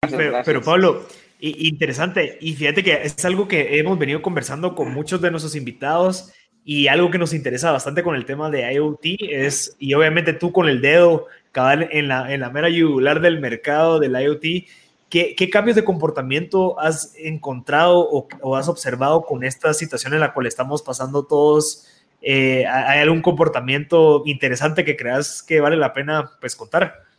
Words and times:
pero, 0.00 0.62
Pablo, 0.62 1.06
interesante. 1.40 2.38
Y 2.40 2.54
fíjate 2.54 2.82
que 2.82 3.02
es 3.02 3.24
algo 3.24 3.46
que 3.48 3.78
hemos 3.78 3.98
venido 3.98 4.22
conversando 4.22 4.74
con 4.74 4.92
muchos 4.92 5.20
de 5.20 5.30
nuestros 5.30 5.54
invitados 5.54 6.32
y 6.64 6.88
algo 6.88 7.10
que 7.10 7.18
nos 7.18 7.34
interesa 7.34 7.72
bastante 7.72 8.02
con 8.02 8.14
el 8.14 8.24
tema 8.24 8.50
de 8.50 8.72
IoT 8.72 9.04
es, 9.20 9.76
y 9.78 9.94
obviamente 9.94 10.32
tú 10.32 10.52
con 10.52 10.68
el 10.68 10.80
dedo 10.80 11.26
cada 11.52 11.74
en 11.74 12.08
la, 12.08 12.32
en 12.32 12.40
la 12.40 12.50
mera 12.50 12.68
yugular 12.68 13.20
del 13.20 13.40
mercado 13.40 13.98
del 13.98 14.12
IoT, 14.12 14.66
¿qué, 15.08 15.34
qué 15.34 15.50
cambios 15.50 15.76
de 15.76 15.84
comportamiento 15.84 16.78
has 16.78 17.14
encontrado 17.16 17.98
o, 17.98 18.28
o, 18.40 18.56
has 18.56 18.68
observado 18.68 19.22
con 19.22 19.42
esta 19.42 19.74
situación 19.74 20.14
en 20.14 20.20
la 20.20 20.32
cual 20.32 20.46
estamos 20.46 20.82
pasando 20.82 21.24
todos? 21.24 21.88
Eh, 22.22 22.66
¿Hay 22.66 23.00
algún 23.00 23.22
comportamiento 23.22 24.22
interesante 24.26 24.84
que 24.84 24.96
creas 24.96 25.42
que 25.42 25.60
vale 25.60 25.76
la 25.76 25.92
pena 25.92 26.30
pues, 26.40 26.54
contar? 26.54 27.09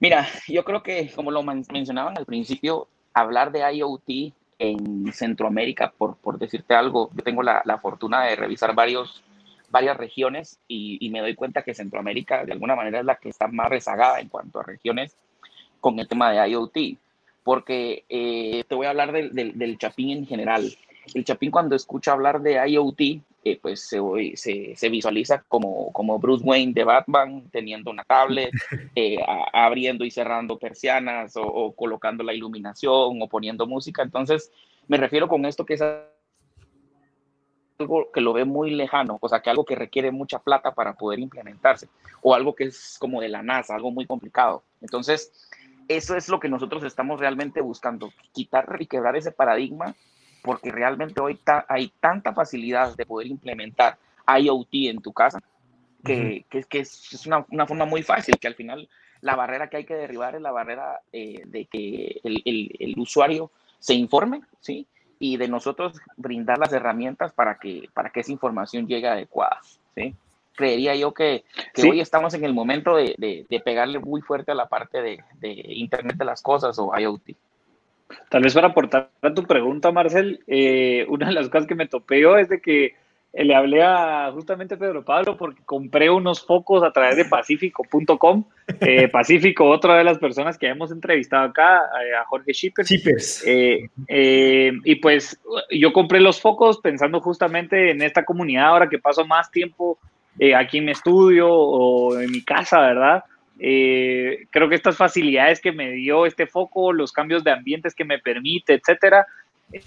Mira, 0.00 0.26
yo 0.48 0.64
creo 0.64 0.82
que 0.82 1.10
como 1.14 1.30
lo 1.30 1.42
mencionaban 1.42 2.16
al 2.16 2.24
principio, 2.24 2.88
hablar 3.12 3.52
de 3.52 3.60
IoT 3.76 4.32
en 4.58 5.12
Centroamérica, 5.12 5.92
por, 5.96 6.16
por 6.16 6.38
decirte 6.38 6.74
algo, 6.74 7.10
yo 7.14 7.22
tengo 7.22 7.42
la, 7.42 7.60
la 7.66 7.78
fortuna 7.78 8.24
de 8.24 8.36
revisar 8.36 8.74
varios, 8.74 9.22
varias 9.70 9.98
regiones 9.98 10.58
y, 10.66 10.96
y, 11.04 11.10
me 11.10 11.20
doy 11.20 11.34
cuenta 11.34 11.62
que 11.62 11.74
Centroamérica 11.74 12.46
de 12.46 12.52
alguna 12.52 12.76
manera 12.76 13.00
es 13.00 13.04
la 13.04 13.16
que 13.16 13.28
está 13.28 13.46
más 13.48 13.68
rezagada 13.68 14.20
en 14.20 14.28
cuanto 14.28 14.60
a 14.60 14.62
regiones 14.62 15.16
con 15.80 15.98
el 15.98 16.08
tema 16.08 16.30
de 16.30 16.48
IoT, 16.48 16.98
porque 17.44 18.04
eh, 18.08 18.64
te 18.68 18.74
voy 18.74 18.86
a 18.86 18.90
hablar 18.90 19.12
del, 19.12 19.34
del, 19.34 19.58
del 19.58 19.78
Chapín 19.78 20.18
en 20.18 20.26
general. 20.26 20.76
El 21.14 21.24
Chapín 21.24 21.50
cuando 21.50 21.76
escucha 21.76 22.12
hablar 22.12 22.40
de 22.40 22.54
IoT, 22.70 23.22
eh, 23.42 23.58
pues 23.60 23.88
se, 23.88 23.98
se, 24.34 24.74
se, 24.76 24.88
visualiza 24.90 25.42
como, 25.48 25.92
como 25.92 26.18
Bruce 26.18 26.44
Wayne 26.44 26.74
de 26.74 26.84
Batman 26.84 27.48
teniendo 27.50 27.90
una 27.90 28.04
tablet, 28.04 28.50
eh, 28.94 29.16
a, 29.26 29.64
abriendo 29.64 30.04
y 30.04 30.10
cerrando 30.10 30.58
persianas 30.58 31.36
o, 31.36 31.42
o, 31.42 31.72
colocando 31.74 32.22
la 32.22 32.34
iluminación 32.34 33.22
o 33.22 33.28
poniendo 33.28 33.66
música. 33.66 34.02
Entonces, 34.02 34.52
me 34.88 34.98
refiero 34.98 35.26
con 35.28 35.46
esto 35.46 35.64
que 35.64 35.74
es 35.74 35.82
algo 37.78 38.10
que 38.12 38.20
lo 38.20 38.32
ve 38.32 38.44
muy 38.44 38.72
lejano, 38.72 39.18
o 39.20 39.28
sea, 39.28 39.40
que 39.40 39.50
algo 39.50 39.64
que 39.64 39.74
requiere 39.74 40.10
mucha 40.10 40.38
plata 40.38 40.74
para 40.74 40.94
poder 40.94 41.18
implementarse, 41.18 41.88
o 42.22 42.34
algo 42.34 42.54
que 42.54 42.64
es 42.64 42.98
como 42.98 43.20
de 43.20 43.30
la 43.30 43.42
NASA, 43.42 43.74
algo 43.74 43.90
muy 43.90 44.06
complicado. 44.06 44.62
Entonces, 44.82 45.32
eso 45.88 46.16
es 46.16 46.28
lo 46.28 46.38
que 46.38 46.48
nosotros 46.48 46.84
estamos 46.84 47.18
realmente 47.18 47.60
buscando, 47.60 48.12
quitar 48.32 48.76
y 48.78 48.86
quebrar 48.86 49.16
ese 49.16 49.32
paradigma 49.32 49.94
porque 50.42 50.70
realmente 50.70 51.20
hoy 51.20 51.38
hay 51.68 51.92
tanta 52.00 52.32
facilidad 52.32 52.96
de 52.96 53.06
poder 53.06 53.28
implementar 53.28 53.98
IoT 54.26 54.68
en 54.72 55.00
tu 55.00 55.12
casa 55.12 55.40
que, 56.04 56.14
uh 56.14 56.16
-huh. 56.16 56.44
que, 56.48 56.62
que 56.64 56.78
es 56.80 57.26
una, 57.26 57.44
una, 57.50 57.66
forma 57.66 57.84
muy 57.84 58.02
fácil, 58.02 58.38
que 58.38 58.48
al 58.48 58.54
final 58.54 58.88
la 59.20 59.36
barrera 59.36 59.68
que 59.68 59.78
hay 59.78 59.84
que 59.84 59.94
derribar 59.94 60.34
es 60.34 60.40
la 60.40 60.52
barrera 60.52 61.00
eh, 61.12 61.42
de 61.46 61.66
que 61.66 62.20
el, 62.24 62.42
el, 62.44 62.70
el, 62.78 62.94
usuario 62.98 63.50
se 63.78 63.94
informe, 63.94 64.40
¿sí? 64.60 64.86
Y 65.18 65.36
de 65.36 65.48
nosotros 65.48 66.00
brindar 66.16 66.58
las 66.58 66.72
herramientas 66.72 67.32
para 67.32 67.58
que, 67.58 67.88
para 67.92 68.10
que 68.10 68.20
esa 68.20 68.32
información 68.32 68.86
llegue 68.86 69.08
adecuada, 69.08 69.60
¿sí? 69.94 70.14
Creería 70.54 70.94
yo 70.94 71.12
que, 71.12 71.44
que 71.74 71.82
¿Sí? 71.82 71.90
hoy 71.90 72.00
estamos 72.00 72.34
en 72.34 72.44
el 72.44 72.54
momento 72.54 72.96
de, 72.96 73.14
de, 73.18 73.46
de, 73.48 73.60
pegarle 73.60 73.98
muy 73.98 74.20
fuerte 74.20 74.52
a 74.52 74.54
la 74.54 74.68
parte 74.68 75.00
de, 75.00 75.22
de 75.38 75.50
Internet 75.52 76.16
de 76.16 76.24
las 76.24 76.42
Cosas 76.42 76.78
o 76.78 76.92
IoT. 76.98 77.30
Tal 78.28 78.42
vez 78.42 78.54
para 78.54 78.68
aportar 78.68 79.10
a 79.22 79.34
tu 79.34 79.44
pregunta, 79.44 79.92
Marcel, 79.92 80.40
eh, 80.46 81.06
una 81.08 81.26
de 81.26 81.32
las 81.32 81.48
cosas 81.48 81.66
que 81.66 81.74
me 81.74 81.88
topé 81.88 82.20
yo 82.20 82.36
es 82.36 82.48
de 82.48 82.60
que 82.60 82.94
eh, 83.32 83.44
le 83.44 83.54
hablé 83.54 83.82
a 83.82 84.30
justamente 84.32 84.76
Pedro 84.76 85.04
Pablo 85.04 85.36
porque 85.36 85.62
compré 85.64 86.10
unos 86.10 86.44
focos 86.44 86.82
a 86.82 86.92
través 86.92 87.16
de 87.16 87.24
pacífico.com. 87.26 88.44
Eh, 88.80 89.08
Pacífico, 89.12 89.68
otra 89.68 89.96
de 89.96 90.04
las 90.04 90.18
personas 90.18 90.58
que 90.58 90.66
hemos 90.66 90.90
entrevistado 90.90 91.44
acá, 91.44 91.82
eh, 92.04 92.16
a 92.16 92.24
Jorge 92.24 92.52
Shippers. 92.52 92.88
Shippers. 92.88 93.44
Eh, 93.46 94.72
y 94.84 94.94
pues 94.96 95.40
yo 95.70 95.92
compré 95.92 96.20
los 96.20 96.40
focos 96.40 96.78
pensando 96.78 97.20
justamente 97.20 97.90
en 97.90 98.02
esta 98.02 98.24
comunidad 98.24 98.66
ahora 98.66 98.88
que 98.88 98.98
paso 98.98 99.24
más 99.24 99.50
tiempo 99.50 99.98
aquí 100.56 100.78
en 100.78 100.86
mi 100.86 100.92
estudio 100.92 101.52
o 101.52 102.18
en 102.18 102.30
mi 102.30 102.42
casa, 102.42 102.80
¿verdad? 102.80 103.24
Eh, 103.62 104.46
creo 104.48 104.70
que 104.70 104.74
estas 104.74 104.96
facilidades 104.96 105.60
que 105.60 105.70
me 105.70 105.90
dio 105.90 106.24
este 106.24 106.46
foco, 106.46 106.94
los 106.94 107.12
cambios 107.12 107.44
de 107.44 107.50
ambientes 107.50 107.94
que 107.94 108.06
me 108.06 108.18
permite, 108.18 108.72
etcétera, 108.72 109.26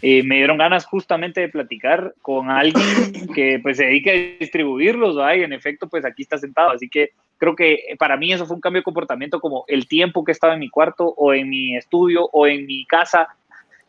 eh, 0.02 0.22
me 0.24 0.36
dieron 0.36 0.60
ganas 0.60 0.86
justamente 0.86 1.42
de 1.42 1.50
platicar 1.50 2.14
con 2.22 2.52
alguien 2.52 2.84
que 3.36 3.60
pues 3.62 3.78
se 3.78 3.86
dedique 3.86 4.12
a 4.12 4.40
distribuirlos, 4.40 5.16
¿verdad? 5.16 5.36
y 5.36 5.44
en 5.44 5.54
efecto 5.54 5.90
pues 5.90 6.06
aquí 6.06 6.22
está 6.22 6.38
sentado, 6.38 6.70
así 6.70 6.88
que 6.88 7.10
creo 7.38 7.56
que 7.56 7.80
para 7.98 8.16
mí 8.16 8.32
eso 8.32 8.46
fue 8.46 8.56
un 8.56 8.62
cambio 8.62 8.82
de 8.82 8.86
comportamiento 8.86 9.42
como 9.42 9.66
el 9.68 9.88
tiempo 9.88 10.24
que 10.24 10.32
estaba 10.32 10.54
en 10.54 10.60
mi 10.60 10.70
cuarto 10.70 11.08
o 11.18 11.34
en 11.34 11.50
mi 11.50 11.76
estudio 11.76 12.30
o 12.32 12.46
en 12.46 12.68
mi 12.68 12.86
casa, 12.86 13.28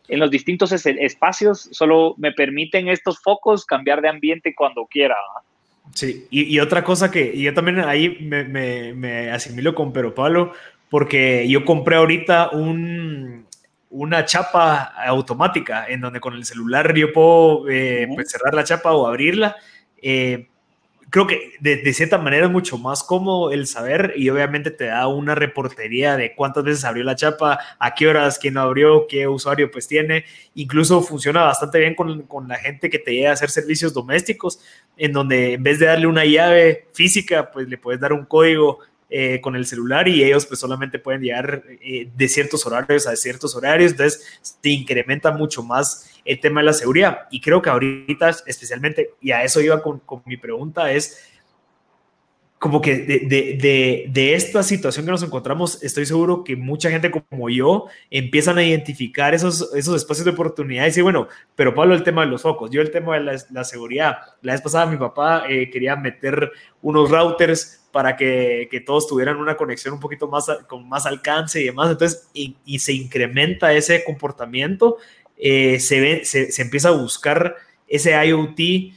en 0.09 0.19
los 0.19 0.31
distintos 0.31 0.73
espacios, 0.73 1.69
solo 1.73 2.15
me 2.17 2.33
permiten 2.33 2.89
estos 2.89 3.23
focos 3.23 3.67
cambiar 3.67 4.01
de 4.01 4.09
ambiente 4.09 4.55
cuando 4.55 4.87
quiera. 4.87 5.15
¿verdad? 5.15 5.54
Sí, 5.93 6.27
y, 6.31 6.55
y, 6.55 6.61
otra 6.61 6.83
cosa 6.83 7.11
que 7.11 7.39
yo 7.39 7.55
también 7.55 7.81
ahí 7.81 8.19
me, 8.21 8.45
me, 8.45 8.95
me, 8.95 9.31
asimilo 9.31 9.75
con 9.75 9.93
Pero 9.93 10.15
Pablo, 10.15 10.53
porque 10.89 11.47
yo 11.49 11.65
compré 11.65 11.97
ahorita 11.97 12.51
un, 12.51 13.47
una 13.91 14.25
chapa 14.25 14.93
automática 15.07 15.87
en 15.87 16.01
donde 16.01 16.21
con 16.21 16.35
el 16.35 16.45
celular 16.45 16.95
yo 16.95 17.13
puedo 17.13 17.69
eh, 17.69 18.09
pues 18.13 18.31
cerrar 18.31 18.55
la 18.55 18.65
chapa 18.65 18.93
o 18.93 19.07
abrirla. 19.07 19.57
Eh, 20.03 20.49
creo 21.15 21.29
que 21.29 21.53
de, 21.61 21.95
cierta 21.95 22.19
manera 22.19 22.47
es 22.47 22.51
mucho 22.51 22.77
más 22.77 23.05
cómodo 23.05 23.53
el 23.53 23.69
saber 23.69 24.15
y 24.17 24.31
obviamente 24.31 24.73
te 24.73 24.87
da 24.87 25.07
una 25.07 25.37
reportería 25.37 26.17
de 26.17 26.35
cuántas 26.35 26.65
veces 26.65 26.85
abrió 26.85 27.05
la 27.05 27.15
chapa, 27.15 27.61
a 27.79 27.95
qué 27.95 28.09
horas, 28.09 28.37
quién 28.37 28.59
abrió, 28.59 29.07
qué 29.09 29.29
usuario 29.29 29.71
pues 29.71 29.87
tiene. 29.87 30.25
Incluso 30.57 31.03
funciona 31.03 31.45
bastante 31.45 31.79
bien 31.79 31.95
con, 31.95 32.23
con 32.23 32.49
la 32.49 32.57
gente 32.57 32.91
que 32.91 32.99
te 32.99 33.13
llega 33.13 33.31
a 33.31 33.35
hacer 33.35 33.51
servicios 33.51 33.95
domésticos, 33.95 34.59
en 34.97 35.13
donde 35.13 35.53
en 35.53 35.63
vez 35.63 35.79
de 35.79 35.87
darle 35.87 36.09
una 36.09 36.25
llave 36.25 36.89
física, 36.93 37.49
pues 37.49 37.69
le 37.69 37.79
puedes 37.79 38.01
dar 38.01 38.13
un 38.13 38.25
código 38.25 38.81
eh, 39.17 39.41
con 39.41 39.55
el 39.55 39.65
celular 39.65 40.09
y 40.09 40.25
ellos 40.25 40.45
pues 40.45 40.59
solamente 40.59 40.99
pueden 40.99 41.23
llegar 41.23 41.63
eh, 41.81 42.09
de 42.17 42.29
ciertos 42.29 42.67
horarios 42.67 43.07
a 43.07 43.15
ciertos 43.15 43.55
horarios, 43.55 43.93
entonces 43.93 44.41
te 44.61 44.71
incrementa 44.71 45.31
mucho 45.31 45.63
más 45.63 46.11
el 46.25 46.41
tema 46.41 46.61
de 46.61 46.67
la 46.67 46.73
seguridad. 46.73 47.19
Y 47.31 47.41
creo 47.41 47.63
que 47.63 47.71
ahorita 47.71 48.31
especialmente, 48.45 49.11
y 49.21 49.31
a 49.31 49.45
eso 49.45 49.61
iba 49.61 49.81
con, 49.81 50.01
con 50.01 50.21
mi 50.27 50.37
pregunta, 50.37 50.91
es 50.91 51.31
como 52.59 52.81
que 52.81 52.97
de, 52.97 53.19
de, 53.21 53.57
de, 53.63 54.07
de, 54.09 54.35
esta 54.35 54.65
situación 54.65 55.05
que 55.07 55.13
nos 55.13 55.23
encontramos, 55.23 55.81
estoy 55.85 56.07
seguro 56.07 56.43
que 56.43 56.57
mucha 56.57 56.91
gente 56.91 57.13
como 57.13 57.49
yo 57.51 57.87
empiezan 58.11 58.59
a 58.59 58.65
identificar 58.65 59.33
esos, 59.33 59.73
esos 59.77 59.95
espacios 59.95 60.25
de 60.25 60.33
oportunidad 60.33 60.83
y 60.83 60.87
decir, 60.87 61.05
bueno, 61.05 61.29
pero 61.55 61.73
Pablo, 61.73 61.95
el 61.95 62.03
tema 62.03 62.23
de 62.23 62.33
los 62.33 62.43
focos, 62.43 62.69
yo 62.73 62.81
el 62.81 62.91
tema 62.91 63.15
de 63.15 63.23
la, 63.23 63.41
la 63.53 63.63
seguridad. 63.63 64.17
La 64.43 64.55
vez 64.55 64.61
pasada 64.61 64.87
mi 64.87 64.97
papá 64.97 65.45
eh, 65.49 65.71
quería 65.71 65.95
meter 65.95 66.51
unos 66.83 67.09
routers 67.13 67.84
para 67.95 68.17
que, 68.17 68.67
que, 68.73 68.81
todos 68.81 69.07
tuvieran 69.07 69.37
una 69.37 69.57
conexión 69.57 69.95
un 69.95 70.01
poquito 70.01 70.27
más 70.27 70.49
con 70.67 70.89
más 70.89 71.07
alcance 71.07 71.61
y 71.61 71.67
demás. 71.67 71.93
Entonces, 71.93 72.29
y, 72.35 72.57
y 72.67 72.81
se 72.81 72.93
incrementa 72.93 73.73
ese 73.73 74.03
comportamiento, 74.03 74.97
eh, 75.37 75.79
se, 75.79 76.01
ve, 76.01 76.25
se, 76.25 76.51
se 76.51 76.63
empieza 76.63 76.89
a 76.89 76.91
buscar 76.91 77.55
ese 77.87 78.11
IoT 78.27 78.95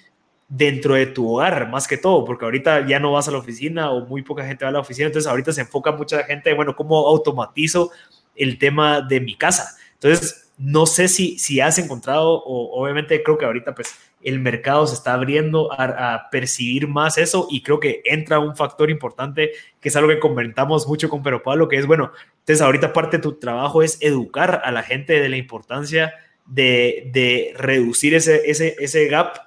dentro 0.47 0.95
de 0.95 1.05
tu 1.05 1.31
hogar, 1.31 1.69
más 1.69 1.87
que 1.87 1.97
todo, 1.97 2.25
porque 2.25 2.45
ahorita 2.45 2.87
ya 2.87 2.99
no 2.99 3.11
vas 3.11 3.27
a 3.27 3.31
la 3.31 3.37
oficina 3.37 3.91
o 3.91 4.07
muy 4.07 4.23
poca 4.23 4.47
gente 4.47 4.65
va 4.65 4.69
a 4.69 4.71
la 4.71 4.79
oficina, 4.79 5.05
entonces 5.05 5.29
ahorita 5.29 5.53
se 5.53 5.61
enfoca 5.61 5.91
mucha 5.91 6.23
gente, 6.23 6.51
bueno, 6.55 6.75
¿cómo 6.75 7.07
automatizo 7.07 7.91
el 8.35 8.57
tema 8.57 9.01
de 9.01 9.19
mi 9.19 9.35
casa? 9.35 9.77
Entonces, 9.93 10.49
no 10.57 10.87
sé 10.87 11.07
si, 11.07 11.37
si 11.37 11.59
has 11.59 11.77
encontrado, 11.77 12.31
o 12.31 12.81
obviamente 12.81 13.21
creo 13.21 13.37
que 13.37 13.45
ahorita 13.45 13.75
pues 13.75 13.93
el 14.21 14.39
mercado 14.39 14.87
se 14.87 14.95
está 14.95 15.13
abriendo 15.13 15.71
a, 15.71 16.29
percibir 16.31 16.87
más 16.87 17.17
eso 17.17 17.47
y 17.49 17.61
creo 17.61 17.79
que 17.79 18.01
entra 18.05 18.39
un 18.39 18.55
factor 18.55 18.89
importante 18.89 19.51
que 19.79 19.89
es 19.89 19.95
algo 19.95 20.09
que 20.09 20.19
comentamos 20.19 20.87
mucho 20.87 21.09
con 21.09 21.23
Pero 21.23 21.43
Pablo, 21.43 21.67
que 21.67 21.77
es, 21.77 21.85
bueno, 21.85 22.11
entonces 22.39 22.61
ahorita 22.61 22.93
parte 22.93 23.17
de 23.17 23.23
tu 23.23 23.33
trabajo 23.33 23.83
es 23.83 23.97
educar 24.01 24.61
a 24.63 24.71
la 24.71 24.83
gente 24.83 25.19
de 25.19 25.29
la 25.29 25.37
importancia 25.37 26.13
de, 26.45 27.09
de 27.13 27.53
reducir 27.57 28.15
ese, 28.15 28.49
ese, 28.49 28.75
ese 28.79 29.07
gap 29.07 29.37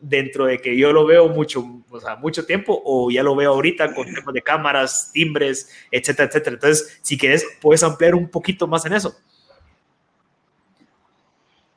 dentro 0.00 0.46
de 0.46 0.58
que 0.58 0.76
yo 0.76 0.92
lo 0.92 1.06
veo 1.06 1.28
mucho, 1.28 1.82
o 1.88 2.00
sea, 2.00 2.16
mucho 2.16 2.46
tiempo 2.46 2.80
o 2.84 3.10
ya 3.10 3.22
lo 3.22 3.36
veo 3.36 3.52
ahorita 3.52 3.94
con 3.94 4.06
temas 4.12 4.34
de 4.34 4.42
cámaras, 4.42 5.10
timbres, 5.12 5.70
etcétera, 5.90 6.28
etcétera. 6.28 6.54
Entonces, 6.54 6.98
si 7.02 7.18
quieres, 7.18 7.46
puedes 7.60 7.82
ampliar 7.82 8.14
un 8.14 8.28
poquito 8.28 8.66
más 8.66 8.84
en 8.86 8.94
eso. 8.94 9.14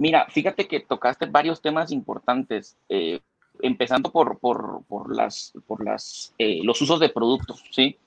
Mira, 0.04 0.28
fíjate 0.30 0.68
que 0.68 0.82
tocaste 0.82 1.28
varios 1.28 1.62
temas 1.62 1.90
importantes, 1.90 2.78
eh, 2.90 3.22
empezando 3.62 4.12
por, 4.12 4.38
por, 4.38 4.84
por, 4.86 5.16
las, 5.16 5.54
por 5.66 5.82
las, 5.82 6.34
eh, 6.38 6.60
los 6.62 6.82
usos 6.82 7.00
de 7.00 7.08
productos, 7.08 7.64
¿sí? 7.72 7.98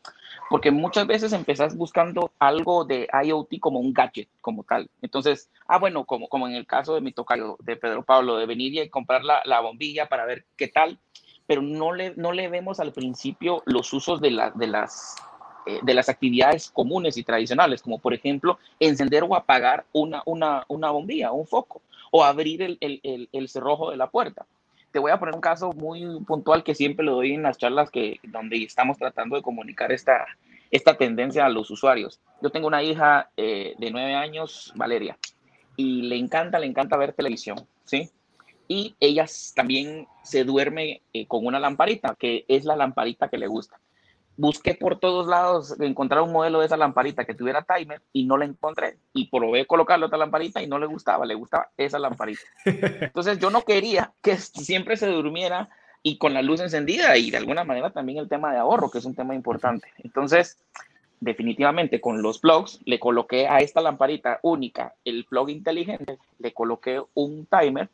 Porque 0.51 0.71
muchas 0.71 1.07
veces 1.07 1.33
empezás 1.33 1.75
buscando 1.75 2.33
algo 2.39 2.85
de 2.85 3.09
IoT 3.25 3.59
como 3.61 3.81
un 3.81 3.95
gadget, 3.95 4.29
como 4.43 4.63
tal. 4.63 4.91
Entonces, 5.01 5.49
ah, 5.69 5.79
bueno, 5.79 6.05
como, 6.05 6.29
como 6.29 6.47
en 6.47 6.57
el 6.57 6.67
caso 6.67 6.95
de 6.95 7.01
mi 7.01 7.13
tocayo, 7.13 7.57
de 7.61 7.77
Pedro 7.77 8.05
Pablo, 8.05 8.37
de 8.37 8.45
venir 8.45 8.75
y 8.75 8.91
comprar 8.91 9.25
la, 9.25 9.41
la 9.47 9.61
bombilla 9.61 10.07
para 10.07 10.27
ver 10.27 10.45
qué 10.59 10.69
tal, 10.69 10.99
pero 11.47 11.63
no 11.63 11.95
le, 11.95 12.15
no 12.17 12.35
le 12.35 12.51
vemos 12.51 12.79
al 12.79 12.93
principio 12.93 13.63
los 13.65 13.91
usos 13.95 14.21
de, 14.21 14.33
la, 14.33 14.51
de, 14.51 14.67
las, 14.67 15.17
de 15.83 15.95
las 15.95 16.09
actividades 16.09 16.71
comunes 16.71 17.17
y 17.17 17.25
tradicionales, 17.25 17.83
como 17.83 17.99
por 17.99 18.15
ejemplo 18.15 18.59
encender 18.79 19.25
o 19.25 19.35
apagar 19.35 19.85
una, 19.93 20.23
una, 20.27 20.65
una 20.69 20.91
bombilla, 20.91 21.33
un 21.33 21.47
foco, 21.47 21.83
o 22.11 22.25
abrir 22.25 22.63
el, 22.63 22.79
el, 22.81 23.29
el, 23.33 23.49
cerrojo 23.49 23.91
de 23.91 23.97
la 23.97 24.09
puerta. 24.09 24.47
Te 24.93 24.99
voy 24.99 25.11
a 25.11 25.19
poner 25.19 25.35
un 25.35 25.41
caso 25.41 25.73
muy 25.73 26.05
puntual 26.25 26.63
que 26.63 26.75
siempre 26.75 27.05
lo 27.05 27.17
doy 27.17 27.33
en 27.33 27.43
las 27.43 27.59
charlas 27.59 27.91
que, 27.91 28.21
donde 28.23 28.63
estamos 28.63 28.97
tratando 28.97 29.37
de 29.37 29.43
comunicar 29.43 29.93
esta, 29.93 30.25
esta 30.71 30.97
tendencia 30.97 31.45
a 31.45 31.51
los 31.51 31.71
usuarios. 31.71 32.21
Yo 32.41 32.51
tengo 32.51 32.69
una 32.69 32.83
hija 32.83 33.31
eh, 33.37 33.75
de 33.79 33.91
nueve 33.91 34.15
años, 34.15 34.73
Valeria, 34.77 35.19
y 35.77 36.03
le 36.03 36.17
encanta, 36.17 36.59
le 36.59 36.67
encanta 36.67 36.97
ver 36.97 37.13
televisión, 37.13 37.67
¿sí? 37.85 38.11
Y 38.69 38.97
ella 38.99 39.27
también 39.55 40.07
se 40.23 40.45
duerme 40.45 41.03
eh, 41.13 41.27
con 41.27 41.45
una 41.45 41.61
lamparita, 41.61 42.17
que 42.19 42.45
es 42.49 42.65
la 42.65 42.77
lamparita 42.77 43.29
que 43.29 43.39
le 43.39 43.47
gusta 43.47 43.79
busqué 44.37 44.75
por 44.75 44.99
todos 44.99 45.27
lados 45.27 45.79
encontrar 45.81 46.23
un 46.23 46.33
modelo 46.33 46.61
de 46.61 46.67
esa 46.67 46.77
lamparita 46.77 47.25
que 47.25 47.35
tuviera 47.35 47.63
timer 47.63 48.03
y 48.13 48.25
no 48.25 48.37
la 48.37 48.45
encontré. 48.45 48.99
Y 49.13 49.29
probé 49.31 49.67
colocarle 49.67 50.07
otra 50.07 50.19
lamparita 50.19 50.63
y 50.63 50.67
no 50.67 50.79
le 50.79 50.87
gustaba, 50.87 51.27
le 51.27 51.35
gustaba 51.35 51.71
esa 51.77 51.99
lamparita. 51.99 52.43
Entonces 52.65 53.39
yo 53.39 53.51
no 53.51 53.63
quería 53.63 54.13
que 54.23 54.37
siempre 54.37 54.97
se 54.97 55.07
durmiera 55.07 55.69
y 56.03 56.19
con 56.19 56.35
la 56.35 56.43
luz 56.43 56.61
encendida 56.61 57.17
y 57.17 57.31
de 57.31 57.39
alguna 57.39 57.65
manera 57.65 57.91
también 57.91 58.19
el 58.19 58.29
tema 58.29 58.53
de 58.53 58.59
ahorro, 58.59 58.91
que 58.91 58.99
es 58.99 59.05
un 59.05 59.15
tema 59.15 59.35
importante. 59.35 59.89
Entonces, 59.99 60.59
definitivamente 61.21 62.01
con 62.01 62.23
los 62.23 62.39
plugs 62.39 62.81
le 62.85 62.99
coloqué 62.99 63.49
a 63.49 63.59
esta 63.59 63.81
lamparita 63.81 64.39
única 64.43 64.95
el 65.05 65.25
plug 65.25 65.51
inteligente, 65.51 66.19
le 66.39 66.53
coloqué 66.53 67.03
un 67.15 67.47
timer 67.47 67.89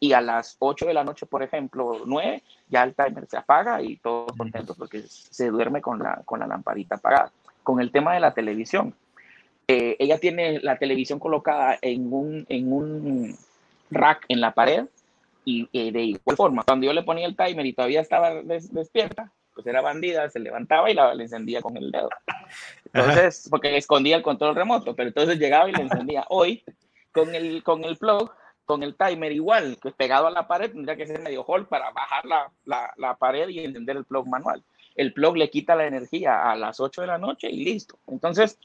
y 0.00 0.12
a 0.12 0.20
las 0.20 0.56
8 0.58 0.86
de 0.86 0.94
la 0.94 1.04
noche, 1.04 1.26
por 1.26 1.42
ejemplo, 1.42 2.02
9, 2.04 2.42
ya 2.68 2.84
el 2.84 2.94
timer 2.94 3.26
se 3.26 3.36
apaga 3.36 3.82
y 3.82 3.96
todos 3.96 4.32
contentos 4.36 4.76
porque 4.76 5.02
se 5.02 5.48
duerme 5.48 5.80
con 5.80 5.98
la, 5.98 6.22
con 6.24 6.40
la 6.40 6.46
lamparita 6.46 6.96
apagada. 6.96 7.32
Con 7.62 7.80
el 7.80 7.90
tema 7.90 8.14
de 8.14 8.20
la 8.20 8.32
televisión, 8.32 8.94
eh, 9.66 9.96
ella 9.98 10.18
tiene 10.18 10.60
la 10.60 10.78
televisión 10.78 11.18
colocada 11.18 11.78
en 11.82 12.12
un, 12.12 12.46
en 12.48 12.72
un 12.72 13.36
rack 13.90 14.24
en 14.28 14.40
la 14.40 14.52
pared 14.52 14.86
y 15.44 15.68
eh, 15.72 15.92
de 15.92 16.02
igual 16.02 16.36
forma, 16.36 16.62
cuando 16.62 16.86
yo 16.86 16.92
le 16.92 17.02
ponía 17.02 17.26
el 17.26 17.36
timer 17.36 17.64
y 17.64 17.72
todavía 17.72 18.00
estaba 18.00 18.42
despierta, 18.42 19.32
pues 19.58 19.66
era 19.66 19.80
bandida, 19.80 20.30
se 20.30 20.38
levantaba 20.38 20.88
y 20.88 20.94
la, 20.94 21.12
le 21.16 21.24
encendía 21.24 21.60
con 21.60 21.76
el 21.76 21.90
dedo. 21.90 22.10
Entonces, 22.94 23.48
porque 23.50 23.72
le 23.72 23.78
escondía 23.78 24.14
el 24.14 24.22
control 24.22 24.54
remoto, 24.54 24.94
pero 24.94 25.08
entonces 25.08 25.36
llegaba 25.36 25.68
y 25.68 25.72
le 25.72 25.82
encendía. 25.82 26.24
Hoy, 26.28 26.62
con 27.10 27.34
el, 27.34 27.64
con 27.64 27.82
el 27.82 27.96
plug, 27.96 28.30
con 28.64 28.84
el 28.84 28.94
timer 28.94 29.32
igual, 29.32 29.76
que 29.82 29.90
pegado 29.90 30.28
a 30.28 30.30
la 30.30 30.46
pared, 30.46 30.70
tendría 30.70 30.94
que 30.94 31.08
ser 31.08 31.18
medio 31.18 31.42
hall 31.42 31.66
para 31.66 31.90
bajar 31.90 32.24
la, 32.24 32.52
la, 32.66 32.94
la, 32.98 33.16
pared 33.16 33.48
y 33.48 33.58
encender 33.58 33.96
el 33.96 34.04
plug 34.04 34.28
manual. 34.28 34.62
El 34.94 35.12
plug 35.12 35.36
le 35.36 35.50
quita 35.50 35.74
la 35.74 35.86
energía 35.88 36.48
a 36.48 36.54
las 36.54 36.78
8 36.78 37.00
de 37.00 37.08
la 37.08 37.18
noche 37.18 37.50
y 37.50 37.64
listo. 37.64 37.98
Entonces, 38.06 38.60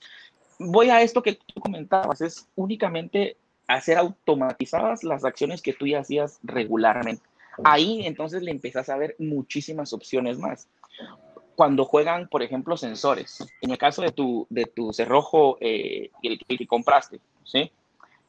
voy 0.59 0.91
a 0.91 1.01
esto 1.01 1.23
que 1.23 1.33
tú 1.33 1.59
comentabas, 1.59 2.21
es 2.21 2.47
únicamente 2.53 3.35
hacer 3.65 3.97
automatizadas 3.97 5.03
las 5.03 5.25
acciones 5.25 5.63
que 5.63 5.73
tú 5.73 5.87
ya 5.87 6.01
hacías 6.01 6.37
regularmente. 6.43 7.23
Ahí 7.63 8.05
entonces 8.05 8.43
le 8.43 8.51
empezás 8.51 8.89
a 8.89 8.97
ver 8.97 9.15
muchísimas 9.17 9.91
opciones 9.91 10.37
más. 10.37 10.67
Cuando 11.55 11.85
juegan, 11.85 12.27
por 12.29 12.41
ejemplo, 12.41 12.77
sensores, 12.77 13.45
en 13.61 13.71
el 13.71 13.77
caso 13.77 14.01
de 14.01 14.11
tu, 14.11 14.47
de 14.49 14.65
tu 14.65 14.91
cerrojo, 14.91 15.57
eh, 15.61 16.09
el, 16.23 16.39
que 16.39 16.67
compraste, 16.67 17.19
¿sí? 17.43 17.71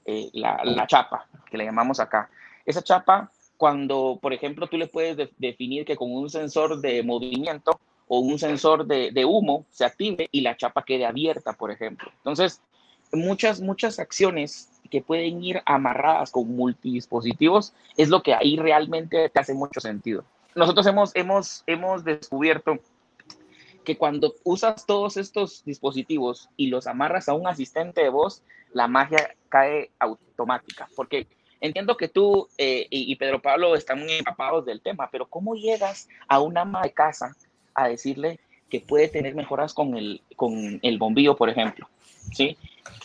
Eh, 0.04 0.28
la, 0.34 0.86
chapa, 0.86 1.26
que 1.50 1.56
le 1.56 1.64
llamamos 1.64 2.00
acá. 2.00 2.28
Esa 2.66 2.82
chapa, 2.82 3.30
cuando, 3.56 4.18
por 4.20 4.34
ejemplo, 4.34 4.66
tú 4.66 4.76
le 4.76 4.88
puedes 4.88 5.30
definir 5.38 5.86
que 5.86 5.96
con 5.96 6.12
un 6.12 6.28
sensor 6.28 6.80
de 6.80 7.02
movimiento 7.02 7.80
o 8.08 8.18
un 8.18 8.38
sensor 8.38 8.86
de, 8.86 9.24
humo 9.24 9.64
se 9.70 9.86
active 9.86 10.28
y 10.30 10.42
la 10.42 10.56
chapa 10.56 10.84
quede 10.84 11.06
abierta, 11.06 11.54
por 11.54 11.70
ejemplo. 11.70 12.10
Entonces, 12.18 12.60
muchas, 13.12 13.60
muchas 13.60 13.98
acciones 13.98 14.70
que 14.90 15.00
pueden 15.00 15.42
ir 15.42 15.62
amarradas 15.64 16.30
con 16.30 16.54
multidispositivos 16.54 17.72
es 17.96 18.10
lo 18.10 18.22
que 18.22 18.34
ahí 18.34 18.56
realmente 18.56 19.30
te 19.30 19.40
hace 19.40 19.54
mucho 19.54 19.80
sentido. 19.80 20.24
Nosotros 20.54 20.86
hemos, 20.86 21.14
hemos, 21.14 21.64
hemos 21.66 22.04
descubierto 22.04 22.78
que 23.84 23.96
cuando 23.96 24.34
usas 24.44 24.86
todos 24.86 25.16
estos 25.16 25.64
dispositivos 25.64 26.48
y 26.56 26.68
los 26.68 26.86
amarras 26.86 27.28
a 27.28 27.34
un 27.34 27.46
asistente 27.46 28.02
de 28.02 28.08
voz, 28.08 28.42
la 28.72 28.88
magia 28.88 29.36
cae 29.48 29.90
automática, 29.98 30.88
porque 30.96 31.26
entiendo 31.60 31.96
que 31.96 32.08
tú 32.08 32.48
eh, 32.58 32.86
y, 32.90 33.14
Pedro 33.16 33.40
Pablo 33.40 33.74
están 33.74 34.00
muy 34.00 34.12
empapados 34.12 34.64
del 34.64 34.80
tema, 34.80 35.08
pero 35.10 35.26
¿cómo 35.26 35.54
llegas 35.54 36.08
a 36.28 36.40
una 36.40 36.62
ama 36.62 36.82
de 36.82 36.92
casa 36.92 37.36
a 37.74 37.88
decirle 37.88 38.40
que 38.68 38.80
puede 38.80 39.08
tener 39.08 39.34
mejoras 39.34 39.74
con 39.74 39.96
el, 39.96 40.22
con 40.36 40.80
el 40.82 40.98
bombillo, 40.98 41.36
por 41.36 41.48
ejemplo? 41.50 41.88
¿Sí? 42.32 42.56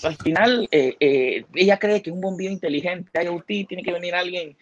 al 0.04 0.16
final, 0.18 0.68
eh, 0.72 0.96
eh, 1.00 1.46
ella 1.56 1.78
cree 1.78 2.02
que 2.02 2.12
un 2.12 2.22
bombillo 2.22 2.52
inteligente, 2.52 3.24
IoT, 3.24 3.68
tiene 3.68 3.84
que 3.84 3.92
venir 3.92 4.16
alguien, 4.16 4.56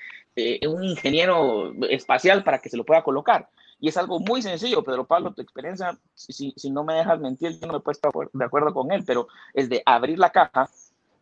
un 0.67 0.83
ingeniero 0.83 1.73
espacial 1.89 2.43
para 2.43 2.59
que 2.59 2.69
se 2.69 2.77
lo 2.77 2.85
pueda 2.85 3.03
colocar. 3.03 3.49
Y 3.79 3.89
es 3.89 3.97
algo 3.97 4.19
muy 4.19 4.41
sencillo, 4.41 4.83
Pedro 4.83 5.05
Pablo, 5.05 5.33
tu 5.33 5.41
experiencia, 5.41 5.97
si, 6.15 6.53
si 6.55 6.69
no 6.71 6.83
me 6.83 6.95
dejas 6.95 7.19
mentir, 7.19 7.59
yo 7.59 7.67
no 7.67 7.73
me 7.73 7.79
he 7.79 7.81
puesto 7.81 8.09
de 8.33 8.45
acuerdo 8.45 8.73
con 8.73 8.91
él, 8.91 9.03
pero 9.05 9.27
es 9.53 9.69
de 9.69 9.83
abrir 9.85 10.17
la 10.17 10.31
caja, 10.31 10.67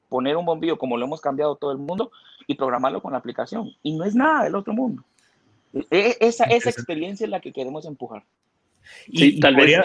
poner 0.08 0.38
un 0.38 0.46
bombillo 0.46 0.78
como 0.78 0.98
lo 0.98 1.06
hemos 1.06 1.20
cambiado 1.20 1.58
todo 1.58 1.72
el 1.72 1.78
mundo 1.78 2.12
y 2.48 2.56
programarlo 2.56 3.02
con 3.02 3.12
la 3.12 3.18
aplicación. 3.18 3.72
Y 3.84 3.98
no 3.98 4.06
es 4.06 4.16
nada 4.16 4.46
del 4.46 4.56
otro 4.56 4.74
mundo. 4.74 5.04
E, 5.74 5.86
e, 5.92 6.18
esa, 6.22 6.46
esa 6.46 6.70
experiencia 6.70 7.26
es 7.26 7.30
la 7.30 7.42
que 7.42 7.52
queremos 7.52 7.86
empujar. 7.86 8.24
Y, 9.08 9.40
tal 9.40 9.56
vez... 9.56 9.82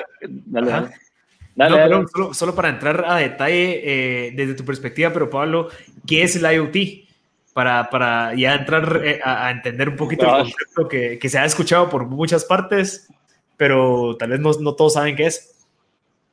Dale, 1.56 1.88
no, 1.88 2.06
solo, 2.32 2.54
para 2.54 2.68
entrar 2.68 3.04
a 3.06 3.16
detalle 3.16 3.80
eh, 4.28 4.30
desde 4.30 4.54
tu 4.54 4.64
perspectiva, 4.64 5.12
pero 5.12 5.28
Pablo, 5.28 5.68
¿qué 6.06 6.22
es 6.22 6.36
el 6.36 6.50
IoT? 6.50 7.09
Para, 7.52 7.90
para 7.90 8.32
ya 8.34 8.54
entrar 8.54 9.04
eh, 9.04 9.20
a, 9.24 9.50
entender 9.50 9.88
un 9.88 9.96
poquito 9.96 10.24
el 10.24 10.42
concepto 10.42 10.88
que, 10.88 11.18
que, 11.18 11.28
se 11.28 11.38
ha 11.38 11.44
escuchado 11.44 11.88
por 11.88 12.06
muchas 12.06 12.44
partes, 12.44 13.08
pero 13.56 14.16
tal 14.16 14.30
vez 14.30 14.40
no, 14.40 14.52
no 14.52 14.74
todos 14.74 14.94
saben 14.94 15.16
qué 15.16 15.26
es. 15.26 15.66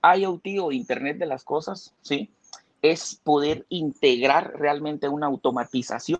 IoT 0.03 0.45
o 0.61 0.71
Internet 0.71 1.17
de 1.17 1.25
las 1.25 1.43
Cosas, 1.43 1.93
sí, 2.01 2.29
es 2.81 3.19
poder 3.23 3.65
integrar 3.69 4.53
realmente 4.57 5.09
una 5.09 5.27
automatización 5.27 6.19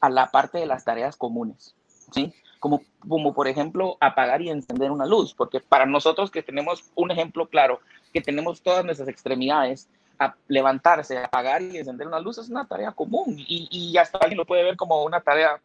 a 0.00 0.10
la 0.10 0.30
parte 0.30 0.58
de 0.58 0.66
las 0.66 0.84
tareas 0.84 1.16
comunes, 1.16 1.74
¿sí? 2.12 2.32
Como, 2.58 2.82
como 3.08 3.32
por 3.32 3.48
ejemplo 3.48 3.96
apagar 4.00 4.42
y 4.42 4.50
encender 4.50 4.90
una 4.90 5.06
luz, 5.06 5.34
porque 5.34 5.60
para 5.60 5.86
nosotros 5.86 6.30
que 6.30 6.42
tenemos 6.42 6.90
un 6.94 7.10
ejemplo 7.10 7.48
claro, 7.48 7.80
que 8.12 8.20
tenemos 8.20 8.60
todas 8.60 8.84
nuestras 8.84 9.08
extremidades, 9.08 9.88
a 10.20 10.36
levantarse, 10.46 11.18
apagar 11.18 11.62
y 11.62 11.78
encender 11.78 12.06
una 12.06 12.20
luz 12.20 12.38
es 12.38 12.48
una 12.48 12.66
tarea 12.66 12.92
común 12.92 13.34
y, 13.36 13.68
y 13.70 13.96
hasta 13.96 14.18
alguien 14.18 14.38
lo 14.38 14.46
puede 14.46 14.62
ver 14.62 14.76
como 14.76 15.02
una 15.02 15.20
tarea 15.20 15.60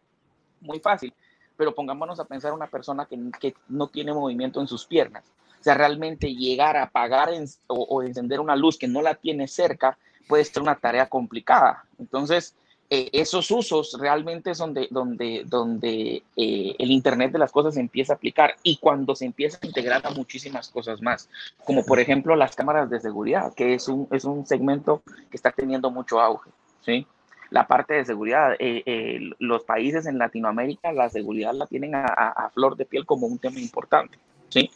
muy 0.61 0.79
fácil, 0.79 1.13
pero 1.55 1.75
pongámonos 1.75 2.19
a 2.19 2.25
pensar 2.25 2.53
una 2.53 2.67
persona 2.67 3.05
que, 3.05 3.19
que 3.39 3.53
no 3.67 3.89
tiene 3.89 4.13
movimiento 4.13 4.59
en 4.59 4.67
sus 4.67 4.87
piernas 4.87 5.23
sea, 5.65 5.73
realmente 5.73 6.35
llegar 6.35 6.77
a 6.77 6.83
apagar 6.83 7.29
o, 7.67 8.03
encender 8.03 8.39
una 8.39 8.55
luz 8.55 8.77
que 8.77 8.87
no 8.87 9.01
la 9.01 9.15
tiene 9.15 9.47
cerca 9.47 9.97
puede 10.27 10.45
ser 10.45 10.61
una 10.61 10.75
tarea 10.75 11.09
complicada. 11.09 11.85
Entonces, 11.97 12.55
eh, 12.87 13.09
esos 13.13 13.49
usos 13.49 13.97
realmente 13.99 14.53
son 14.53 14.75
donde, 14.75 14.87
donde, 14.91 15.43
donde 15.45 16.23
eh, 16.35 16.75
el 16.77 16.91
Internet 16.91 17.31
de 17.31 17.39
las 17.39 17.51
cosas 17.51 17.73
se 17.73 17.79
empieza 17.79 18.13
a 18.13 18.15
aplicar 18.15 18.55
y 18.61 18.77
cuando 18.77 19.15
se 19.15 19.25
empieza 19.25 19.57
a 19.59 19.65
integrar 19.65 20.05
a 20.05 20.11
muchísimas 20.11 20.69
cosas 20.69 21.01
más, 21.01 21.27
como 21.63 21.83
por 21.83 21.99
ejemplo 21.99 22.35
las 22.35 22.55
cámaras 22.55 22.89
de 22.91 22.99
seguridad, 22.99 23.53
que 23.55 23.73
es 23.73 23.87
un, 23.87 24.07
es 24.11 24.23
un 24.23 24.45
segmento 24.45 25.01
que 25.31 25.37
está 25.37 25.51
teniendo 25.51 25.89
mucho 25.89 26.21
auge. 26.21 26.51
¿sí? 26.81 27.07
La 27.49 27.65
parte 27.65 27.95
de 27.95 28.05
seguridad, 28.05 28.55
eh, 28.59 29.31
los 29.39 29.63
países 29.63 30.05
en 30.05 30.19
Latinoamérica 30.19 30.91
la 30.93 31.09
seguridad 31.09 31.53
la 31.53 31.65
tienen 31.65 31.95
a, 31.95 32.05
a, 32.05 32.49
flor 32.51 32.77
de 32.77 32.85
piel 32.85 33.07
como 33.07 33.25
un 33.25 33.39
tema 33.39 33.59
importante. 33.59 34.19
¿sí? 34.49 34.69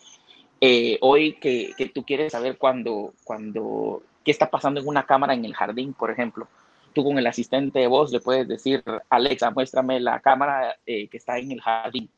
Hoy 1.01 1.33
que, 1.33 1.73
que, 1.77 1.89
tú 1.89 2.03
quieres 2.03 2.31
saber 2.31 2.57
cuando, 2.57 3.13
cuando, 3.23 4.01
qué 4.25 4.31
está 4.31 4.49
pasando 4.49 4.79
en 4.79 4.87
una 4.87 5.05
cámara 5.05 5.35
en 5.35 5.45
el 5.45 5.53
jardín, 5.53 5.93
por 5.93 6.09
ejemplo. 6.09 6.47
Tú 6.93 7.03
con 7.03 7.17
el 7.17 7.27
asistente 7.27 7.79
de 7.79 7.87
voz 7.87 8.11
le 8.11 8.19
puedes 8.19 8.47
decir, 8.47 8.83
Alexa, 9.09 9.51
muéstrame 9.51 9.99
la 9.99 10.19
cámara 10.19 10.77
eh, 10.85 11.07
que 11.07 11.17
está 11.17 11.37
en 11.37 11.51
el 11.51 11.61
jardín. 11.61 12.09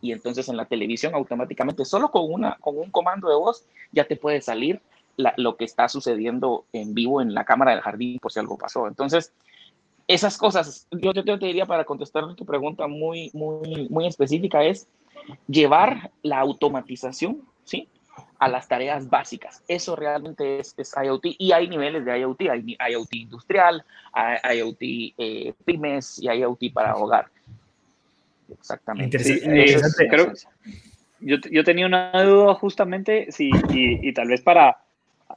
Y 0.00 0.12
entonces 0.12 0.48
en 0.48 0.56
la 0.56 0.66
televisión 0.66 1.14
automáticamente, 1.14 1.84
solo 1.84 2.10
con, 2.10 2.32
una, 2.32 2.56
con 2.60 2.78
un 2.78 2.90
comando 2.90 3.28
de 3.28 3.36
voz, 3.36 3.64
ya 3.92 4.06
te 4.06 4.16
puede 4.16 4.40
salir 4.40 4.80
lo 5.36 5.56
que 5.56 5.64
está 5.64 5.88
sucediendo 5.88 6.64
en 6.72 6.94
vivo 6.94 7.20
en 7.20 7.34
la 7.34 7.44
cámara 7.44 7.72
del 7.72 7.80
jardín 7.80 8.18
por 8.20 8.30
si 8.30 8.38
algo 8.38 8.56
pasó. 8.56 8.86
Entonces, 8.86 9.32
esas 10.06 10.38
cosas, 10.38 10.86
yo 10.92 11.12
te, 11.12 11.22
te 11.22 11.46
diría 11.46 11.66
para 11.66 11.84
contestar 11.84 12.34
tu 12.34 12.46
pregunta 12.46 12.86
muy, 12.86 13.30
muy, 13.34 13.88
muy 13.90 14.06
específica, 14.06 14.62
es 14.62 14.88
llevar 15.48 16.12
la 16.22 16.38
automatización 16.38 17.42
¿sí? 17.68 17.88
A 18.38 18.48
las 18.48 18.68
tareas 18.68 19.08
básicas. 19.08 19.62
Eso 19.68 19.96
realmente 19.96 20.60
es, 20.60 20.74
IoT 20.76 21.26
y 21.38 21.52
hay 21.52 21.68
niveles 21.68 22.04
de 22.04 22.18
IoT. 22.20 22.40
Hay 22.50 22.76
IoT 22.90 23.14
industrial, 23.14 23.84
hay 24.12 24.58
IoT 24.58 24.78
eh, 24.80 25.54
pymes 25.64 26.18
y 26.20 26.28
IoT 26.28 26.72
para 26.72 26.96
hogar. 26.96 27.26
Exactamente. 28.52 29.18
yo, 31.20 31.36
yo, 31.50 31.64
tenía 31.64 31.86
una 31.86 32.22
duda 32.22 32.54
justamente, 32.54 33.30
sí, 33.30 33.50
y, 33.70 34.08
y, 34.08 34.12
tal 34.12 34.28
vez 34.28 34.40
para, 34.40 34.78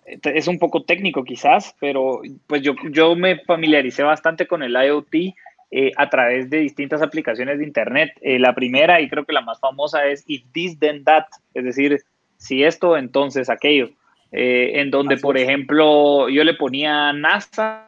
es 0.06 0.48
un 0.48 0.60
poco 0.60 0.84
técnico 0.84 1.24
quizás, 1.24 1.76
pero 1.80 2.22
pues 2.48 2.62
yo, 2.62 2.74
yo 2.92 3.16
me 3.16 3.40
familiaricé 3.40 4.04
bastante 4.04 4.48
con 4.48 4.64
el 4.64 4.74
IoT 4.74 5.36
eh, 5.74 5.92
a 5.96 6.10
través 6.10 6.50
de 6.50 6.58
distintas 6.58 7.02
aplicaciones 7.02 7.58
de 7.58 7.64
Internet. 7.64 8.12
Eh, 8.22 8.40
la 8.40 8.54
primera 8.54 9.00
y 9.00 9.10
creo 9.10 9.26
que 9.26 9.32
la 9.32 9.40
más 9.42 9.60
famosa 9.62 10.06
es 10.06 10.24
If 10.28 10.44
This 10.52 10.78
Then 10.80 11.06
That, 11.06 11.28
es 11.54 11.64
decir, 11.64 12.02
si 12.42 12.64
esto, 12.64 12.98
entonces 12.98 13.52
aquello, 13.52 13.92
eh, 14.32 14.72
en 14.82 14.90
donde, 14.90 15.18
por 15.18 15.38
ejemplo, 15.38 16.28
yo 16.28 16.44
le 16.44 16.56
ponía 16.56 17.14
NASA, 17.14 17.88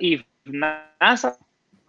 y 0.00 0.20
NASA, 0.44 1.38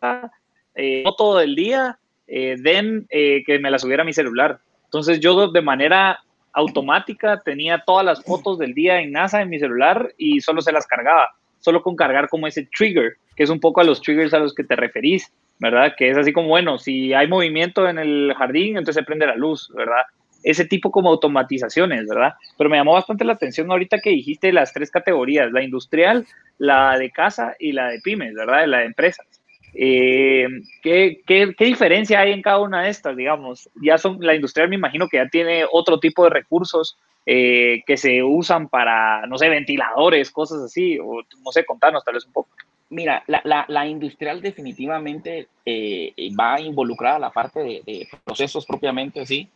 no 0.02 1.14
todo 1.18 1.42
el 1.42 1.56
día, 1.56 1.98
then 2.28 3.08
que 3.10 3.60
me 3.60 3.72
la 3.72 3.80
subiera 3.80 4.04
a 4.04 4.06
mi 4.06 4.14
celular. 4.14 4.60
Entonces 4.86 5.20
yo 5.20 5.52
de 5.52 5.62
manera 5.62 6.20
automática 6.54 7.42
tenía 7.44 7.82
todas 7.84 8.06
las 8.06 8.24
fotos 8.24 8.60
del 8.60 8.76
día 8.76 9.02
en 9.02 9.12
NASA 9.12 9.42
en 9.42 9.50
mi 9.50 9.58
celular 9.58 10.14
y 10.18 10.40
solo 10.42 10.62
se 10.62 10.72
las 10.72 10.86
cargaba, 10.86 11.30
solo 11.60 11.82
con 11.82 11.96
cargar 11.96 12.30
como 12.30 12.46
ese 12.46 12.68
trigger, 12.78 13.16
que 13.36 13.44
es 13.44 13.50
un 13.50 13.60
poco 13.60 13.82
a 13.82 13.86
los 13.86 14.02
triggers 14.02 14.34
a 14.36 14.40
los 14.40 14.54
que 14.54 14.64
te 14.64 14.76
referís, 14.76 15.34
¿verdad? 15.60 15.96
Que 15.98 16.12
es 16.12 16.18
así 16.18 16.32
como, 16.32 16.50
bueno, 16.50 16.78
si 16.78 17.14
hay 17.14 17.28
movimiento 17.28 17.90
en 17.90 17.98
el 17.98 18.34
jardín, 18.38 18.78
entonces 18.78 18.96
se 18.96 19.04
prende 19.04 19.26
la 19.26 19.36
luz, 19.36 19.72
¿verdad? 19.76 20.04
Ese 20.44 20.66
tipo 20.66 20.92
como 20.92 21.10
automatizaciones, 21.10 22.08
¿verdad? 22.08 22.34
Pero 22.58 22.70
me 22.70 22.78
llamó 22.78 22.94
bastante 22.94 23.26
la 23.26 23.34
atención 23.34 23.70
ahorita 23.72 24.00
que 24.00 24.12
dijiste 24.12 24.52
las 24.52 24.74
tres 24.74 24.92
categorías, 24.92 25.52
la 25.52 25.64
industrial, 25.64 26.26
la 26.58 26.98
de 26.98 27.12
casa 27.12 27.56
y 27.60 27.72
la 27.72 27.90
de 27.90 28.00
pymes, 28.00 28.34
¿verdad? 28.34 28.66
La 28.68 28.80
de 28.80 28.86
empresas. 28.86 29.26
Eh, 29.74 30.48
¿qué, 30.82 31.22
qué, 31.26 31.54
qué, 31.58 31.66
diferencia 31.66 32.20
hay 32.20 32.34
en 32.34 32.42
cada 32.42 32.60
una 32.60 32.84
de 32.84 32.90
estas, 32.90 33.16
digamos? 33.16 33.70
Ya 33.82 33.98
son, 33.98 34.18
la 34.20 34.36
industrial 34.36 34.70
me 34.70 34.76
imagino 34.76 35.08
que 35.08 35.18
ya 35.18 35.28
tiene 35.30 35.66
otro 35.72 36.00
tipo 36.00 36.24
de 36.24 36.30
recursos 36.30 36.98
eh, 37.26 37.84
que 37.86 37.98
se 37.98 38.24
usan 38.24 38.68
para, 38.68 39.26
no 39.28 39.38
sé, 39.38 39.48
ventiladores, 39.48 40.32
cosas 40.32 40.64
así, 40.64 40.98
o 41.00 41.22
no 41.44 41.52
sé, 41.52 41.66
contanos 41.66 42.04
tal 42.04 42.16
vez 42.16 42.26
un 42.26 42.34
poco. 42.34 42.50
Mira, 42.90 43.24
la, 43.28 43.42
la, 43.46 43.66
la 43.70 43.88
industrial 43.88 44.42
definitivamente 44.42 45.48
eh, 45.66 46.14
va 46.38 46.60
involucrada 46.60 47.20
la 47.20 47.30
parte 47.30 47.62
de, 47.62 47.82
de, 47.86 48.08
procesos 48.26 48.66
propiamente, 48.66 49.26
sí, 49.26 49.48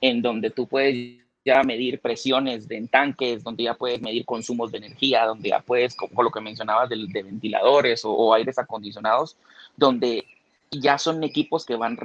en 0.00 0.22
donde 0.22 0.50
tú 0.50 0.66
puedes 0.66 1.18
ya 1.46 1.62
medir 1.62 2.00
presiones 2.00 2.66
de, 2.66 2.76
en 2.76 2.88
tanques, 2.88 3.44
donde 3.44 3.62
ya 3.62 3.74
puedes 3.74 4.02
medir 4.02 4.24
consumos 4.24 4.72
de 4.72 4.78
energía, 4.78 5.24
donde 5.24 5.50
ya 5.50 5.60
puedes, 5.60 5.94
como 5.94 6.24
lo 6.24 6.30
que 6.30 6.40
mencionabas 6.40 6.88
de, 6.88 6.96
ventiladores 7.22 8.02
o, 8.04 8.34
aires 8.34 8.58
acondicionados, 8.58 9.36
donde 9.76 10.24
ya 10.72 10.98
son 10.98 11.22
equipos 11.22 11.64
que 11.64 11.76
van, 11.76 11.96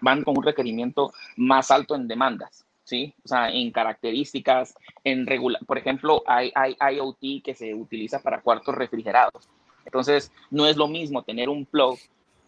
van 0.00 0.24
con 0.24 0.38
un 0.38 0.42
requerimiento 0.42 1.12
más 1.36 1.70
alto 1.70 1.94
en 1.94 2.08
demandas, 2.08 2.64
¿sí? 2.84 3.12
O 3.22 3.28
sea, 3.28 3.50
en 3.50 3.70
características, 3.70 4.74
en 5.04 5.26
regular, 5.26 5.62
por 5.66 5.76
ejemplo, 5.76 6.22
hay, 6.26 6.50
hay 6.54 6.74
IoT 6.96 7.44
que 7.44 7.54
se 7.54 7.74
utiliza 7.74 8.22
para 8.22 8.40
cuartos 8.40 8.74
refrigerados. 8.74 9.46
Entonces, 9.84 10.32
no 10.50 10.66
es 10.66 10.78
lo 10.78 10.88
mismo 10.88 11.22
tener 11.22 11.50
un 11.50 11.66
plug 11.66 11.98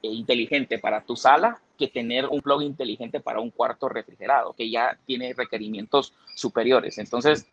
inteligente 0.00 0.78
para 0.78 1.02
tu 1.02 1.14
sala 1.14 1.61
que 1.76 1.88
tener 1.88 2.26
un 2.26 2.40
plug 2.40 2.62
inteligente 2.62 3.21
para 3.21 3.40
un 3.40 3.50
cuarto 3.50 3.88
refrigerado, 3.88 4.52
que 4.52 4.71
ya 4.71 4.99
tiene 5.06 5.33
requerimientos 5.35 6.14
superiores. 6.35 6.99
Entonces, 6.99 7.47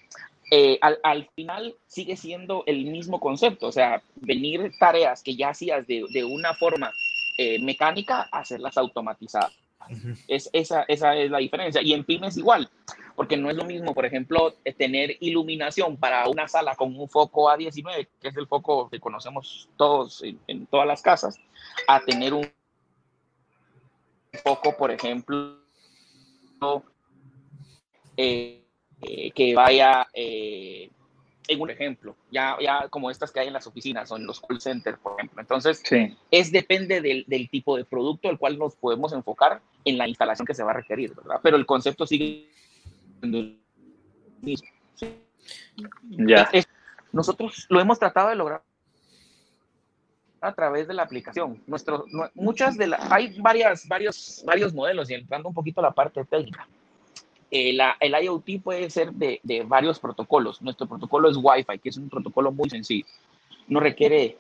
eh, 0.52 0.78
al, 0.82 1.00
al, 1.04 1.28
final 1.36 1.76
sigue 1.88 2.16
siendo 2.16 2.64
el 2.68 2.86
mismo 2.86 3.20
concepto, 3.20 3.68
o 3.68 3.72
sea, 3.72 4.04
venir 4.16 4.72
tareas 4.80 5.24
que 5.24 5.36
ya 5.36 5.50
hacías 5.50 5.88
de, 5.88 6.06
de 6.14 6.24
una 6.24 6.54
forma 6.54 6.92
eh, 7.38 7.60
mecánica, 7.64 8.28
hacerlas 8.32 8.78
automatizadas. 8.78 9.54
Uh 9.90 9.94
-huh. 9.94 10.18
es, 10.28 10.50
esa, 10.54 10.84
esa 10.84 11.16
es 11.16 11.32
la 11.32 11.40
diferencia. 11.40 11.82
Y 11.82 11.94
en 11.94 12.04
pymes 12.04 12.38
igual, 12.38 12.70
porque 13.16 13.38
no 13.38 13.50
es 13.50 13.56
lo 13.56 13.66
mismo, 13.66 13.94
por 13.94 14.06
ejemplo, 14.06 14.54
tener 14.78 15.18
iluminación 15.20 15.98
para 15.98 16.28
una 16.30 16.48
sala 16.48 16.76
con 16.76 16.96
un 16.98 17.10
foco 17.10 17.50
A19, 17.50 18.08
que 18.22 18.28
es 18.28 18.38
el 18.38 18.48
foco 18.48 18.90
que 18.90 19.00
conocemos 19.00 19.70
todos 19.78 20.24
en, 20.24 20.40
en 20.48 20.66
todas 20.68 20.88
las 20.88 21.02
casas, 21.02 21.40
a 21.88 22.00
tener 22.02 22.34
un 22.34 22.48
foco, 24.42 24.76
por 24.76 24.92
ejemplo, 24.92 25.60
eh, 28.18 28.64
eh, 29.02 29.32
que 29.32 29.56
vaya 29.56 30.08
eh, 30.14 30.90
en 31.48 31.62
un 31.62 31.70
ejemplo, 31.70 32.16
ya, 32.32 32.58
ya 32.62 32.88
como 32.90 33.12
estas 33.12 33.32
que 33.32 33.42
hay 33.42 33.48
en 33.48 33.54
las 33.54 33.68
oficinas 33.68 34.12
o 34.12 34.18
en 34.18 34.26
los 34.26 34.40
call 34.40 34.62
centers, 34.62 34.98
por 35.00 35.14
ejemplo. 35.14 35.42
Entonces, 35.42 35.82
sí. 35.84 36.16
es 36.32 36.52
depende 36.52 37.02
del, 37.02 37.26
del, 37.28 37.50
tipo 37.50 37.76
de 37.76 37.86
producto 37.86 38.30
al 38.30 38.38
cual 38.38 38.58
nos 38.58 38.76
podemos 38.76 39.12
enfocar 39.14 39.62
en 39.84 39.98
la 39.98 40.08
instalación 40.08 40.46
que 40.46 40.54
se 40.54 40.64
va 40.64 40.72
a 40.72 40.76
requerir, 40.76 41.14
¿verdad? 41.14 41.40
Pero 41.44 41.58
el 41.58 41.66
concepto 41.66 42.08
sigue 42.08 42.50
siendo 43.20 43.40
el 43.40 43.60
mismo. 44.42 44.70
¿sí? 44.96 45.18
Ya. 46.02 46.50
Es, 46.54 46.68
nosotros 47.12 47.66
lo 47.70 47.80
hemos 47.80 48.00
tratado 48.00 48.30
de 48.30 48.36
lograr 48.36 48.64
a 50.44 50.54
través 50.54 50.88
de 50.88 50.94
la 50.94 51.04
aplicación. 51.04 51.62
Nuestro, 51.68 52.06
muchas 52.36 52.78
de 52.78 52.88
las, 52.88 53.12
hay 53.12 53.40
varias, 53.40 53.88
varios, 53.88 54.44
varios 54.46 54.74
modelos 54.74 55.10
y 55.10 55.14
entrando 55.14 55.48
un 55.48 55.56
poquito 55.56 55.80
a 55.80 55.84
la 55.84 55.92
parte 55.92 56.24
técnica. 56.26 56.68
Eh, 57.50 57.72
la, 57.74 57.96
el 58.00 58.14
IoT 58.14 58.62
puede 58.62 58.90
ser 58.90 59.14
de, 59.14 59.40
de, 59.44 59.64
varios 59.64 60.00
protocolos. 60.00 60.62
Nuestro 60.62 60.88
protocolo 60.88 61.30
es 61.30 61.38
Wi-Fi, 61.38 61.80
que 61.80 61.90
es 61.90 61.98
un 61.98 62.10
protocolo 62.10 62.52
muy 62.52 62.70
sencillo. 62.70 63.06
No 63.68 63.80
requiere 63.80 64.38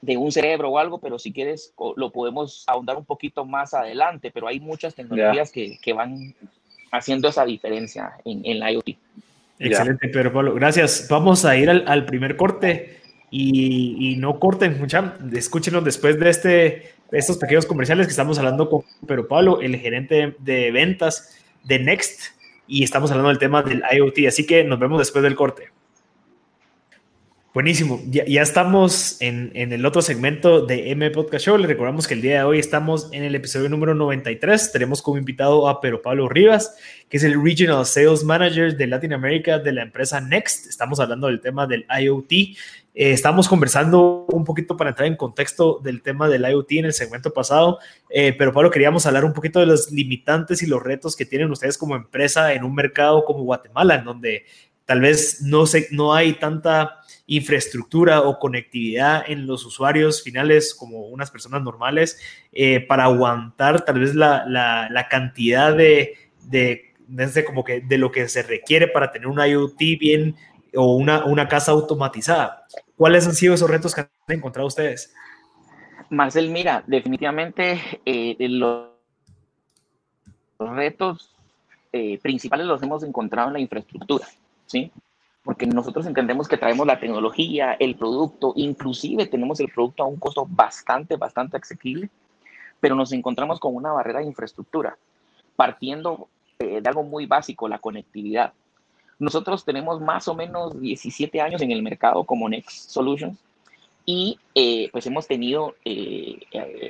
de 0.00 0.16
un 0.16 0.30
cerebro 0.30 0.70
o 0.70 0.78
algo, 0.78 0.98
pero 0.98 1.18
si 1.18 1.32
quieres 1.32 1.74
lo 1.96 2.10
podemos 2.10 2.64
ahondar 2.68 2.96
un 2.96 3.04
poquito 3.04 3.44
más 3.44 3.74
adelante, 3.74 4.30
pero 4.30 4.48
hay 4.48 4.60
muchas 4.60 4.94
tecnologías 4.94 5.52
yeah. 5.52 5.68
que, 5.70 5.78
que, 5.78 5.92
van 5.92 6.34
haciendo 6.92 7.28
esa 7.28 7.44
diferencia 7.44 8.12
en, 8.24 8.42
en 8.44 8.60
la 8.60 8.70
IoT. 8.70 8.88
Excelente, 9.58 10.06
yeah. 10.06 10.12
Pedro 10.12 10.32
Pablo. 10.32 10.54
Gracias. 10.54 11.08
Vamos 11.08 11.44
a 11.44 11.56
ir 11.56 11.70
al, 11.70 11.84
al 11.88 12.04
primer 12.04 12.36
corte 12.36 13.01
y, 13.34 14.12
y, 14.12 14.16
no 14.16 14.38
corten, 14.38 14.78
mucha, 14.78 15.16
escúchenos 15.32 15.82
después 15.82 16.20
de 16.20 16.28
este, 16.28 16.92
estos 17.10 17.38
pequeños 17.38 17.64
comerciales 17.64 18.06
que 18.06 18.10
estamos 18.10 18.38
hablando 18.38 18.68
con 18.68 18.82
Pedro 19.06 19.26
Pablo, 19.26 19.62
el 19.62 19.74
gerente 19.76 20.36
de 20.38 20.70
ventas 20.70 21.34
de 21.64 21.78
Next, 21.78 22.24
y 22.66 22.84
estamos 22.84 23.10
hablando 23.10 23.30
del 23.30 23.38
tema 23.38 23.62
del 23.62 23.82
IoT, 23.90 24.26
así 24.28 24.44
que 24.46 24.64
nos 24.64 24.78
vemos 24.78 24.98
después 24.98 25.22
del 25.22 25.34
corte. 25.34 25.70
Buenísimo, 27.54 28.00
ya, 28.06 28.24
ya 28.24 28.40
estamos 28.40 29.20
en, 29.20 29.50
en, 29.54 29.74
el 29.74 29.84
otro 29.84 30.00
segmento 30.00 30.64
de 30.64 30.90
M 30.90 31.10
Podcast 31.10 31.44
Show. 31.44 31.58
Les 31.58 31.68
recordamos 31.68 32.08
que 32.08 32.14
el 32.14 32.22
día 32.22 32.38
de 32.38 32.44
hoy 32.44 32.58
estamos 32.58 33.10
en 33.12 33.24
el 33.24 33.34
episodio 33.34 33.68
número 33.68 33.94
93. 33.94 34.72
Tenemos 34.72 35.02
como 35.02 35.18
invitado 35.18 35.68
a 35.68 35.78
Pedro 35.82 36.00
Pablo 36.00 36.30
Rivas, 36.30 36.74
que 37.10 37.18
es 37.18 37.24
el 37.24 37.42
Regional 37.42 37.84
Sales 37.84 38.24
Manager 38.24 38.74
de 38.74 38.86
Latinoamérica 38.86 39.58
de 39.58 39.72
la 39.72 39.82
empresa 39.82 40.18
Next. 40.18 40.66
Estamos 40.66 40.98
hablando 40.98 41.26
del 41.26 41.42
tema 41.42 41.66
del 41.66 41.84
IoT. 42.00 42.56
Eh, 42.94 43.12
estamos 43.12 43.48
conversando 43.48 44.26
un 44.28 44.44
poquito 44.44 44.76
para 44.76 44.90
entrar 44.90 45.08
en 45.08 45.16
contexto 45.16 45.80
del 45.82 46.02
tema 46.02 46.28
del 46.28 46.44
IoT 46.44 46.72
en 46.72 46.84
el 46.86 46.92
segmento 46.92 47.32
pasado, 47.32 47.78
eh, 48.10 48.34
pero 48.36 48.52
Pablo, 48.52 48.70
queríamos 48.70 49.06
hablar 49.06 49.24
un 49.24 49.32
poquito 49.32 49.60
de 49.60 49.66
los 49.66 49.90
limitantes 49.90 50.62
y 50.62 50.66
los 50.66 50.82
retos 50.82 51.16
que 51.16 51.24
tienen 51.24 51.50
ustedes 51.50 51.78
como 51.78 51.96
empresa 51.96 52.52
en 52.52 52.64
un 52.64 52.74
mercado 52.74 53.24
como 53.24 53.44
Guatemala, 53.44 53.94
en 53.94 54.04
donde 54.04 54.44
tal 54.84 55.00
vez 55.00 55.40
no, 55.40 55.64
se, 55.64 55.88
no 55.90 56.12
hay 56.12 56.34
tanta 56.34 56.98
infraestructura 57.26 58.20
o 58.20 58.38
conectividad 58.38 59.24
en 59.26 59.46
los 59.46 59.64
usuarios 59.64 60.22
finales 60.22 60.74
como 60.74 61.06
unas 61.06 61.30
personas 61.30 61.62
normales 61.62 62.18
eh, 62.52 62.80
para 62.80 63.04
aguantar 63.04 63.86
tal 63.86 64.00
vez 64.00 64.14
la, 64.14 64.44
la, 64.46 65.08
cantidad 65.08 65.74
de, 65.74 66.14
de, 66.42 66.92
de 67.06 67.98
lo 67.98 68.12
que 68.12 68.28
se 68.28 68.42
requiere 68.42 68.88
para 68.88 69.12
tener 69.12 69.28
un 69.28 69.40
IoT 69.40 69.78
bien 69.98 70.36
o 70.74 70.94
una, 70.94 71.24
una 71.24 71.48
casa 71.48 71.72
automatizada. 71.72 72.66
¿Cuáles 72.96 73.26
han 73.26 73.34
sido 73.34 73.54
esos 73.54 73.70
retos 73.70 73.94
que 73.94 74.02
han 74.02 74.08
encontrado 74.28 74.68
ustedes? 74.68 75.12
Marcel, 76.10 76.50
mira, 76.50 76.84
definitivamente 76.86 77.80
eh, 78.04 78.36
los 78.48 78.88
retos 80.58 81.34
eh, 81.92 82.18
principales 82.18 82.66
los 82.66 82.82
hemos 82.82 83.02
encontrado 83.02 83.48
en 83.48 83.54
la 83.54 83.60
infraestructura, 83.60 84.26
¿sí? 84.66 84.92
porque 85.44 85.66
nosotros 85.66 86.06
entendemos 86.06 86.46
que 86.48 86.56
traemos 86.56 86.86
la 86.86 87.00
tecnología, 87.00 87.74
el 87.74 87.96
producto, 87.96 88.52
inclusive 88.56 89.26
tenemos 89.26 89.58
el 89.60 89.70
producto 89.70 90.04
a 90.04 90.06
un 90.06 90.16
costo 90.16 90.46
bastante, 90.48 91.16
bastante 91.16 91.56
asequible, 91.56 92.10
pero 92.80 92.94
nos 92.94 93.12
encontramos 93.12 93.58
con 93.58 93.74
una 93.74 93.92
barrera 93.92 94.20
de 94.20 94.26
infraestructura, 94.26 94.96
partiendo 95.56 96.28
eh, 96.58 96.80
de 96.80 96.88
algo 96.88 97.02
muy 97.02 97.26
básico, 97.26 97.68
la 97.68 97.78
conectividad. 97.78 98.52
Nosotros 99.22 99.64
tenemos 99.64 100.00
más 100.00 100.26
o 100.26 100.34
menos 100.34 100.80
17 100.80 101.40
años 101.40 101.62
en 101.62 101.70
el 101.70 101.82
mercado 101.82 102.24
como 102.24 102.48
Next 102.48 102.90
Solutions 102.90 103.38
y 104.04 104.36
eh, 104.54 104.88
pues 104.90 105.06
hemos 105.06 105.28
tenido 105.28 105.76
eh, 105.84 106.40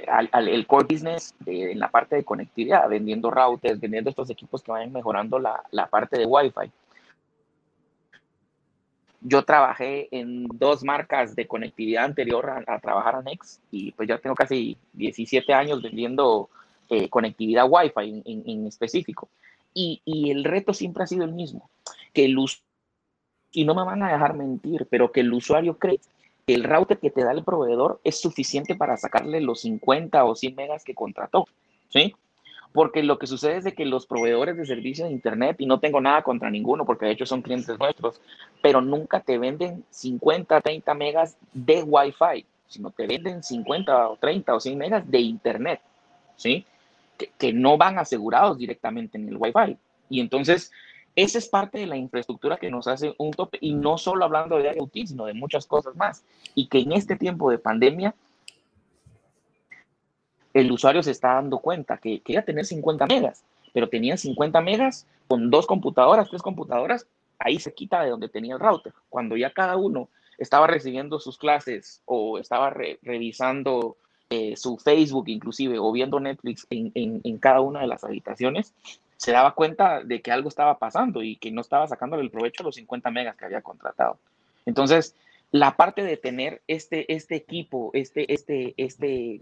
al, 0.08 0.30
al, 0.32 0.48
el 0.48 0.66
core 0.66 0.86
business 0.88 1.34
de, 1.40 1.72
en 1.72 1.78
la 1.78 1.90
parte 1.90 2.16
de 2.16 2.24
conectividad, 2.24 2.88
vendiendo 2.88 3.30
routers, 3.30 3.78
vendiendo 3.78 4.08
estos 4.08 4.30
equipos 4.30 4.62
que 4.62 4.72
vayan 4.72 4.92
mejorando 4.92 5.38
la, 5.38 5.62
la 5.72 5.88
parte 5.88 6.18
de 6.18 6.24
Wi-Fi 6.24 6.72
yo 9.24 9.44
trabajé 9.44 10.08
en 10.10 10.46
dos 10.54 10.82
marcas 10.82 11.36
de 11.36 11.46
conectividad 11.46 12.04
anterior 12.04 12.50
a, 12.50 12.64
a, 12.66 12.80
trabajar 12.80 13.16
a 13.16 13.22
Next 13.22 13.60
y 13.70 13.92
pues 13.92 14.08
ya 14.08 14.18
tengo 14.18 14.34
casi 14.34 14.76
17 14.94 15.52
años 15.52 15.80
vendiendo 15.80 16.48
eh, 16.88 17.08
conectividad 17.08 17.66
Wi-Fi 17.68 18.08
en, 18.08 18.22
en, 18.24 18.42
en 18.46 18.66
específico. 18.66 19.28
Y, 19.74 20.02
y, 20.04 20.30
el 20.30 20.44
reto 20.44 20.74
siempre 20.74 21.04
ha 21.04 21.06
sido 21.06 21.24
el 21.24 21.32
mismo, 21.32 21.70
que 22.12 22.26
el 22.26 22.36
y 23.52 23.64
no 23.64 23.74
me 23.74 23.84
van 23.84 24.02
a 24.02 24.12
dejar 24.12 24.34
mentir, 24.34 24.86
pero 24.90 25.12
que 25.12 25.20
el 25.20 25.32
usuario 25.32 25.78
cree 25.78 26.00
que 26.46 26.54
el 26.54 26.64
router 26.64 26.98
que 26.98 27.10
te 27.10 27.22
da 27.22 27.32
el 27.32 27.44
proveedor 27.44 28.00
es 28.04 28.20
suficiente 28.20 28.74
para 28.74 28.96
sacarle 28.96 29.40
los 29.40 29.60
50 29.60 30.24
o 30.24 30.34
100 30.34 30.54
megas 30.56 30.84
que 30.84 30.94
contrató, 30.94 31.46
¿sí? 31.88 32.14
Porque 32.72 33.02
lo 33.02 33.18
que 33.18 33.26
sucede 33.26 33.58
es 33.58 33.64
de 33.64 33.74
que 33.74 33.84
los 33.84 34.06
proveedores 34.06 34.56
de 34.56 34.66
servicios 34.66 35.08
de 35.08 35.14
Internet, 35.14 35.56
y 35.58 35.66
no 35.66 35.78
tengo 35.78 36.00
nada 36.00 36.22
contra 36.22 36.50
ninguno, 36.50 36.86
porque 36.86 37.06
de 37.06 37.12
hecho 37.12 37.26
son 37.26 37.42
clientes 37.42 37.78
nuestros, 37.78 38.20
pero 38.62 38.80
nunca 38.80 39.20
te 39.20 39.38
venden 39.38 39.84
50, 39.90 40.60
30 40.60 40.94
megas 40.94 41.36
de 41.52 41.82
Wi-Fi, 41.82 42.46
sino 42.66 42.90
te 42.90 43.06
venden 43.06 43.42
50 43.42 44.08
o 44.08 44.16
30 44.16 44.54
o 44.54 44.60
100 44.60 44.78
megas 44.78 45.10
de 45.10 45.20
Internet, 45.20 45.80
¿sí? 46.36 46.64
Que, 47.38 47.52
no 47.52 47.78
van 47.78 47.98
asegurados 47.98 48.58
directamente 48.58 49.18
en 49.18 49.28
el 49.28 49.36
Wi-Fi. 49.36 49.76
Y 50.08 50.20
entonces, 50.20 50.72
esa 51.14 51.38
es 51.38 51.48
parte 51.48 51.78
de 51.78 51.86
la 51.86 51.96
infraestructura 51.96 52.56
que 52.56 52.70
nos 52.70 52.88
hace 52.88 53.14
un 53.18 53.30
tope, 53.30 53.58
y 53.60 53.74
no 53.74 53.98
solo 53.98 54.24
hablando 54.24 54.58
de 54.58 54.74
IoT, 54.74 55.06
sino 55.06 55.26
de 55.26 55.34
muchas 55.34 55.66
cosas 55.66 55.94
más. 55.96 56.24
Y 56.54 56.66
que 56.68 56.80
en 56.80 56.92
este 56.92 57.16
tiempo 57.16 57.50
de 57.50 57.58
pandemia, 57.58 58.14
el 60.54 60.70
usuario 60.70 61.02
se 61.02 61.10
está 61.10 61.34
dando 61.34 61.58
cuenta 61.58 61.98
que 61.98 62.20
quería 62.20 62.44
tener 62.44 62.64
50 62.64 63.06
megas, 63.06 63.44
pero 63.72 63.88
tenía 63.88 64.16
50 64.16 64.60
megas 64.60 65.06
con 65.28 65.50
dos 65.50 65.66
computadoras, 65.66 66.28
tres 66.28 66.42
computadoras, 66.42 67.06
ahí 67.38 67.58
se 67.58 67.72
quita 67.72 68.02
de 68.02 68.10
donde 68.10 68.28
tenía 68.28 68.54
el 68.54 68.60
router. 68.60 68.92
Cuando 69.08 69.36
ya 69.36 69.50
cada 69.50 69.76
uno 69.76 70.08
estaba 70.38 70.66
recibiendo 70.66 71.20
sus 71.20 71.38
clases 71.38 72.02
o 72.04 72.38
estaba 72.38 72.70
revisando 72.70 73.96
eh, 74.32 74.56
su 74.56 74.78
Facebook 74.78 75.28
inclusive 75.28 75.78
o 75.78 75.92
viendo 75.92 76.18
Netflix 76.18 76.66
en, 76.70 76.90
en, 76.94 77.36
cada 77.36 77.60
una 77.60 77.82
de 77.82 77.86
las 77.86 78.02
habitaciones, 78.02 78.72
se 79.18 79.30
daba 79.30 79.54
cuenta 79.54 80.02
de 80.02 80.22
que 80.22 80.32
algo 80.32 80.48
estaba 80.48 80.78
pasando 80.78 81.22
y 81.22 81.36
que 81.36 81.50
no 81.50 81.60
estaba 81.60 81.86
sacándole 81.86 82.22
el 82.22 82.30
provecho 82.30 82.62
a 82.62 82.64
los 82.64 82.76
50 82.76 83.10
megas 83.10 83.36
que 83.36 83.44
había 83.44 83.60
contratado. 83.60 84.16
Entonces, 84.64 85.14
la 85.50 85.76
parte 85.76 86.02
de 86.02 86.16
tener 86.16 86.62
este, 86.66 87.12
este 87.12 87.34
equipo, 87.34 87.90
este, 87.92 88.32
este, 88.32 88.72
este, 88.78 89.40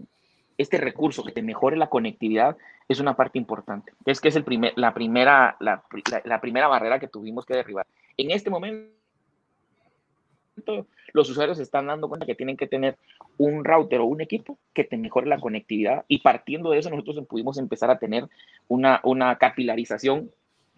este 0.57 0.77
recurso 0.77 1.23
que 1.23 1.31
te 1.31 1.41
mejore 1.41 1.77
la 1.77 1.87
conectividad 1.87 2.57
es 2.89 2.99
una 2.99 3.15
parte 3.15 3.39
importante. 3.39 3.93
Es 4.05 4.19
que 4.19 4.27
es 4.27 4.35
el 4.35 4.43
primer, 4.43 4.73
la, 4.75 4.93
primera, 4.93 5.55
la, 5.61 5.85
la 6.25 6.41
primera 6.41 6.67
barrera 6.67 6.99
que 6.99 7.07
tuvimos 7.07 7.45
que 7.45 7.55
derribar. 7.55 7.87
En 8.17 8.31
este 8.31 8.49
momento, 8.49 8.91
los 11.13 11.29
usuarios 11.29 11.57
se 11.57 11.63
están 11.63 11.87
dando 11.87 12.07
cuenta 12.07 12.25
que 12.25 12.35
tienen 12.35 12.57
que 12.57 12.67
tener 12.67 12.97
un 13.37 13.63
router 13.63 13.99
o 13.99 14.05
un 14.05 14.21
equipo 14.21 14.57
que 14.73 14.83
te 14.83 14.97
mejore 14.97 15.27
la 15.27 15.39
conectividad 15.39 16.05
y 16.07 16.19
partiendo 16.19 16.71
de 16.71 16.79
eso 16.79 16.89
nosotros 16.89 17.25
pudimos 17.27 17.57
empezar 17.57 17.89
a 17.89 17.99
tener 17.99 18.27
una, 18.67 18.99
una 19.03 19.37
capilarización 19.37 20.31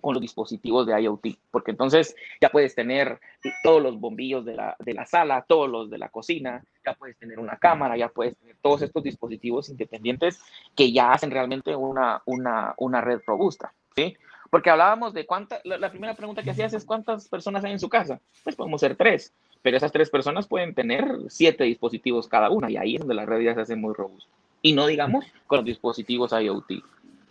con 0.03 0.15
los 0.15 0.22
dispositivos 0.22 0.86
de 0.86 1.01
IoT, 1.01 1.27
porque 1.50 1.72
entonces 1.72 2.13
ya 2.42 2.50
puedes 2.50 2.75
tener 2.75 3.22
todos 3.63 3.82
los 3.82 3.98
bombillos 3.98 4.44
de 4.44 4.53
la, 4.53 4.75
de 4.80 4.94
la 4.94 5.06
sala, 5.06 5.46
todos 5.48 5.70
los 5.70 5.89
de 5.89 5.98
la 5.98 6.10
cocina, 6.10 6.62
ya 6.86 6.94
puedes 6.94 7.18
tener 7.18 7.39
una 7.39 7.56
cámara, 7.56 7.96
ya 7.96 8.10
puedes 8.10 8.36
tener 8.36 8.58
todos 8.62 8.82
estos 8.82 9.01
dispositivos 9.01 9.70
independientes 9.70 10.42
que 10.75 10.92
ya 10.92 11.13
hacen 11.13 11.32
realmente 11.32 11.74
una, 11.74 12.22
una, 12.25 12.74
una 12.80 13.00
red 13.00 13.22
robusta, 13.25 13.74
¿sí? 13.96 14.18
Porque 14.50 14.70
hablábamos 14.70 15.13
de 15.13 15.25
cuántas, 15.25 15.62
la, 15.63 15.77
la, 15.77 15.89
primera 15.89 16.15
pregunta 16.15 16.44
que 16.44 16.51
hacías 16.51 16.74
es 16.74 16.84
cuántas 16.84 17.30
personas 17.30 17.63
hay 17.63 17.72
en 17.72 17.80
su 17.80 17.88
casa. 17.88 18.20
Pues 18.44 18.58
podemos 18.58 18.82
ser 18.82 18.98
tres, 18.98 19.34
pero 19.63 19.77
esas 19.77 19.91
tres 19.91 20.12
personas 20.12 20.46
pueden 20.46 20.75
tener 20.75 21.08
siete 21.29 21.63
dispositivos 21.63 22.27
cada 22.27 22.51
una 22.51 22.70
y 22.70 22.77
ahí 22.77 22.96
es 22.96 23.00
donde 23.00 23.15
la 23.15 23.25
red 23.25 23.41
ya 23.41 23.55
se 23.55 23.62
hace 23.62 23.75
muy 23.75 23.93
robusta. 23.96 24.29
Y 24.62 24.74
no 24.74 24.86
digamos 24.86 25.25
con 25.48 25.58
los 25.58 25.65
dispositivos 25.65 26.34
IoT. 26.34 26.84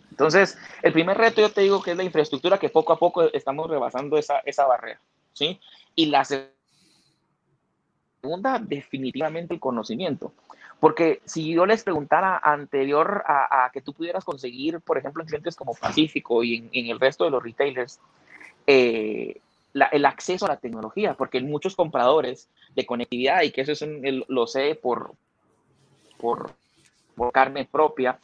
Entonces, 0.09 0.57
el 0.81 0.91
primer 0.93 1.17
reto 1.17 1.41
yo 1.41 1.49
te 1.49 1.61
digo 1.61 1.81
que 1.81 1.91
es 1.91 1.97
la 1.97 2.03
infraestructura 2.03 2.57
que 2.57 2.69
poco 2.69 2.91
a 2.91 2.99
poco 2.99 3.31
estamos 3.33 3.69
rebasando 3.69 4.17
esa, 4.17 4.39
esa 4.39 4.65
barrera, 4.65 4.99
¿sí? 5.31 5.59
Y 5.95 6.07
la 6.07 6.25
segunda, 8.21 8.59
definitivamente 8.59 9.53
el 9.53 9.59
conocimiento. 9.59 10.33
Porque 10.79 11.21
si 11.25 11.53
yo 11.53 11.65
les 11.65 11.83
preguntara 11.83 12.37
anterior 12.43 13.23
a, 13.25 13.69
que 13.71 13.81
tú 13.81 13.93
pudieras 13.93 14.25
conseguir, 14.25 14.81
por 14.81 14.97
ejemplo, 14.97 15.23
en 15.23 15.27
clientes 15.27 15.55
como 15.55 15.75
Pacífico 15.75 16.43
y 16.43 16.57
en, 16.57 16.69
en 16.73 16.87
el 16.87 16.99
resto 16.99 17.23
de 17.23 17.31
los 17.31 17.41
retailers, 17.41 17.99
eh, 18.67 19.39
el 19.73 20.05
acceso 20.05 20.45
a 20.45 20.49
la 20.49 20.57
tecnología, 20.57 21.15
porque 21.15 21.41
muchos 21.41 21.75
compradores 21.75 22.49
de 22.75 22.85
conectividad, 22.85 23.41
y 23.41 23.51
que 23.51 23.61
eso 23.61 23.71
es 23.71 23.85
lo 24.27 24.47
sé 24.47 24.75
por, 24.75 25.15
por, 26.17 26.51
por 27.15 27.31
carne 27.31 27.67
propia, 27.69 28.19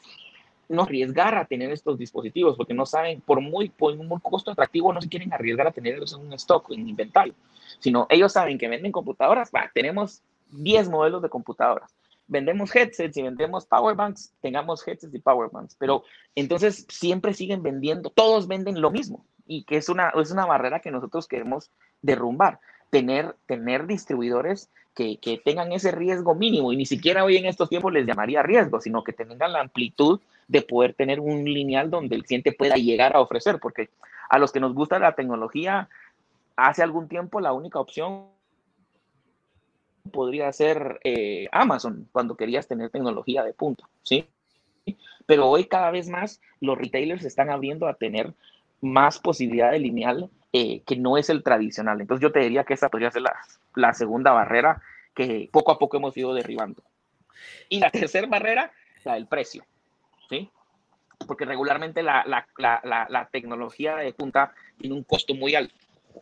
no 0.70 0.84
arriesgar 0.84 1.36
a 1.36 1.46
tener 1.46 1.72
estos 1.72 1.98
dispositivos 1.98 2.56
porque 2.56 2.76
no 2.76 2.86
saben, 2.86 3.22
por 3.22 3.42
muy, 3.42 3.70
por 3.70 3.94
un 3.94 4.08
costo 4.20 4.52
atractivo, 4.52 4.94
no 4.94 5.02
se 5.02 5.10
quieren 5.10 5.34
arriesgar 5.34 5.68
a 5.68 5.72
tenerlos 5.72 6.14
en 6.14 6.20
un 6.20 6.34
stock, 6.34 6.72
en 6.72 6.88
inventario, 6.88 7.34
sino 7.80 8.06
ellos 8.10 8.32
saben 8.32 8.60
que 8.60 8.68
venden 8.68 8.92
computadoras, 8.92 9.50
va, 9.54 9.70
tenemos 9.74 10.22
10 10.52 10.90
modelos 10.90 11.22
de 11.22 11.30
computadoras. 11.30 11.96
Vendemos 12.28 12.76
headsets 12.76 13.18
y 13.18 13.24
vendemos 13.24 13.66
powerbanks, 13.66 14.32
tengamos 14.40 14.88
headsets 14.88 15.16
y 15.16 15.20
powerbanks, 15.20 15.76
pero 15.80 16.04
entonces 16.36 16.86
siempre 16.88 17.34
siguen 17.34 17.64
vendiendo, 17.64 18.12
todos 18.12 18.48
venden 18.48 18.80
lo 18.80 18.92
mismo 18.92 19.26
y 19.50 19.64
que 19.64 19.78
es 19.78 19.90
una, 19.90 20.10
es 20.10 20.30
una 20.30 20.46
barrera 20.46 20.80
que 20.80 20.92
nosotros 20.92 21.28
queremos 21.28 21.72
derrumbar, 22.04 22.60
tener, 22.92 23.36
tener 23.48 23.88
distribuidores 23.88 24.70
que, 24.94 25.18
que 25.18 25.40
tengan 25.40 25.72
ese 25.72 25.90
riesgo 25.90 26.36
mínimo 26.36 26.72
y 26.72 26.78
ni 26.78 26.86
siquiera 26.86 27.24
hoy 27.24 27.38
en 27.38 27.48
estos 27.48 27.68
tiempos 27.68 27.92
les 27.92 28.06
llamaría 28.06 28.44
riesgo, 28.44 28.80
sino 28.80 29.04
que 29.04 29.12
tengan 29.12 29.52
la 29.52 29.62
amplitud 29.62 30.22
de 30.48 30.62
poder 30.62 30.94
tener 30.94 31.20
un 31.20 31.44
lineal 31.46 31.90
donde 31.90 32.16
el 32.16 32.26
cliente 32.26 32.52
pueda 32.52 32.76
llegar 32.76 33.16
a 33.16 33.22
ofrecer, 33.22 33.60
porque 33.60 33.90
a 34.30 34.38
los 34.38 34.52
que 34.52 34.60
nos 34.60 34.76
gusta 34.76 35.00
la 35.00 35.16
tecnología, 35.16 35.90
hace 36.56 36.84
algún 36.84 37.08
tiempo 37.08 37.42
la 37.42 37.52
única 37.52 37.80
opción 37.80 38.28
podría 40.12 40.54
ser 40.54 41.00
eh, 41.04 41.48
Amazon 41.52 42.08
cuando 42.12 42.36
querías 42.36 42.68
tener 42.68 42.92
tecnología 42.92 43.44
de 43.44 43.54
punta, 43.54 43.90
¿sí? 44.04 44.28
Pero 45.26 45.48
hoy 45.50 45.66
cada 45.66 45.90
vez 45.90 46.08
más 46.08 46.40
los 46.60 46.78
retailers 46.78 47.26
están 47.26 47.50
abriendo 47.50 47.88
a 47.88 47.96
tener 47.96 48.36
más 48.82 49.20
posibilidad 49.20 49.72
de 49.72 49.80
lineal 49.80 50.30
eh, 50.52 50.82
que 50.86 50.96
no 50.96 51.18
es 51.18 51.30
el 51.30 51.44
tradicional. 51.44 52.02
Entonces 52.02 52.24
yo 52.24 52.32
te 52.32 52.40
diría 52.40 52.64
que 52.64 52.74
esa 52.74 52.90
podría 52.90 53.12
ser 53.12 53.22
la, 53.22 53.36
la, 53.76 53.94
segunda 53.94 54.32
barrera 54.32 54.82
que 55.14 55.48
poco 55.52 55.72
a 55.72 55.78
poco 55.80 55.98
hemos 55.98 56.16
ido 56.18 56.34
derribando. 56.34 56.82
Y 57.70 57.80
la 57.80 57.92
tercera 57.92 58.28
barrera, 58.28 58.72
la 59.04 59.14
del 59.14 59.28
precio, 59.28 59.64
¿sí? 60.30 60.50
Porque 61.28 61.46
regularmente 61.46 62.02
la, 62.02 62.26
la, 62.26 62.48
la 63.10 63.30
tecnología 63.32 63.98
de 63.98 64.14
punta 64.14 64.54
tiene 64.78 64.96
un 64.96 65.04
costo 65.04 65.36
muy 65.36 65.54
alto, 65.54 65.76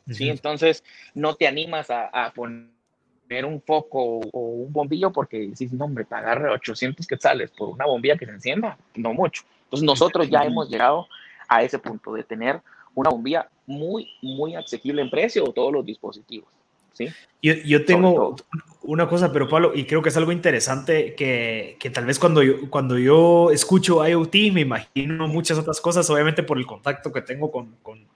¿sí? 0.10 0.30
Entonces 0.30 0.84
no 1.14 1.36
te 1.36 1.48
animas 1.48 1.90
a, 1.90 2.08
a 2.08 2.34
poner 2.34 3.46
un 3.46 3.62
foco 3.62 4.20
o 4.20 4.40
un 4.40 4.74
bombillo 4.74 5.12
porque 5.12 5.38
dices, 5.40 5.72
no, 5.72 5.86
hombre, 5.86 6.06
pagar 6.06 6.46
800 6.46 7.06
quetzales 7.06 7.52
por 7.52 7.70
una 7.70 7.86
bombilla 7.86 8.18
que 8.18 8.26
se 8.26 8.32
encienda, 8.32 8.78
no 8.96 9.14
mucho. 9.14 9.44
Entonces 9.66 9.86
nosotros 9.86 10.30
ya 10.30 10.44
hemos 10.44 10.70
llegado 10.70 11.08
a 11.48 11.64
ese 11.64 11.80
punto 11.80 12.14
de 12.14 12.24
tener 12.24 12.62
una 12.94 13.10
bombilla 13.10 13.50
muy, 13.66 14.10
muy 14.22 14.56
asequible 14.56 15.02
en 15.02 15.10
precio 15.10 15.44
o 15.44 15.54
todos 15.54 15.72
los 15.72 15.86
dispositivos. 15.86 16.50
¿sí? 16.94 17.10
Yo, 17.42 17.54
yo 17.54 17.86
tengo 17.86 18.36
una 18.82 19.08
cosa, 19.08 19.32
pero 19.32 19.48
Pablo, 19.48 19.74
y 19.76 19.86
creo 19.86 20.02
que 20.02 20.10
es 20.10 20.18
algo 20.18 20.32
interesante 20.32 21.14
que, 21.14 21.78
que, 21.80 21.90
tal 21.90 22.06
vez 22.06 22.18
cuando 22.18 22.42
yo, 22.42 22.70
cuando 22.70 22.98
yo 22.98 23.52
escucho 23.52 24.08
IoT 24.08 24.34
me 24.52 24.62
imagino 24.62 25.28
muchas 25.28 25.58
otras 25.58 25.80
cosas, 25.80 26.10
obviamente 26.10 26.42
por 26.42 26.58
el 26.58 26.66
contacto 26.66 27.12
que 27.12 27.22
tengo 27.22 27.52
con, 27.52 27.76
con, 27.84 28.08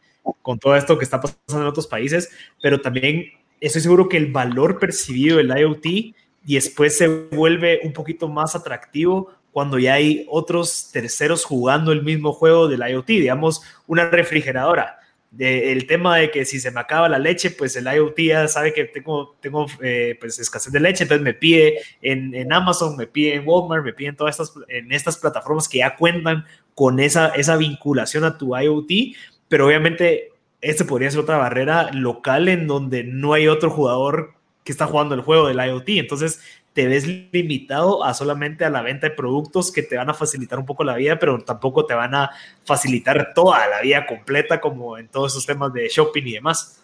con 0.41 0.57
todo 0.57 0.75
esto 0.75 0.97
que 0.97 1.03
está 1.03 1.21
pasando 1.21 1.61
en 1.61 1.67
otros 1.67 1.87
países, 1.87 2.29
pero 2.61 2.81
también 2.81 3.25
estoy 3.59 3.81
seguro 3.81 4.09
que 4.09 4.17
el 4.17 4.31
valor 4.31 4.79
percibido 4.79 5.37
del 5.37 5.55
IoT 5.55 5.85
y 5.85 6.55
después 6.55 6.97
se 6.97 7.07
vuelve 7.07 7.81
un 7.83 7.93
poquito 7.93 8.27
más 8.27 8.55
atractivo 8.55 9.29
cuando 9.51 9.79
ya 9.79 9.95
hay 9.95 10.25
otros 10.29 10.89
terceros 10.91 11.45
jugando 11.45 11.91
el 11.91 12.03
mismo 12.03 12.33
juego 12.33 12.67
del 12.67 12.81
IoT, 12.87 13.07
digamos, 13.07 13.61
una 13.87 14.09
refrigeradora. 14.09 14.97
El 15.37 15.87
tema 15.87 16.17
de 16.17 16.29
que 16.29 16.43
si 16.43 16.59
se 16.59 16.71
me 16.71 16.81
acaba 16.81 17.07
la 17.07 17.17
leche, 17.17 17.51
pues 17.51 17.75
el 17.77 17.85
IoT 17.85 18.19
ya 18.19 18.47
sabe 18.49 18.73
que 18.73 18.83
tengo, 18.83 19.37
tengo 19.39 19.65
eh, 19.81 20.17
pues 20.19 20.39
escasez 20.39 20.73
de 20.73 20.79
leche, 20.81 21.03
entonces 21.03 21.23
me 21.23 21.33
pide 21.33 21.79
en, 22.01 22.35
en, 22.35 22.51
Amazon, 22.51 22.97
me 22.97 23.07
pide 23.07 23.35
en 23.35 23.47
Walmart, 23.47 23.85
me 23.85 23.93
pide 23.93 24.09
en 24.09 24.17
todas 24.17 24.37
estas, 24.37 24.53
en 24.67 24.91
estas 24.91 25.17
plataformas 25.17 25.69
que 25.69 25.77
ya 25.77 25.95
cuentan 25.95 26.45
con 26.75 26.99
esa, 26.99 27.29
esa 27.29 27.55
vinculación 27.55 28.25
a 28.25 28.37
tu 28.37 28.57
IoT, 28.57 29.15
pero 29.47 29.67
obviamente 29.67 30.31
este 30.59 30.83
podría 30.83 31.09
ser 31.09 31.21
otra 31.21 31.37
barrera 31.37 31.91
local 31.93 32.49
en 32.49 32.67
donde 32.67 33.05
no 33.05 33.31
hay 33.33 33.47
otro 33.47 33.69
jugador 33.69 34.33
que 34.65 34.73
está 34.73 34.85
jugando 34.85 35.15
el 35.15 35.21
juego 35.21 35.47
del 35.47 35.65
IoT, 35.65 35.89
entonces 35.89 36.41
te 36.73 36.87
ves 36.87 37.05
limitado 37.05 38.03
a 38.03 38.13
solamente 38.13 38.63
a 38.63 38.69
la 38.69 38.81
venta 38.81 39.09
de 39.09 39.15
productos 39.15 39.71
que 39.71 39.83
te 39.83 39.97
van 39.97 40.09
a 40.09 40.13
facilitar 40.13 40.57
un 40.57 40.65
poco 40.65 40.83
la 40.83 40.95
vida, 40.95 41.19
pero 41.19 41.37
tampoco 41.43 41.85
te 41.85 41.93
van 41.93 42.15
a 42.15 42.31
facilitar 42.63 43.33
toda 43.33 43.67
la 43.67 43.81
vida 43.81 44.05
completa 44.05 44.61
como 44.61 44.97
en 44.97 45.09
todos 45.09 45.33
esos 45.33 45.45
temas 45.45 45.73
de 45.73 45.89
shopping 45.89 46.23
y 46.23 46.33
demás. 46.33 46.81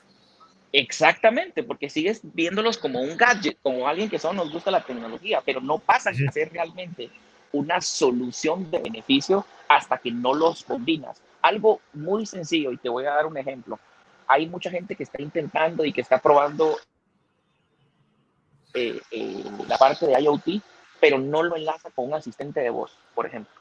Exactamente, 0.73 1.63
porque 1.63 1.89
sigues 1.89 2.19
viéndolos 2.21 2.77
como 2.77 3.01
un 3.01 3.15
gadget, 3.15 3.57
como 3.63 3.87
alguien 3.87 4.09
que 4.09 4.19
solo 4.19 4.43
nos 4.43 4.51
gusta 4.51 4.69
la 4.69 4.83
tecnología, 4.83 5.41
pero 5.45 5.61
no 5.61 5.79
pasa 5.79 6.09
a 6.09 6.31
ser 6.31 6.51
realmente 6.51 7.09
una 7.53 7.79
solución 7.79 8.69
de 8.69 8.79
beneficio 8.79 9.45
hasta 9.69 9.97
que 9.97 10.11
no 10.11 10.33
los 10.33 10.63
combinas. 10.63 11.21
Algo 11.41 11.79
muy 11.93 12.25
sencillo, 12.25 12.73
y 12.73 12.77
te 12.77 12.89
voy 12.89 13.05
a 13.05 13.11
dar 13.11 13.25
un 13.25 13.37
ejemplo. 13.37 13.79
hay 14.29 14.45
mucha 14.45 14.69
gente 14.69 14.93
que 14.95 15.03
está 15.03 15.21
intentando 15.21 15.85
y 15.85 15.93
que 15.93 16.01
está 16.01 16.19
probando 16.19 16.77
eh, 18.73 19.01
eh, 19.11 19.43
la 19.67 19.77
parte 19.77 20.05
de 20.05 20.21
IoT, 20.21 20.61
pero 20.99 21.19
no 21.19 21.43
lo 21.43 21.55
enlaza 21.55 21.89
con 21.91 22.05
un 22.05 22.13
asistente 22.13 22.59
de 22.59 22.69
voz, 22.69 22.97
por 23.15 23.25
ejemplo, 23.25 23.53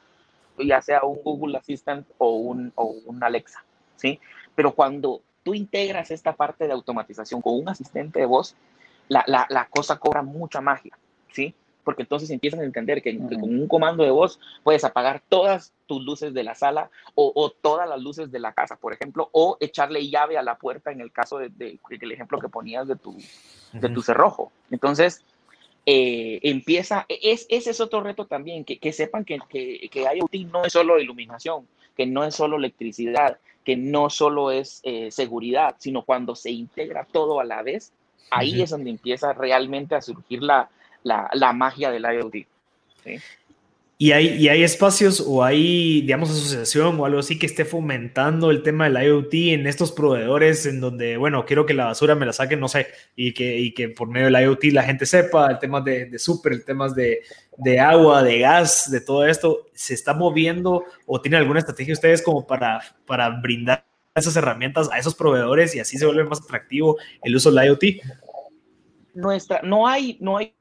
ya 0.57 0.81
sea 0.81 1.03
un 1.03 1.21
Google 1.23 1.57
Assistant 1.57 2.07
o 2.17 2.35
un, 2.35 2.71
o 2.75 2.95
un 3.05 3.23
Alexa, 3.23 3.63
¿sí? 3.95 4.19
Pero 4.55 4.73
cuando 4.73 5.21
tú 5.43 5.53
integras 5.53 6.11
esta 6.11 6.35
parte 6.35 6.67
de 6.67 6.73
automatización 6.73 7.41
con 7.41 7.59
un 7.59 7.69
asistente 7.69 8.19
de 8.19 8.25
voz, 8.25 8.55
la, 9.07 9.23
la, 9.27 9.45
la 9.49 9.65
cosa 9.65 9.97
cobra 9.97 10.21
mucha 10.21 10.61
magia, 10.61 10.97
¿sí? 11.31 11.53
Porque 11.87 12.01
entonces 12.01 12.29
empiezan 12.31 12.59
a 12.59 12.65
entender 12.65 13.01
que, 13.01 13.17
con 13.17 13.43
un 13.43 13.65
comando 13.65 14.03
de 14.03 14.11
voz 14.11 14.41
puedes 14.61 14.83
apagar 14.83 15.23
todas 15.29 15.71
tus 15.85 16.03
luces 16.03 16.33
de 16.33 16.43
la 16.43 16.53
sala 16.53 16.91
o, 17.15 17.49
todas 17.61 17.87
las 17.87 18.01
luces 18.01 18.29
de 18.29 18.39
la 18.39 18.51
casa, 18.51 18.75
por 18.75 18.91
ejemplo, 18.91 19.29
o 19.31 19.55
echarle 19.61 20.05
llave 20.09 20.37
a 20.37 20.43
la 20.43 20.57
puerta 20.57 20.91
en 20.91 20.99
el 20.99 21.13
caso 21.13 21.37
de, 21.37 21.47
de, 21.47 21.79
ejemplo 21.89 22.39
que 22.39 22.49
ponías 22.49 22.89
de 22.89 22.97
tu, 22.97 23.15
de 23.71 23.87
tu 23.87 24.01
cerrojo. 24.01 24.51
Entonces, 24.69 25.23
eh, 25.85 26.41
empieza, 26.43 27.05
e, 27.07 27.31
es, 27.31 27.45
ese 27.47 27.69
es 27.69 27.79
otro 27.79 28.01
reto 28.01 28.25
también, 28.25 28.65
que, 28.65 28.79
que 28.79 28.91
sepan 28.91 29.23
que, 29.23 29.39
que, 29.47 29.87
que, 29.89 30.01
IoT 30.01 30.51
no 30.51 30.65
es 30.65 30.73
solo 30.73 30.99
iluminación, 30.99 31.69
que 31.95 32.05
no 32.05 32.25
es 32.25 32.35
solo 32.35 32.57
electricidad, 32.57 33.39
que 33.63 33.77
no 33.77 34.09
solo 34.09 34.51
es 34.51 34.81
eh, 34.83 35.09
seguridad, 35.09 35.77
sino 35.79 36.01
cuando 36.01 36.35
se 36.35 36.51
integra 36.51 37.07
todo 37.09 37.39
a 37.39 37.45
la 37.45 37.61
vez, 37.63 37.93
ahí 38.29 38.61
es 38.61 38.71
donde 38.71 38.89
empieza 38.89 39.31
realmente 39.31 39.95
a 39.95 40.01
surgir 40.01 40.43
la, 40.43 40.69
la, 41.07 41.29
la 41.33 41.53
magia 41.53 41.89
del 41.91 42.03
IoT. 42.03 42.33
¿sí? 43.03 43.19
¿Y 43.99 44.11
hay, 44.11 44.27
¿Y 44.35 44.47
hay 44.47 44.61
espacios 44.61 45.23
o 45.25 45.43
hay, 45.43 46.01
digamos, 46.01 46.29
asociación 46.29 46.99
o 46.99 47.05
algo 47.05 47.17
así 47.17 47.39
que 47.39 47.47
esté 47.47 47.65
fomentando 47.65 48.51
el 48.51 48.61
tema 48.61 48.87
del 48.87 49.03
IoT 49.03 49.33
en 49.33 49.65
estos 49.65 49.91
proveedores 49.91 50.67
en 50.67 50.79
donde, 50.79 51.17
bueno, 51.17 51.45
quiero 51.45 51.65
que 51.65 51.73
la 51.73 51.85
basura 51.85 52.13
me 52.13 52.27
la 52.27 52.33
saquen, 52.33 52.59
no 52.59 52.67
sé, 52.67 52.85
y 53.15 53.33
que, 53.33 53.57
y 53.57 53.73
que 53.73 53.89
por 53.89 54.07
medio 54.07 54.27
del 54.27 54.43
IoT 54.43 54.65
la 54.65 54.83
gente 54.83 55.07
sepa 55.07 55.49
el 55.49 55.57
tema 55.57 55.81
de, 55.81 56.05
de 56.05 56.19
súper, 56.19 56.53
el 56.53 56.63
tema 56.63 56.89
de, 56.89 57.23
de, 57.57 57.79
agua, 57.79 58.21
de 58.21 58.37
gas, 58.37 58.91
de 58.91 59.01
todo 59.01 59.25
esto, 59.25 59.65
¿se 59.73 59.95
está 59.95 60.13
moviendo 60.13 60.83
o 61.07 61.19
tiene 61.19 61.37
alguna 61.37 61.59
estrategia 61.59 61.95
ustedes 61.95 62.21
como 62.21 62.45
para, 62.45 62.79
para 63.07 63.29
brindar 63.29 63.83
esas 64.13 64.35
herramientas 64.35 64.91
a 64.91 64.99
esos 64.99 65.15
proveedores 65.15 65.73
y 65.73 65.79
así 65.79 65.97
se 65.97 66.05
vuelve 66.05 66.23
más 66.23 66.39
atractivo 66.39 66.97
el 67.23 67.35
uso 67.35 67.51
del 67.51 67.65
IoT? 67.65 67.83
Nuestra, 69.15 69.61
no 69.63 69.87
hay, 69.87 70.19
no 70.21 70.37
hay 70.37 70.53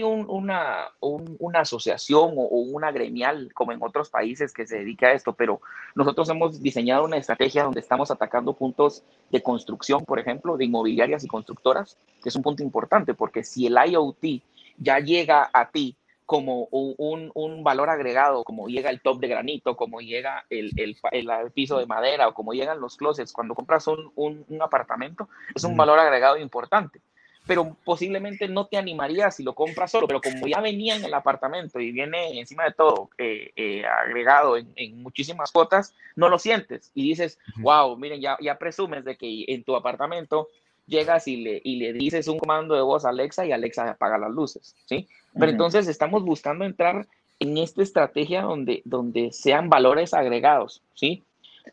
una, 0.00 0.88
una 1.00 1.60
asociación 1.60 2.32
o, 2.36 2.46
una 2.46 2.90
gremial 2.92 3.52
como 3.52 3.72
en 3.72 3.82
otros 3.82 4.08
países 4.08 4.52
que 4.52 4.66
se 4.66 4.78
dedica 4.78 5.08
a 5.08 5.12
esto, 5.12 5.34
pero 5.34 5.60
nosotros 5.94 6.30
hemos 6.30 6.62
diseñado 6.62 7.04
una 7.04 7.18
estrategia 7.18 7.64
donde 7.64 7.80
estamos 7.80 8.10
atacando 8.10 8.54
puntos 8.54 9.02
de 9.30 9.42
construcción, 9.42 10.04
por 10.06 10.18
ejemplo, 10.18 10.56
de 10.56 10.64
inmobiliarias 10.64 11.24
y 11.24 11.28
constructoras, 11.28 11.98
que 12.22 12.30
es 12.30 12.36
un 12.36 12.42
punto 12.42 12.62
importante, 12.62 13.12
porque 13.12 13.44
si 13.44 13.66
el 13.66 13.76
IoT 13.76 14.42
ya 14.78 14.98
llega 14.98 15.50
a 15.52 15.70
ti 15.70 15.94
como 16.24 16.68
un, 16.70 17.30
un, 17.34 17.62
valor 17.62 17.90
agregado, 17.90 18.44
como 18.44 18.68
llega 18.68 18.88
el 18.88 19.02
top 19.02 19.20
de 19.20 19.28
granito, 19.28 19.76
como 19.76 20.00
llega 20.00 20.46
el, 20.48 20.70
el, 20.76 20.96
el, 21.10 21.50
piso 21.50 21.76
de 21.78 21.84
madera 21.84 22.28
o 22.28 22.32
como 22.32 22.54
llegan 22.54 22.80
los 22.80 22.96
closets 22.96 23.34
cuando 23.34 23.54
compras 23.54 23.86
un, 23.86 24.10
un 24.16 24.62
apartamento, 24.62 25.28
es 25.54 25.64
un 25.64 25.76
valor 25.76 25.98
agregado 25.98 26.38
importante 26.38 27.02
pero 27.46 27.76
posiblemente 27.84 28.48
no 28.48 28.66
te 28.66 28.76
animaría 28.76 29.30
si 29.30 29.42
lo 29.42 29.54
compras 29.54 29.90
solo, 29.90 30.06
pero 30.06 30.20
como 30.20 30.46
ya 30.46 30.60
venía 30.60 30.96
en 30.96 31.04
el 31.04 31.14
apartamento 31.14 31.80
y 31.80 31.90
viene 31.90 32.38
encima 32.38 32.64
de 32.64 32.72
todo 32.72 33.10
eh, 33.18 33.50
eh, 33.56 33.84
agregado 33.84 34.56
en, 34.56 35.02
muchísimas 35.02 35.50
cuotas, 35.50 35.94
no 36.14 36.28
lo 36.28 36.38
sientes 36.38 36.90
y 36.94 37.08
dices, 37.08 37.38
wow, 37.58 37.96
miren, 37.96 38.20
ya, 38.20 38.36
ya 38.40 38.58
presumes 38.58 39.04
de 39.04 39.16
que 39.16 39.44
en 39.48 39.64
tu 39.64 39.74
apartamento 39.74 40.48
llegas 40.86 41.26
y 41.26 41.36
le, 41.36 41.60
y 41.64 41.76
le 41.76 41.92
dices 41.92 42.28
un 42.28 42.38
comando 42.38 42.74
de 42.74 42.82
voz 42.82 43.04
a 43.04 43.08
Alexa 43.08 43.44
y 43.44 43.52
Alexa 43.52 43.90
apaga 43.90 44.18
las 44.18 44.30
luces, 44.30 44.76
¿sí? 44.86 45.08
Pero 45.38 45.50
entonces 45.50 45.88
estamos 45.88 46.24
buscando 46.24 46.64
entrar 46.64 47.06
en 47.38 47.58
esta 47.58 47.82
estrategia 47.82 48.42
donde, 48.42 48.82
donde 48.84 49.32
sean 49.32 49.68
valores 49.68 50.14
agregados, 50.14 50.82
¿sí? 50.94 51.24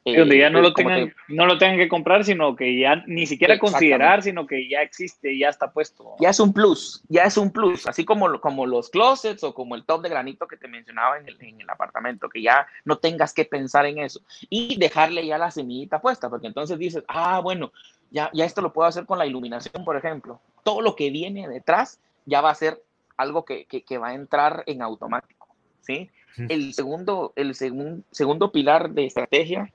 Donde 0.05 0.37
ya 0.37 0.49
no 0.49 0.61
lo, 0.61 0.73
tengan, 0.73 1.13
no 1.27 1.45
lo 1.45 1.57
tengan 1.57 1.77
que 1.77 1.87
comprar, 1.87 2.23
sino 2.23 2.55
que 2.55 2.79
ya 2.79 3.03
ni 3.07 3.25
siquiera 3.25 3.57
considerar, 3.59 4.23
sino 4.23 4.45
que 4.45 4.67
ya 4.69 4.81
existe, 4.81 5.37
ya 5.37 5.49
está 5.49 5.71
puesto. 5.71 6.15
Ya 6.19 6.29
es 6.29 6.39
un 6.39 6.53
plus, 6.53 7.03
ya 7.09 7.23
es 7.23 7.37
un 7.37 7.51
plus, 7.51 7.87
así 7.87 8.05
como, 8.05 8.39
como 8.39 8.65
los 8.65 8.89
closets 8.89 9.43
o 9.43 9.53
como 9.53 9.75
el 9.75 9.85
top 9.85 10.03
de 10.03 10.09
granito 10.09 10.47
que 10.47 10.57
te 10.57 10.67
mencionaba 10.67 11.17
en 11.17 11.27
el, 11.27 11.37
en 11.41 11.61
el 11.61 11.69
apartamento, 11.69 12.29
que 12.29 12.41
ya 12.41 12.67
no 12.85 12.97
tengas 12.97 13.33
que 13.33 13.45
pensar 13.45 13.85
en 13.85 13.99
eso 13.99 14.21
y 14.49 14.77
dejarle 14.77 15.25
ya 15.25 15.37
la 15.37 15.51
semillita 15.51 15.99
puesta, 15.99 16.29
porque 16.29 16.47
entonces 16.47 16.77
dices, 16.77 17.03
ah, 17.07 17.39
bueno, 17.39 17.71
ya, 18.11 18.29
ya 18.33 18.45
esto 18.45 18.61
lo 18.61 18.73
puedo 18.73 18.87
hacer 18.87 19.05
con 19.05 19.19
la 19.19 19.25
iluminación, 19.25 19.83
por 19.83 19.97
ejemplo. 19.97 20.39
Todo 20.63 20.81
lo 20.81 20.95
que 20.95 21.09
viene 21.09 21.47
detrás 21.47 21.99
ya 22.25 22.41
va 22.41 22.51
a 22.51 22.55
ser 22.55 22.81
algo 23.17 23.43
que, 23.43 23.65
que, 23.65 23.83
que 23.83 23.97
va 23.97 24.09
a 24.09 24.13
entrar 24.13 24.63
en 24.65 24.81
automático, 24.81 25.47
¿sí? 25.81 26.09
El 26.47 26.73
segundo, 26.73 27.33
el 27.35 27.53
segundo 27.53 28.03
segundo 28.11 28.53
pilar 28.53 28.91
de 28.91 29.05
estrategia 29.05 29.73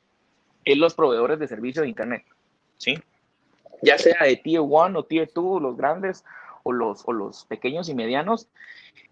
en 0.65 0.81
los 0.81 0.95
proveedores 0.95 1.39
de 1.39 1.49
servicio 1.49 1.83
de 1.83 1.89
Internet, 1.89 2.25
¿sí? 2.79 2.99
Ya 3.83 3.99
sea 3.99 4.25
de 4.25 4.37
Tier 4.37 4.61
1 4.61 4.99
o 4.99 5.05
Tier 5.05 5.31
2, 5.35 5.61
los 5.61 5.77
grandes 5.77 6.25
o 6.63 6.73
los, 6.73 7.03
o 7.07 7.13
los 7.13 7.45
pequeños 7.45 7.89
y 7.89 7.95
medianos, 7.95 8.49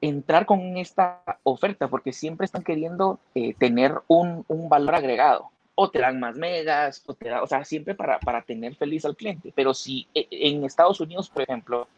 entrar 0.01 0.47
con 0.47 0.77
esta 0.77 1.23
oferta 1.43 1.89
porque 1.89 2.13
siempre 2.13 2.45
están 2.45 2.65
queriendo 2.65 3.21
eh, 3.35 3.55
tener 3.55 3.95
un, 4.09 4.45
un, 4.49 4.69
valor 4.69 4.97
agregado. 4.97 5.51
O 5.75 5.91
te 5.91 6.01
dan 6.01 6.21
más 6.21 6.37
megas, 6.37 7.03
o 7.07 7.15
te 7.15 7.29
da, 7.29 7.43
o 7.43 7.47
sea, 7.47 7.65
siempre 7.65 7.95
para, 7.95 8.19
para 8.21 8.43
tener 8.43 8.75
feliz 8.75 9.05
al 9.05 9.17
cliente. 9.17 9.53
Pero 9.55 9.73
si 9.75 10.07
e, 10.15 10.27
en 10.31 10.65
Estados 10.65 11.01
Unidos, 11.01 11.31
por 11.31 11.43
ejemplo, 11.43 11.89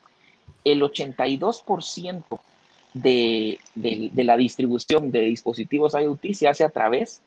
el 0.64 0.82
82% 0.82 2.40
de, 2.94 3.58
de, 3.74 4.10
de, 4.12 4.24
la 4.24 4.36
distribución 4.36 5.10
de 5.10 5.20
dispositivos 5.22 5.94
IoT 5.94 6.32
se 6.34 6.46
hace 6.46 6.62
a 6.62 6.70
través 6.70 7.20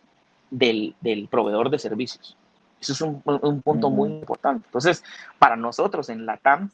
del, 0.49 0.95
del 1.01 1.27
proveedor 1.27 1.69
de 1.69 1.79
servicios. 1.79 2.37
Eso 2.79 2.93
es 2.93 3.01
un, 3.01 3.21
un 3.25 3.61
punto 3.61 3.89
muy 3.89 4.09
importante. 4.09 4.65
Entonces, 4.67 5.03
para 5.39 5.55
nosotros 5.55 6.09
en 6.09 6.25
la 6.25 6.37
TAM 6.37 6.69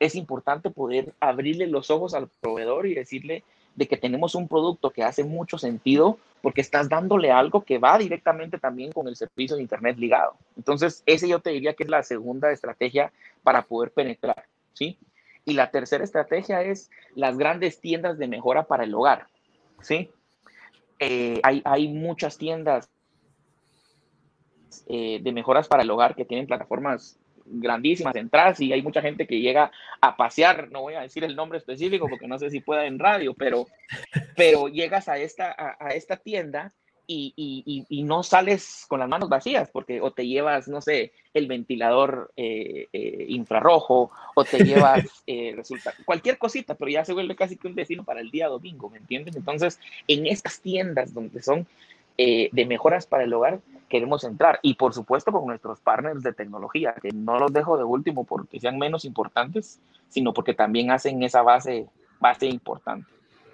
es 0.00 0.14
importante 0.14 0.70
poder 0.70 1.14
abrirle 1.20 1.66
los 1.66 1.90
ojos 1.90 2.14
al 2.14 2.28
proveedor 2.40 2.86
y 2.86 2.94
decirle 2.94 3.44
de 3.74 3.88
que 3.88 3.96
tenemos 3.96 4.34
un 4.34 4.48
producto 4.48 4.90
que 4.90 5.02
hace 5.02 5.24
mucho 5.24 5.58
sentido 5.58 6.18
porque 6.42 6.60
estás 6.60 6.88
dándole 6.88 7.30
algo 7.30 7.64
que 7.64 7.78
va 7.78 7.96
directamente 7.98 8.58
también 8.58 8.92
con 8.92 9.08
el 9.08 9.16
servicio 9.16 9.56
de 9.56 9.62
Internet 9.62 9.96
ligado. 9.98 10.36
Entonces, 10.56 11.02
ese 11.06 11.28
yo 11.28 11.40
te 11.40 11.50
diría 11.50 11.74
que 11.74 11.84
es 11.84 11.88
la 11.88 12.02
segunda 12.02 12.52
estrategia 12.52 13.12
para 13.42 13.62
poder 13.62 13.92
penetrar, 13.92 14.44
¿sí? 14.74 14.98
Y 15.44 15.54
la 15.54 15.70
tercera 15.70 16.04
estrategia 16.04 16.62
es 16.62 16.90
las 17.14 17.38
grandes 17.38 17.80
tiendas 17.80 18.18
de 18.18 18.28
mejora 18.28 18.64
para 18.64 18.84
el 18.84 18.94
hogar, 18.94 19.26
¿sí? 19.80 20.10
Eh, 20.98 21.40
hay, 21.42 21.62
hay 21.64 21.88
muchas 21.88 22.38
tiendas 22.38 22.88
eh, 24.88 25.20
de 25.22 25.32
mejoras 25.32 25.68
para 25.68 25.82
el 25.82 25.90
hogar 25.90 26.14
que 26.14 26.24
tienen 26.24 26.46
plataformas 26.46 27.18
grandísimas 27.46 28.16
entradas 28.16 28.60
y 28.60 28.72
hay 28.72 28.82
mucha 28.82 29.02
gente 29.02 29.26
que 29.26 29.40
llega 29.40 29.70
a 30.00 30.16
pasear, 30.16 30.70
no 30.70 30.80
voy 30.82 30.94
a 30.94 31.02
decir 31.02 31.24
el 31.24 31.36
nombre 31.36 31.58
específico 31.58 32.08
porque 32.08 32.26
no 32.26 32.38
sé 32.38 32.50
si 32.50 32.60
pueda 32.60 32.86
en 32.86 32.98
radio, 32.98 33.34
pero, 33.34 33.66
pero 34.36 34.68
llegas 34.68 35.08
a 35.08 35.18
esta, 35.18 35.54
a, 35.78 35.90
esta 35.90 36.16
tienda 36.16 36.72
y, 37.06 37.34
y, 37.36 37.84
y, 37.86 38.02
no 38.02 38.22
sales 38.22 38.86
con 38.88 38.98
las 38.98 39.10
manos 39.10 39.28
vacías 39.28 39.68
porque 39.70 40.00
o 40.00 40.12
te 40.12 40.26
llevas, 40.26 40.68
no 40.68 40.80
sé, 40.80 41.12
el 41.34 41.46
ventilador 41.46 42.32
eh, 42.34 42.88
eh, 42.94 43.26
infrarrojo 43.28 44.10
o 44.34 44.44
te 44.44 44.58
llevas, 44.64 45.04
resulta, 45.54 45.92
cualquier 46.06 46.38
cosita, 46.38 46.74
pero 46.76 46.90
ya 46.90 47.04
se 47.04 47.12
vuelve 47.12 47.36
casi 47.36 47.58
que 47.58 47.68
un 47.68 47.74
destino 47.74 48.04
para 48.04 48.22
el 48.22 48.30
día 48.30 48.48
domingo, 48.48 48.88
¿me 48.88 48.96
entiendes? 48.96 49.36
Entonces, 49.36 49.78
en 50.08 50.24
estas 50.26 50.60
tiendas 50.60 51.12
donde 51.12 51.42
son 51.42 51.66
de 52.16 52.66
mejoras 52.66 53.06
para 53.06 53.24
el 53.24 53.32
hogar, 53.32 53.60
queremos 53.88 54.24
entrar. 54.24 54.58
Y 54.62 54.74
por 54.74 54.94
supuesto 54.94 55.32
con 55.32 55.46
nuestros 55.46 55.80
partners 55.80 56.22
de 56.22 56.32
tecnología, 56.32 56.94
que 57.00 57.10
no 57.12 57.38
los 57.38 57.52
dejo 57.52 57.76
de 57.76 57.84
último 57.84 58.24
porque 58.24 58.60
sean 58.60 58.78
menos 58.78 59.04
importantes, 59.04 59.80
sino 60.08 60.32
porque 60.32 60.54
también 60.54 60.90
hacen 60.90 61.22
esa 61.22 61.42
base, 61.42 61.86
base 62.20 62.46
importante. 62.46 63.06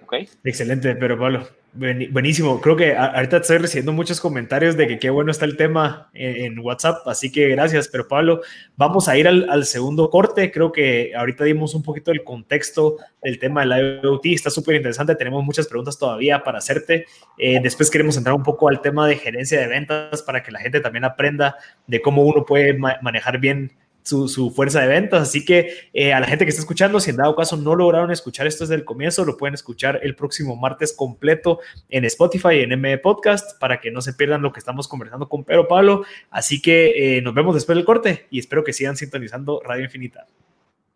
¿Okay? 0.04 0.28
Excelente, 0.44 0.94
pero 0.96 1.18
Pablo, 1.18 1.46
Buenísimo, 1.72 2.60
creo 2.60 2.74
que 2.74 2.96
ahorita 2.96 3.36
estoy 3.36 3.58
recibiendo 3.58 3.92
muchos 3.92 4.20
comentarios 4.20 4.76
de 4.76 4.88
que 4.88 4.98
qué 4.98 5.08
bueno 5.08 5.30
está 5.30 5.44
el 5.44 5.56
tema 5.56 6.10
en, 6.14 6.58
WhatsApp, 6.58 7.06
así 7.06 7.30
que 7.30 7.48
gracias, 7.50 7.86
pero 7.86 8.08
Pablo, 8.08 8.40
vamos 8.76 9.06
a 9.06 9.16
ir 9.16 9.28
al, 9.28 9.64
segundo 9.64 10.10
corte, 10.10 10.50
creo 10.50 10.72
que 10.72 11.12
ahorita 11.14 11.44
dimos 11.44 11.76
un 11.76 11.84
poquito 11.84 12.10
del 12.10 12.24
contexto 12.24 12.96
del 13.22 13.38
tema 13.38 13.64
del 13.64 14.00
IoT, 14.02 14.26
está 14.26 14.50
súper 14.50 14.74
interesante, 14.74 15.14
tenemos 15.14 15.44
muchas 15.44 15.68
preguntas 15.68 15.96
todavía 15.96 16.42
para 16.42 16.58
hacerte, 16.58 17.06
eh, 17.38 17.60
después 17.62 17.88
queremos 17.88 18.16
entrar 18.16 18.34
un 18.34 18.42
poco 18.42 18.68
al 18.68 18.80
tema 18.80 19.06
de 19.06 19.14
gerencia 19.14 19.60
de 19.60 19.68
ventas 19.68 20.24
para 20.24 20.42
que 20.42 20.50
la 20.50 20.58
gente 20.58 20.80
también 20.80 21.04
aprenda 21.04 21.56
de 21.86 22.02
cómo 22.02 22.22
uno 22.24 22.44
puede 22.44 22.74
manejar 22.74 23.38
bien 23.38 23.70
su, 24.02 24.52
fuerza 24.54 24.80
de 24.80 24.88
ventas. 24.88 25.22
Así 25.22 25.44
que 25.44 25.88
eh, 25.92 26.12
a 26.12 26.20
la 26.20 26.26
gente 26.26 26.44
que 26.44 26.50
está 26.50 26.60
escuchando, 26.60 27.00
si 27.00 27.10
en 27.10 27.16
dado 27.16 27.36
caso 27.36 27.56
no 27.56 27.74
lograron 27.74 28.10
escuchar 28.10 28.46
esto 28.46 28.64
desde 28.64 28.74
el 28.74 28.84
comienzo, 28.84 29.24
lo 29.24 29.36
pueden 29.36 29.54
escuchar 29.54 30.00
el 30.02 30.14
próximo 30.14 30.56
martes 30.56 30.92
completo 30.92 31.60
en 31.88 32.04
Spotify 32.04 32.54
y 32.54 32.60
en 32.60 32.72
M 32.72 32.98
Podcast 32.98 33.58
para 33.58 33.80
que 33.80 33.90
no 33.90 34.00
se 34.00 34.14
pierdan 34.14 34.42
lo 34.42 34.52
que 34.52 34.60
estamos 34.60 34.88
conversando 34.88 35.28
con 35.28 35.44
Pedro 35.44 35.68
Pablo. 35.68 36.04
Así 36.30 36.60
que 36.60 37.16
eh, 37.18 37.22
nos 37.22 37.34
vemos 37.34 37.54
después 37.54 37.76
del 37.76 37.84
corte 37.84 38.26
y 38.30 38.38
espero 38.38 38.64
que 38.64 38.72
sigan 38.72 38.96
sintonizando 38.96 39.60
Radio 39.64 39.84
Infinita. 39.84 40.26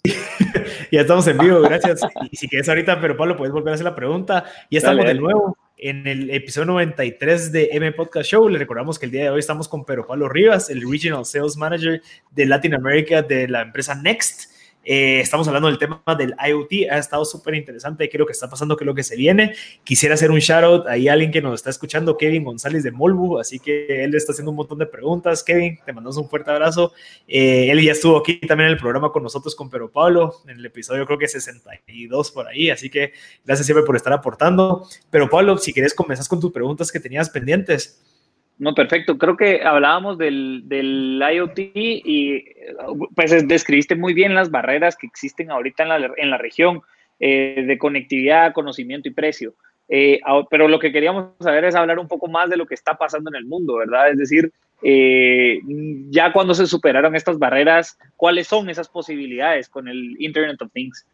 ya 0.92 1.00
estamos 1.00 1.26
en 1.26 1.38
vivo, 1.38 1.60
gracias. 1.62 2.00
Y 2.30 2.36
si 2.36 2.48
quieres 2.48 2.68
ahorita, 2.68 3.00
pero 3.00 3.16
Pablo, 3.16 3.36
puedes 3.36 3.52
volver 3.52 3.72
a 3.72 3.74
hacer 3.74 3.84
la 3.84 3.94
pregunta. 3.94 4.44
Ya 4.70 4.78
estamos 4.78 5.04
de 5.04 5.14
nuevo 5.14 5.56
en 5.84 6.06
el 6.06 6.30
episodio 6.30 6.64
93 6.64 7.52
de 7.52 7.68
M 7.72 7.92
Podcast 7.92 8.30
Show. 8.30 8.48
Le 8.48 8.58
recordamos 8.58 8.98
que 8.98 9.04
el 9.04 9.12
día 9.12 9.24
de 9.24 9.30
hoy 9.30 9.40
estamos 9.40 9.68
con 9.68 9.84
Pedro 9.84 10.06
Pablo 10.06 10.30
Rivas, 10.30 10.70
el 10.70 10.80
Regional 10.90 11.26
Sales 11.26 11.58
Manager 11.58 12.00
de 12.30 12.46
Latin 12.46 12.72
America 12.72 13.20
de 13.20 13.46
la 13.48 13.60
empresa 13.60 13.94
Next. 13.94 14.53
Eh, 14.84 15.20
estamos 15.20 15.46
hablando 15.48 15.68
del 15.68 15.78
tema 15.78 16.02
del 16.18 16.34
IoT, 16.38 16.90
ha 16.90 16.98
estado 16.98 17.24
súper 17.24 17.54
interesante, 17.54 18.08
creo 18.08 18.26
que 18.26 18.32
está 18.32 18.48
pasando, 18.48 18.76
que 18.76 18.84
lo 18.84 18.94
que 18.94 19.02
se 19.02 19.16
viene. 19.16 19.54
Quisiera 19.82 20.14
hacer 20.14 20.30
un 20.30 20.38
shout 20.38 20.64
out 20.64 20.86
a 20.86 20.92
alguien 20.92 21.30
que 21.30 21.40
nos 21.40 21.54
está 21.54 21.70
escuchando, 21.70 22.16
Kevin 22.16 22.44
González 22.44 22.82
de 22.82 22.90
Molbu, 22.90 23.38
así 23.38 23.58
que 23.58 24.04
él 24.04 24.14
está 24.14 24.32
haciendo 24.32 24.50
un 24.50 24.56
montón 24.56 24.78
de 24.78 24.86
preguntas. 24.86 25.42
Kevin, 25.42 25.78
te 25.84 25.92
mandamos 25.92 26.16
un 26.16 26.28
fuerte 26.28 26.50
abrazo. 26.50 26.92
Eh, 27.26 27.70
él 27.70 27.82
ya 27.82 27.92
estuvo 27.92 28.18
aquí 28.18 28.38
también 28.40 28.68
en 28.68 28.74
el 28.74 28.80
programa 28.80 29.10
con 29.10 29.22
nosotros, 29.22 29.54
con 29.54 29.70
Pedro 29.70 29.90
Pablo, 29.90 30.36
en 30.46 30.58
el 30.58 30.66
episodio 30.66 31.06
creo 31.06 31.18
que 31.18 31.28
62 31.28 32.30
por 32.30 32.46
ahí, 32.46 32.70
así 32.70 32.90
que 32.90 33.12
gracias 33.44 33.66
siempre 33.66 33.84
por 33.84 33.96
estar 33.96 34.12
aportando. 34.12 34.86
Pero 35.10 35.28
Pablo, 35.28 35.58
si 35.58 35.72
quieres 35.72 35.94
comenzar 35.94 36.26
con 36.28 36.40
tus 36.40 36.52
preguntas 36.52 36.92
que 36.92 37.00
tenías 37.00 37.30
pendientes. 37.30 38.00
No, 38.58 38.74
perfecto. 38.74 39.18
Creo 39.18 39.36
que 39.36 39.62
hablábamos 39.62 40.16
del, 40.16 40.64
IoT 41.20 41.58
y 41.58 42.44
pues 43.14 43.46
describiste 43.48 43.96
muy 43.96 44.14
bien 44.14 44.34
las 44.34 44.50
barreras 44.50 44.96
que 44.96 45.06
existen 45.06 45.50
ahorita 45.50 45.82
en 45.82 45.88
la, 45.88 46.10
en 46.16 46.30
la 46.30 46.38
región 46.38 46.82
eh, 47.20 47.64
de 47.66 47.78
conectividad, 47.78 48.52
conocimiento 48.52 49.08
y 49.08 49.12
precio. 49.12 49.54
Eh, 49.88 50.20
pero 50.50 50.68
lo 50.68 50.78
que 50.78 50.92
queríamos 50.92 51.32
saber 51.40 51.64
es 51.64 51.74
hablar 51.74 51.98
un 51.98 52.08
poco 52.08 52.28
más 52.28 52.48
de 52.48 52.56
lo 52.56 52.66
que 52.66 52.74
está 52.74 52.94
pasando 52.94 53.30
en 53.30 53.36
el 53.36 53.44
mundo, 53.44 53.76
¿verdad? 53.76 54.10
Es 54.10 54.18
decir, 54.18 54.52
eh, 54.82 55.60
ya 56.10 56.32
cuando 56.32 56.54
se 56.54 56.66
superaron 56.66 57.14
estas 57.14 57.38
barreras, 57.38 57.98
¿cuáles 58.16 58.46
son 58.46 58.70
esas 58.70 58.88
posibilidades 58.88 59.68
con 59.68 59.88
el 59.88 60.16
Internet 60.18 60.60
of 60.62 60.72
Things? 60.72 61.06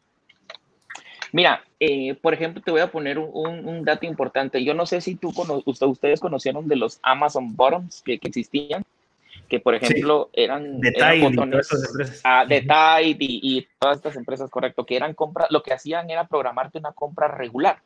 Mira, 1.32 1.62
eh, 1.78 2.14
por 2.14 2.34
ejemplo, 2.34 2.62
te 2.62 2.70
voy 2.70 2.80
a 2.80 2.90
poner 2.90 3.18
un, 3.18 3.84
dato 3.84 4.06
importante. 4.06 4.64
Yo 4.64 4.74
no 4.74 4.86
sé 4.86 5.00
si 5.00 5.14
tú 5.14 5.32
ustedes 5.64 6.20
conocieron 6.20 6.68
de 6.68 6.76
los 6.76 6.98
Amazon 7.02 7.56
Bottoms 7.56 8.02
que, 8.02 8.18
existían, 8.22 8.84
que 9.48 9.60
por 9.60 9.74
ejemplo 9.74 10.30
eran, 10.32 10.80
de 10.80 10.92
botones, 11.20 11.68
ah, 12.24 12.44
de 12.46 12.64
y, 13.02 13.16
y, 13.18 13.66
todas 13.78 13.96
estas 13.96 14.16
empresas, 14.16 14.50
correcto, 14.50 14.84
que 14.84 14.96
eran 14.96 15.14
compras, 15.14 15.48
lo 15.50 15.62
que 15.62 15.72
hacían 15.72 16.10
era 16.10 16.26
programarte 16.26 16.78
una 16.78 16.92
compra 16.92 17.28
regular 17.28 17.78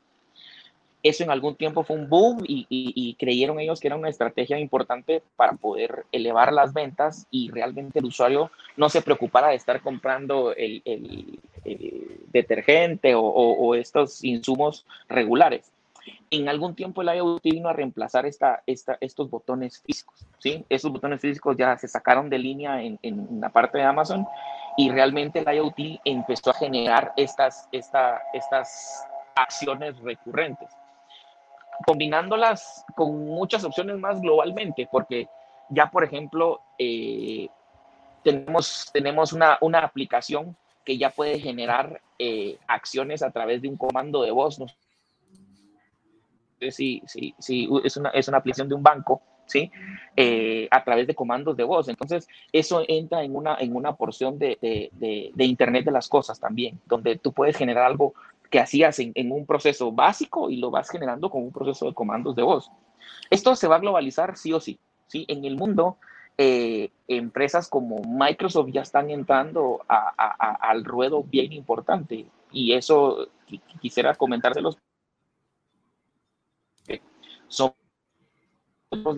eso 1.04 1.22
en 1.22 1.30
algún 1.30 1.54
tiempo 1.54 1.84
fue 1.84 1.96
un 1.96 2.08
boom 2.08 2.42
y, 2.48 3.14
creyeron 3.18 3.60
ellos 3.60 3.78
que 3.78 3.88
era 3.88 3.96
una 3.96 4.08
estrategia 4.08 4.58
importante 4.58 5.22
para 5.36 5.52
poder 5.52 6.06
elevar 6.10 6.52
las 6.52 6.72
ventas 6.72 7.26
y 7.30 7.50
realmente 7.50 7.98
el 7.98 8.06
usuario 8.06 8.50
no 8.76 8.88
se 8.88 9.02
preocupara 9.02 9.48
de 9.48 9.56
estar 9.56 9.82
comprando 9.82 10.54
el, 10.56 10.82
detergente 12.32 13.12
o, 13.14 13.74
estos 13.74 14.24
insumos 14.24 14.86
regulares. 15.08 15.70
En 16.30 16.48
algún 16.48 16.74
tiempo 16.74 17.02
el 17.02 17.14
IoT 17.14 17.42
vino 17.42 17.68
a 17.68 17.74
reemplazar 17.74 18.24
esta, 18.24 18.62
estos 18.66 19.30
botones 19.30 19.82
físicos. 19.82 20.26
¿sí? 20.38 20.64
Estos 20.70 20.90
botones 20.90 21.20
físicos 21.20 21.54
ya 21.56 21.76
se 21.76 21.86
sacaron 21.86 22.30
de 22.30 22.38
línea 22.38 22.82
en, 22.82 22.98
la 23.40 23.50
parte 23.50 23.76
de 23.76 23.84
Amazon 23.84 24.26
y 24.78 24.90
realmente 24.90 25.40
el 25.40 25.54
IoT 25.54 26.00
empezó 26.06 26.50
a 26.50 26.54
generar 26.54 27.12
estas, 27.16 27.68
estas 27.72 29.06
acciones 29.36 29.98
recurrentes 30.00 30.70
combinándolas 31.86 32.84
con 32.94 33.26
muchas 33.26 33.64
opciones 33.64 33.98
más 33.98 34.20
globalmente, 34.20 34.88
porque 34.90 35.28
ya, 35.68 35.90
por 35.90 36.04
ejemplo, 36.04 36.60
eh, 36.78 37.48
tenemos, 38.22 38.90
tenemos 38.92 39.32
una, 39.32 39.58
una, 39.60 39.80
aplicación 39.80 40.56
que 40.84 40.98
ya 40.98 41.10
puede 41.10 41.38
generar 41.38 42.00
eh, 42.18 42.58
acciones 42.66 43.22
a 43.22 43.30
través 43.30 43.62
de 43.62 43.68
un 43.68 43.76
comando 43.76 44.22
de 44.22 44.30
voz. 44.30 44.58
¿no? 44.58 44.66
Si, 46.70 47.02
si, 47.06 47.34
si 47.38 47.68
es, 47.84 47.96
una, 47.96 48.10
es 48.10 48.28
una 48.28 48.38
aplicación 48.38 48.68
de 48.68 48.74
un 48.74 48.82
banco, 48.82 49.20
¿sí? 49.46 49.70
Eh, 50.16 50.68
a 50.70 50.84
través 50.84 51.06
de 51.06 51.14
comandos 51.14 51.56
de 51.56 51.64
voz. 51.64 51.88
Entonces, 51.88 52.26
eso 52.52 52.84
entra 52.88 53.22
en 53.22 53.34
una, 53.34 53.56
en 53.58 53.74
una 53.74 53.94
porción 53.94 54.38
de, 54.38 54.58
de, 54.60 55.44
Internet 55.44 55.84
de 55.84 55.90
las 55.90 56.08
cosas 56.08 56.40
también, 56.40 56.80
donde 56.86 57.18
tú 57.18 57.32
puedes 57.32 57.56
generar 57.56 57.84
algo 57.84 58.14
que 58.54 58.60
hacías 58.60 59.00
en, 59.00 59.32
un 59.32 59.46
proceso 59.46 59.90
básico 59.90 60.48
y 60.48 60.58
lo 60.58 60.70
vas 60.70 60.88
generando 60.88 61.28
con 61.28 61.42
un 61.42 61.50
proceso 61.50 61.86
de 61.86 61.92
comandos 61.92 62.36
de 62.36 62.44
voz. 62.44 62.70
Esto 63.28 63.56
se 63.56 63.66
va 63.66 63.74
a 63.74 63.80
globalizar 63.80 64.36
sí 64.36 64.52
o 64.52 64.60
sí. 64.60 64.78
¿sí? 65.08 65.24
En 65.26 65.44
el 65.44 65.56
mundo, 65.56 65.96
eh, 66.38 66.92
empresas 67.08 67.68
como 67.68 68.00
Microsoft 68.06 68.70
ya 68.70 68.82
están 68.82 69.10
entrando 69.10 69.80
al 69.88 70.84
ruedo 70.84 71.24
bien 71.24 71.52
importante 71.52 72.26
y 72.52 72.74
eso 72.74 73.26
quisiera 73.80 74.14
comentárselos. 74.14 74.78
Somos 77.48 77.74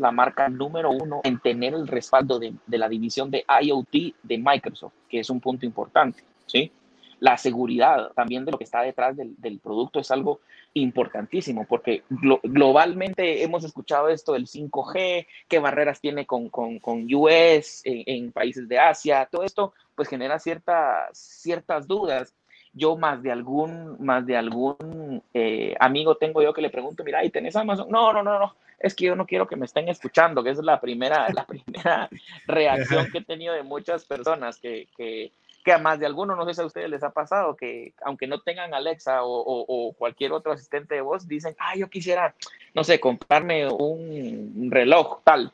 la 0.01 0.13
marca 0.13 0.49
número 0.49 0.93
uno 0.93 1.21
en 1.25 1.39
tener 1.41 1.75
el 1.75 1.87
respaldo 1.87 2.39
de, 2.39 2.55
de 2.67 2.79
la 2.79 2.89
división 2.89 3.31
de 3.31 3.45
IoT 3.63 4.15
de 4.23 4.39
Microsoft, 4.39 4.95
que 5.11 5.21
es 5.21 5.29
un 5.29 5.41
punto 5.41 5.67
importante. 5.67 6.25
¿sí? 6.47 6.73
La 7.21 7.37
seguridad 7.39 8.13
también 8.13 8.45
de 8.45 8.53
lo 8.53 8.59
que 8.59 8.65
está 8.65 8.83
detrás 8.83 9.17
del, 9.17 9.61
producto 9.63 10.01
es 10.01 10.11
algo 10.11 10.41
importantísimo, 10.75 11.67
porque 11.67 12.03
globalmente 12.09 13.43
hemos 13.43 13.65
escuchado 13.65 14.09
esto 14.09 14.35
del 14.35 14.47
5G, 14.47 15.27
qué 15.49 15.59
barreras 15.59 16.01
tiene 16.01 16.27
con, 16.27 16.49
con, 16.51 16.81
US 17.15 17.83
en, 17.85 18.33
países 18.33 18.69
de 18.69 18.79
Asia, 18.79 19.29
todo 19.31 19.43
esto 19.43 19.73
pues 19.95 20.09
genera 20.09 20.39
ciertas, 20.39 21.17
ciertas 21.17 21.87
dudas. 21.87 22.35
Yo 22.75 22.95
más 22.95 23.23
de 23.23 23.33
algún, 23.33 23.97
más 24.05 24.27
de 24.27 24.37
algún 24.37 25.23
eh, 25.33 25.75
amigo 25.81 26.17
tengo 26.17 26.43
yo 26.43 26.53
que 26.53 26.61
le 26.61 26.69
pregunto, 26.69 27.05
mira, 27.05 27.25
¿y 27.25 27.31
tenés 27.31 27.57
Amazon? 27.57 27.89
No, 27.89 28.13
no, 28.13 28.23
no, 28.23 28.39
no, 28.39 28.55
es 28.79 28.95
que 28.95 29.07
yo 29.07 29.17
no 29.17 29.27
quiero 29.27 29.47
que 29.47 29.57
me 29.57 29.65
estén 29.65 29.89
escuchando, 29.89 30.43
que 30.43 30.51
es 30.51 30.59
la 30.59 30.79
primera, 30.79 31.29
la 31.33 31.47
primera 31.47 32.11
reacción 32.47 33.11
que 33.11 33.19
he 33.19 33.25
tenido 33.25 33.55
de 33.55 33.63
muchas 33.63 34.05
personas 34.05 34.59
que, 34.59 34.89
que 34.97 35.33
que 35.67 35.73
a 35.73 35.79
más 35.79 35.99
de 35.99 36.07
algunos, 36.07 36.37
no 36.37 36.47
sé 36.47 36.55
si 36.55 36.61
a 36.61 36.65
ustedes 36.65 36.89
les 36.89 37.03
ha 37.03 37.11
pasado, 37.11 37.57
que 37.57 37.93
aunque 38.05 38.29
no 38.29 38.41
tengan 38.41 38.73
Alexa 38.73 39.25
o, 39.25 39.93
cualquier 39.99 40.31
otro 40.31 40.53
asistente 40.53 40.95
de 40.95 41.01
voz, 41.01 41.27
dicen, 41.27 41.57
ah, 41.59 41.75
yo 41.77 41.91
quisiera, 41.91 42.37
no 42.73 42.85
sé, 42.85 43.01
comprarme 43.01 43.67
un 43.67 44.69
reloj 44.71 45.23
tal. 45.25 45.53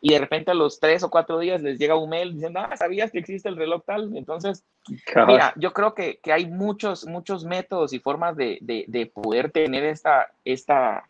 Y 0.00 0.14
de 0.14 0.18
repente 0.18 0.50
a 0.50 0.54
los 0.54 0.80
tres 0.80 1.04
o 1.04 1.10
cuatro 1.10 1.38
días 1.38 1.62
les 1.62 1.78
llega 1.78 1.94
un 1.94 2.10
mail 2.10 2.34
diciendo, 2.34 2.58
ah, 2.58 2.76
¿sabías 2.76 3.12
que 3.12 3.20
existe 3.20 3.48
el 3.48 3.56
reloj 3.56 3.84
tal? 3.86 4.16
Entonces, 4.16 4.64
mira, 5.28 5.52
yo 5.54 5.72
creo 5.72 5.94
que, 5.94 6.16
que, 6.16 6.32
hay 6.32 6.46
muchos, 6.46 7.06
muchos 7.06 7.44
métodos 7.44 7.92
y 7.92 8.00
formas 8.00 8.36
de, 8.36 8.58
de, 8.60 9.06
poder 9.06 9.52
tener 9.52 9.84
esta, 9.84 10.32
esta, 10.44 11.08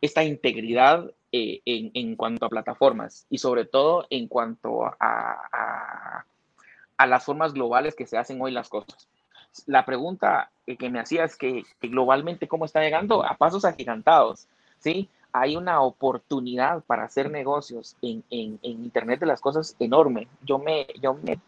esta 0.00 0.22
integridad 0.22 1.10
eh, 1.32 1.60
en, 1.64 1.90
en, 1.94 2.14
cuanto 2.14 2.46
a 2.46 2.50
plataformas 2.50 3.26
y 3.30 3.38
sobre 3.38 3.64
todo 3.64 4.06
en 4.10 4.28
cuanto 4.28 4.84
a 4.84 4.94
a 5.00 6.24
las 7.04 7.24
formas 7.24 7.52
globales 7.52 7.94
que 7.94 8.06
se 8.06 8.16
hacen 8.16 8.40
hoy 8.40 8.52
las 8.52 8.70
cosas. 8.70 9.08
La 9.66 9.84
pregunta 9.84 10.50
que 10.64 10.90
me 10.90 11.00
hacía 11.00 11.24
es 11.24 11.36
que, 11.36 11.64
globalmente 11.82 12.48
cómo 12.48 12.64
está 12.64 12.80
llegando 12.80 13.24
a 13.24 13.36
pasos 13.36 13.64
agigantados, 13.64 14.46
¿sí? 14.78 15.08
Hay 15.32 15.56
una 15.56 15.82
oportunidad 15.82 16.82
para 16.84 17.04
hacer 17.04 17.30
negocios 17.30 17.96
en, 18.00 18.24
en, 18.30 18.58
Internet 18.62 19.20
de 19.20 19.26
las 19.26 19.40
cosas 19.40 19.76
enorme. 19.78 20.28
Yo 20.42 20.58
me, 20.58 20.86
yo 21.02 21.14
me 21.14 21.38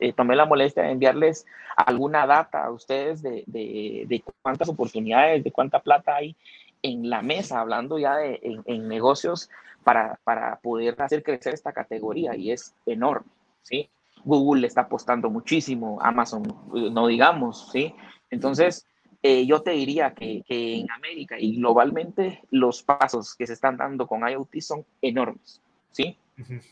eh, 0.00 0.12
tomé 0.12 0.34
la 0.34 0.46
molestia 0.46 0.82
de 0.82 0.90
enviarles 0.90 1.46
alguna 1.76 2.26
data 2.26 2.64
a 2.64 2.70
ustedes 2.70 3.22
de, 3.22 3.44
de, 3.46 4.04
de, 4.08 4.24
cuántas 4.42 4.68
oportunidades, 4.68 5.44
de 5.44 5.52
cuánta 5.52 5.78
plata 5.78 6.16
hay 6.16 6.34
en 6.82 7.08
la 7.08 7.22
mesa, 7.22 7.60
hablando 7.60 7.98
ya 7.98 8.16
de 8.16 8.40
en, 8.42 8.62
en 8.66 8.88
negocios 8.88 9.48
para, 9.84 10.18
para 10.24 10.56
poder 10.56 11.00
hacer 11.00 11.22
crecer 11.22 11.54
esta 11.54 11.72
categoría 11.72 12.34
y 12.34 12.50
es 12.50 12.74
enorme, 12.84 13.30
¿sí? 13.62 13.88
Google 14.26 14.62
le 14.62 14.66
está 14.66 14.82
apostando 14.82 15.30
muchísimo, 15.30 15.98
Amazon, 16.02 16.42
eh, 16.74 16.90
no 16.90 17.06
digamos, 17.06 17.70
¿sí? 17.70 17.94
Entonces, 18.28 18.84
eh, 19.22 19.46
yo 19.46 19.62
te 19.62 19.70
diría 19.70 20.14
que, 20.14 20.42
en 20.48 20.90
América 20.90 21.36
y 21.38 21.56
globalmente 21.56 22.42
los 22.50 22.82
pasos 22.82 23.36
que 23.36 23.46
se 23.46 23.52
están 23.52 23.76
dando 23.76 24.08
con 24.08 24.28
IoT 24.28 24.56
son 24.60 24.84
enormes, 25.00 25.62
¿sí? 25.92 26.18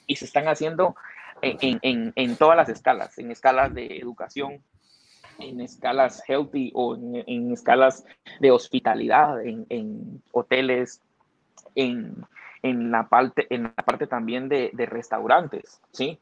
Y 0.07 0.17
se 0.17 0.25
están 0.25 0.49
haciendo 0.49 0.97
en, 1.43 2.37
todas 2.37 2.57
las 2.57 2.69
escalas, 2.69 3.17
en 3.19 3.31
escalas 3.31 3.73
de 3.73 3.99
educación, 3.99 4.61
en 5.39 5.61
escalas 5.61 6.23
healthy 6.29 6.73
o 6.75 6.97
en, 6.97 7.53
escalas 7.53 8.05
de 8.41 8.51
hospitalidad, 8.51 9.41
en, 9.47 10.23
hoteles, 10.33 11.01
en, 11.77 12.27
la 12.63 13.09
parte, 13.09 13.47
en 13.49 13.63
la 13.63 13.85
parte 13.85 14.09
también 14.09 14.49
de, 14.49 14.71
de 14.75 14.87
restaurantes, 14.87 15.81
¿sí? 15.93 16.19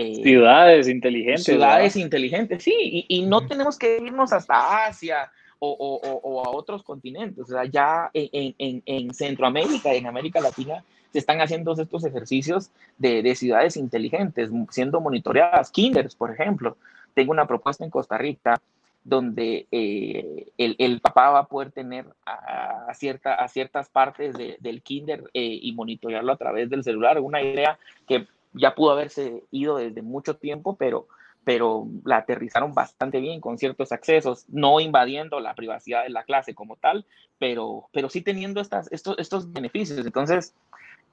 Eh, 0.00 0.22
ciudades 0.22 0.88
inteligentes. 0.88 1.44
Ciudades 1.44 1.94
inteligentes, 1.94 2.62
sí, 2.62 3.04
y, 3.06 3.22
no 3.22 3.46
tenemos 3.46 3.78
que 3.78 3.98
irnos 3.98 4.32
hasta 4.32 4.86
Asia 4.86 5.30
o, 5.58 6.42
a 6.46 6.50
otros 6.50 6.82
continentes. 6.82 7.44
O 7.44 7.52
sea, 7.52 7.66
ya 7.66 8.10
en, 8.14 9.14
Centroamérica 9.14 9.92
y 9.92 9.98
en 9.98 10.06
América 10.06 10.40
Latina 10.40 10.82
se 11.12 11.18
están 11.18 11.42
haciendo 11.42 11.74
estos 11.74 12.04
ejercicios 12.04 12.70
de, 12.96 13.34
ciudades 13.34 13.76
inteligentes, 13.76 14.50
siendo 14.70 15.00
monitoreadas. 15.02 15.70
Kinders, 15.70 16.14
por 16.14 16.30
ejemplo. 16.30 16.78
Tengo 17.12 17.32
una 17.32 17.46
propuesta 17.46 17.84
en 17.84 17.90
Costa 17.90 18.16
Rica 18.16 18.58
donde 19.04 19.66
eh, 19.70 20.46
el, 20.56 21.00
papá 21.00 21.30
va 21.30 21.38
a 21.40 21.46
poder 21.46 21.72
tener 21.72 22.06
a, 22.24 22.92
cierta, 22.94 23.34
a 23.34 23.48
ciertas 23.48 23.90
partes 23.90 24.34
del 24.36 24.82
kinder 24.82 25.24
eh, 25.34 25.58
y 25.60 25.72
monitorearlo 25.72 26.32
a 26.32 26.36
través 26.36 26.70
del 26.70 26.84
celular. 26.84 27.20
Una 27.20 27.42
idea 27.42 27.78
que 28.06 28.26
ya 28.52 28.74
pudo 28.74 28.92
haberse 28.92 29.44
ido 29.50 29.76
desde 29.76 30.02
mucho 30.02 30.36
tiempo, 30.36 30.76
pero 30.76 31.06
pero 31.44 31.86
la 32.04 32.18
aterrizaron 32.18 32.74
bastante 32.74 33.18
bien 33.18 33.40
con 33.40 33.58
ciertos 33.58 33.92
accesos, 33.92 34.44
no 34.48 34.78
invadiendo 34.78 35.40
la 35.40 35.54
privacidad 35.54 36.02
de 36.02 36.10
la 36.10 36.24
clase 36.24 36.54
como 36.54 36.76
tal, 36.76 37.06
pero, 37.38 37.88
pero 37.92 38.10
sí 38.10 38.20
teniendo 38.20 38.60
estas, 38.60 38.92
estos, 38.92 39.18
estos 39.18 39.50
beneficios. 39.52 40.04
Entonces, 40.04 40.54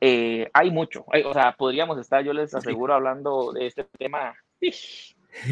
eh, 0.02 0.50
hay 0.54 0.70
mucho. 0.70 1.06
o 1.08 1.34
sea, 1.34 1.54
podríamos 1.54 1.98
estar, 1.98 2.24
yo 2.24 2.34
les 2.34 2.54
aseguro, 2.54 2.94
hablando 2.94 3.54
de 3.54 3.68
este 3.68 3.86
tema 3.98 4.36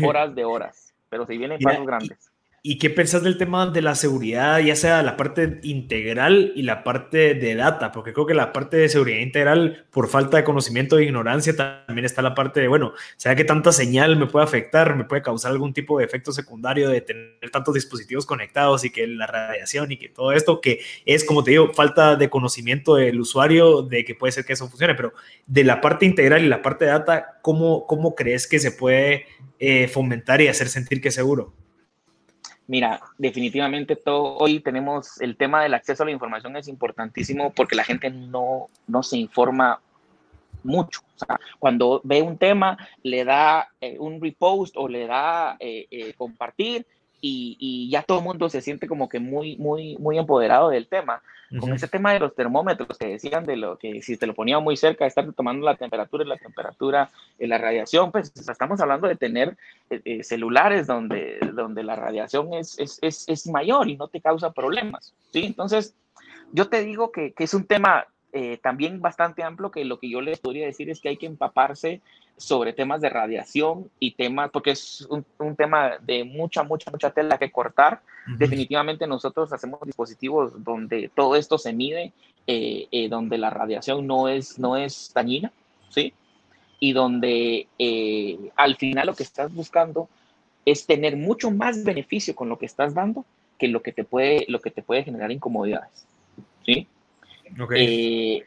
horas 0.06 0.36
de 0.36 0.45
horas, 0.45 0.93
pero 1.10 1.26
si 1.26 1.38
vienen 1.38 1.60
pasos 1.63 1.86
grandes. 1.86 2.32
¿Y 2.67 2.80
qué 2.80 2.89
pensás 2.89 3.21
del 3.21 3.38
tema 3.38 3.67
de 3.67 3.84
la 3.84 3.93
seguridad, 3.93 4.58
ya 4.58 4.75
sea 4.75 5.04
la 5.04 5.17
parte 5.17 5.60
integral 5.62 6.51
y 6.56 6.63
la 6.63 6.84
parte 6.84 7.36
de 7.36 7.54
data? 7.54 7.91
Porque 7.91 8.12
creo 8.12 8.25
que 8.25 8.34
la 8.34 8.54
parte 8.54 8.75
de 8.78 8.89
seguridad 8.89 9.19
integral, 9.19 9.86
por 9.91 10.08
falta 10.08 10.38
de 10.38 10.43
conocimiento 10.43 10.97
e 10.97 11.04
ignorancia, 11.04 11.56
también 11.56 12.06
está 12.06 12.23
la 12.23 12.34
parte 12.34 12.62
de, 12.62 12.67
bueno, 12.67 12.93
¿sea 13.17 13.36
que 13.36 13.43
tanta 13.43 13.71
señal 13.71 14.17
me 14.17 14.25
puede 14.25 14.45
afectar? 14.45 14.95
¿Me 14.95 15.04
puede 15.04 15.21
causar 15.21 15.51
algún 15.51 15.73
tipo 15.73 15.99
de 15.99 16.06
efecto 16.06 16.32
secundario 16.32 16.89
de 16.89 17.01
tener 17.01 17.51
tantos 17.51 17.75
dispositivos 17.75 18.25
conectados 18.25 18.84
y 18.84 18.89
que 18.89 19.06
la 19.06 19.28
radiación 19.28 19.91
y 19.91 19.97
que 19.97 20.10
todo 20.10 20.32
esto, 20.32 20.60
que 20.60 20.80
es, 21.06 21.23
como 21.23 21.43
te 21.43 21.51
digo, 21.51 21.71
falta 21.71 22.15
de 22.15 22.32
conocimiento 22.32 22.95
del 22.95 23.19
usuario 23.19 23.84
de 23.84 24.04
que 24.04 24.15
puede 24.15 24.32
ser 24.32 24.43
que 24.43 24.54
eso 24.54 24.67
funcione? 24.67 24.95
Pero 24.95 25.13
de 25.45 25.63
la 25.65 25.82
parte 25.82 26.08
integral 26.08 26.43
y 26.43 26.47
la 26.47 26.63
parte 26.63 26.86
de 26.86 26.91
data, 26.91 27.38
¿cómo, 27.43 27.86
cómo 27.86 28.15
crees 28.15 28.47
que 28.47 28.58
se 28.58 28.71
puede 28.71 29.28
eh, 29.60 29.88
fomentar 29.88 30.41
y 30.41 30.47
hacer 30.47 30.67
sentir 30.67 30.99
que 30.99 31.10
es 31.10 31.13
seguro? 31.13 31.54
Mira, 32.67 33.01
definitivamente 33.17 33.95
todo, 33.95 34.38
hoy 34.38 34.60
tenemos 34.60 35.21
el 35.21 35.38
tema 35.38 35.62
del 35.62 35.75
acceso 35.75 36.01
a 36.01 36.08
la 36.08 36.12
información 36.12 36.56
es 36.58 36.67
importantísimo 36.67 37.54
porque 37.54 37.75
la 37.75 37.84
gente 37.84 38.10
no, 38.10 38.69
no 38.88 39.04
se 39.04 39.17
informa 39.17 39.80
mucho. 40.63 41.01
O 41.15 41.25
sea, 41.25 41.39
cuando 41.60 42.01
ve 42.04 42.23
un 42.23 42.38
tema, 42.38 42.78
le 43.04 43.23
da 43.23 43.69
eh, 43.80 43.97
un 43.99 44.19
repost 44.19 44.75
o 44.78 44.88
le 44.88 45.06
da 45.06 45.58
eh, 45.60 45.88
eh, 45.91 46.13
compartir 46.13 46.88
y, 47.21 47.89
ya 47.89 48.04
todo 48.04 48.19
el 48.19 48.23
mundo 48.23 48.49
se 48.49 48.62
siente 48.62 48.88
como 48.88 49.10
que 49.10 49.19
muy, 49.19 49.56
muy, 49.58 49.97
muy 49.97 50.17
empoderado 50.17 50.69
del 50.69 50.88
tema. 50.88 51.21
Con 51.60 51.71
ese 51.71 51.88
tema 51.88 52.12
de 52.12 52.19
los 52.19 52.36
termómetros 52.36 52.97
que 52.97 53.08
decían 53.08 53.45
de 53.45 53.56
lo 53.56 53.78
que 53.78 54.01
si 54.01 54.17
te 54.17 54.25
lo 54.28 54.34
ponía 54.34 54.60
muy 54.60 54.75
cerca, 54.75 55.06
estar 55.06 55.32
tomando 55.34 55.65
la 55.65 55.75
temperatura 55.75 56.25
y 56.25 56.28
la 56.28 56.38
temperatura, 56.38 57.10
y 57.39 57.47
la 57.47 57.58
radiación, 57.58 58.12
pues 58.12 58.34
estamos 58.36 58.82
hablando 58.82 59.08
de 59.08 59.15
tener 59.15 59.56
eh, 59.89 60.01
eh, 60.04 60.23
celulares 60.23 60.88
donde, 60.88 61.39
donde 61.54 61.84
la 61.84 61.95
radiación 61.95 62.54
es, 62.54 62.78
es, 62.80 62.99
es, 63.01 63.25
es, 63.28 63.47
mayor 63.47 63.88
y 63.88 63.95
no 63.95 64.08
te 64.08 64.21
causa 64.21 64.51
problemas. 64.51 65.13
¿sí? 65.32 65.45
Entonces, 65.45 65.95
yo 66.51 66.67
te 66.67 66.84
digo 66.84 67.12
que, 67.12 67.32
que 67.32 67.45
es 67.45 67.54
un 67.54 67.65
tema 67.65 68.08
eh, 68.38 68.60
también 68.62 68.99
bastante 68.99 69.43
amplio 69.43 69.71
que 69.71 69.86
lo 69.86 69.97
que 69.97 70.10
yo 70.10 70.19
les 70.19 70.39
podría 70.39 70.65
decir 70.65 70.89
es 70.89 70.99
que 70.99 71.08
hay 71.08 71.15
que 71.15 71.25
empaparse 71.25 72.01
sobre 72.38 72.74
temas 72.74 73.02
de 73.02 73.10
radiación 73.10 73.89
y 74.00 74.12
temas, 74.12 74.52
porque 74.52 74.71
es 74.71 75.08
un, 75.10 75.56
tema 75.56 75.93
de 76.02 76.24
mucha, 76.24 76.63
mucha, 76.63 76.91
mucha 76.91 77.12
tela 77.12 77.38
que 77.38 77.52
cortar. 77.52 78.02
Definitivamente 78.38 79.08
nosotros 79.08 79.54
hacemos 79.54 79.80
dispositivos 79.86 80.63
donde 80.63 81.10
todo 81.13 81.36
esto 81.36 81.58
se 81.58 81.74
mide, 81.74 82.12
eh, 82.48 82.88
eh, 82.91 83.08
donde 83.08 83.38
la 83.38 83.50
radiación 83.50 84.06
no 84.08 84.28
es, 84.28 84.60
no 84.60 84.78
es 84.78 85.12
dañina, 85.13 85.52
¿sí? 85.89 86.13
Y 86.80 86.93
donde 86.93 87.67
al 88.56 88.76
final 88.76 89.08
lo 89.08 89.15
que 89.15 89.24
estás 89.24 89.54
buscando 89.54 90.10
es 90.65 90.86
tener 90.86 91.15
mucho 91.15 91.52
más 91.52 91.84
beneficio 91.84 92.36
con 92.36 92.50
lo 92.50 92.58
que 92.58 92.65
estás 92.65 92.93
dando 92.93 93.26
que 93.58 93.67
lo 93.67 93.82
que 93.82 93.91
te 93.91 94.04
puede, 94.04 94.45
lo 94.48 94.60
que 94.60 94.71
te 94.71 94.82
puede 94.82 95.04
generar 95.04 95.32
incomodidades, 95.32 96.06
¿sí? 96.65 96.88
Eh, 97.76 98.45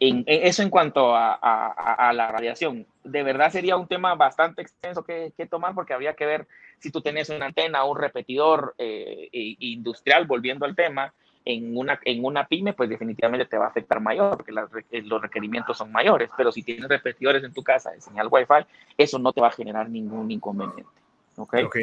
en, 0.00 0.24
eso 0.26 0.62
en 0.62 0.70
cuanto 0.70 1.14
a, 1.14 2.12
la 2.14 2.28
radiación. 2.28 2.86
De 3.04 3.22
verdad 3.22 3.50
sería 3.50 3.76
un 3.76 3.86
tema 3.86 4.14
bastante 4.14 4.62
extenso 4.62 5.04
que, 5.04 5.32
tomar 5.50 5.74
porque 5.74 5.94
habría 5.94 6.14
que 6.14 6.26
ver 6.26 6.46
si 6.78 6.90
tú 6.90 7.00
tienes 7.00 7.28
una 7.30 7.46
antena 7.46 7.84
un 7.84 7.98
repetidor 7.98 8.74
eh, 8.78 9.28
industrial, 9.32 10.26
volviendo 10.26 10.64
al 10.64 10.74
tema, 10.74 11.12
en 11.44 11.76
una, 11.76 11.98
en 12.04 12.24
una 12.24 12.46
pyme, 12.46 12.72
pues 12.72 12.88
definitivamente 12.88 13.46
te 13.46 13.58
va 13.58 13.66
a 13.66 13.68
afectar 13.68 14.00
mayor 14.00 14.36
porque 14.36 14.52
los 14.52 15.22
requerimientos 15.22 15.76
son 15.76 15.90
mayores. 15.90 16.30
Pero 16.36 16.52
si 16.52 16.62
tienes 16.62 16.88
repetidores 16.88 17.42
en 17.42 17.52
tu 17.52 17.62
casa 17.62 17.90
de 17.90 18.00
señal 18.00 18.28
Wi-Fi, 18.30 18.66
eso 18.96 19.18
no 19.18 19.32
te 19.32 19.40
va 19.40 19.48
a 19.48 19.52
generar 19.52 19.88
ningún 19.88 20.30
inconveniente. 20.30 20.90
¿okay? 21.36 21.64
ok. 21.64 21.76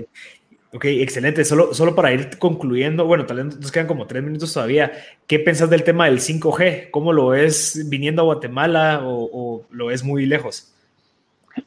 Ok, 0.72 0.86
excelente. 0.86 1.44
Solo, 1.46 1.74
solo 1.74 1.96
para 1.96 2.12
ir 2.14 2.38
concluyendo, 2.38 3.06
bueno, 3.06 3.26
tal 3.26 3.38
vez 3.38 3.60
nos 3.60 3.72
quedan 3.72 3.88
como 3.88 4.06
tres 4.06 4.22
minutos 4.22 4.54
todavía. 4.54 4.92
¿Qué 5.26 5.40
pensás 5.40 5.70
del 5.70 5.84
tema 5.84 6.06
del 6.06 6.20
5G? 6.20 6.92
¿Cómo 6.92 7.12
lo 7.12 7.30
ves 7.30 7.90
viniendo 7.90 8.22
a 8.22 8.26
Guatemala 8.26 9.02
o, 9.04 9.66
lo 9.72 9.88
ves 9.88 10.04
muy 10.04 10.28
lejos? 10.28 10.72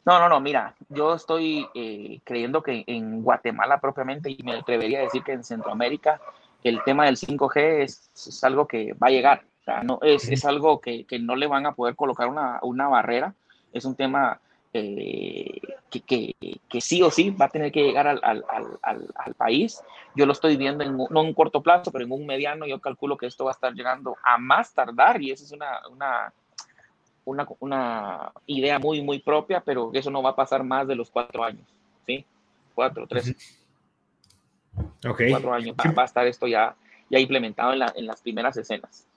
No, 0.05 0.19
no, 0.19 0.29
no, 0.29 0.39
mira, 0.39 0.73
yo 0.89 1.15
estoy 1.15 1.67
eh, 1.75 2.19
creyendo 2.23 2.63
que 2.63 2.83
en 2.87 3.21
Guatemala 3.21 3.79
propiamente, 3.79 4.31
y 4.31 4.41
me 4.41 4.53
atrevería 4.53 4.99
a 4.99 5.03
decir 5.03 5.21
que 5.21 5.33
en 5.33 5.43
Centroamérica, 5.43 6.21
el 6.63 6.81
tema 6.83 7.05
del 7.05 7.17
5G 7.17 7.83
es, 7.83 8.43
algo 8.43 8.67
que 8.67 8.93
va 8.93 9.07
a 9.07 9.11
llegar. 9.11 9.43
O 9.61 9.63
sea, 9.65 9.83
no, 9.83 9.99
es, 10.01 10.29
es 10.29 10.45
algo 10.45 10.79
que, 10.79 11.05
que, 11.05 11.19
no 11.19 11.35
le 11.35 11.47
van 11.47 11.65
a 11.65 11.73
poder 11.73 11.95
colocar 11.95 12.29
una, 12.29 12.59
una 12.63 12.87
barrera. 12.87 13.35
Es 13.73 13.83
un 13.83 13.95
tema 13.95 14.39
eh, 14.73 15.61
que, 15.89 16.35
que, 16.67 16.81
sí 16.81 17.03
o 17.03 17.11
sí 17.11 17.29
va 17.29 17.45
a 17.45 17.49
tener 17.49 17.71
que 17.71 17.83
llegar 17.83 18.07
al, 18.07 18.19
al, 18.23 18.43
al, 18.81 19.07
al, 19.13 19.33
país. 19.35 19.83
Yo 20.15 20.25
lo 20.25 20.33
estoy 20.33 20.57
viendo 20.57 20.83
en, 20.83 20.97
no 20.97 21.07
en 21.07 21.27
un 21.27 21.33
corto 21.33 21.61
plazo, 21.61 21.91
pero 21.91 22.05
en 22.05 22.11
un 22.11 22.25
mediano 22.25 22.65
yo 22.65 22.81
calculo 22.81 23.15
que 23.15 23.27
esto 23.27 23.45
va 23.45 23.51
a 23.51 23.53
estar 23.53 23.73
llegando 23.73 24.17
a 24.23 24.37
más 24.39 24.73
tardar 24.73 25.21
y 25.21 25.31
esa 25.31 25.43
es 25.43 25.51
una, 25.51 25.79
una, 25.91 26.33
una, 27.25 27.47
una 27.59 28.31
idea 28.47 28.79
muy, 28.79 29.01
muy 29.01 29.19
propia, 29.19 29.61
pero 29.61 29.91
eso 29.93 30.09
no 30.09 30.23
va 30.23 30.31
a 30.31 30.35
pasar 30.35 30.63
más 30.63 30.87
de 30.87 30.95
los 30.95 31.11
cuatro 31.11 31.43
años, 31.43 31.67
¿sí? 32.07 32.25
Cuatro, 32.73 33.05
tres. 33.07 33.35
Cuatro 35.29 35.53
años 35.53 35.75
va, 35.77 36.01
a 36.01 36.05
estar 36.05 36.25
esto 36.25 36.47
ya, 36.47 36.75
ya 37.11 37.19
implementado 37.19 37.73
en, 37.73 37.79
la, 37.79 37.93
en 37.95 38.07
las 38.07 38.21
primeras 38.21 38.57
escenas. 38.57 39.07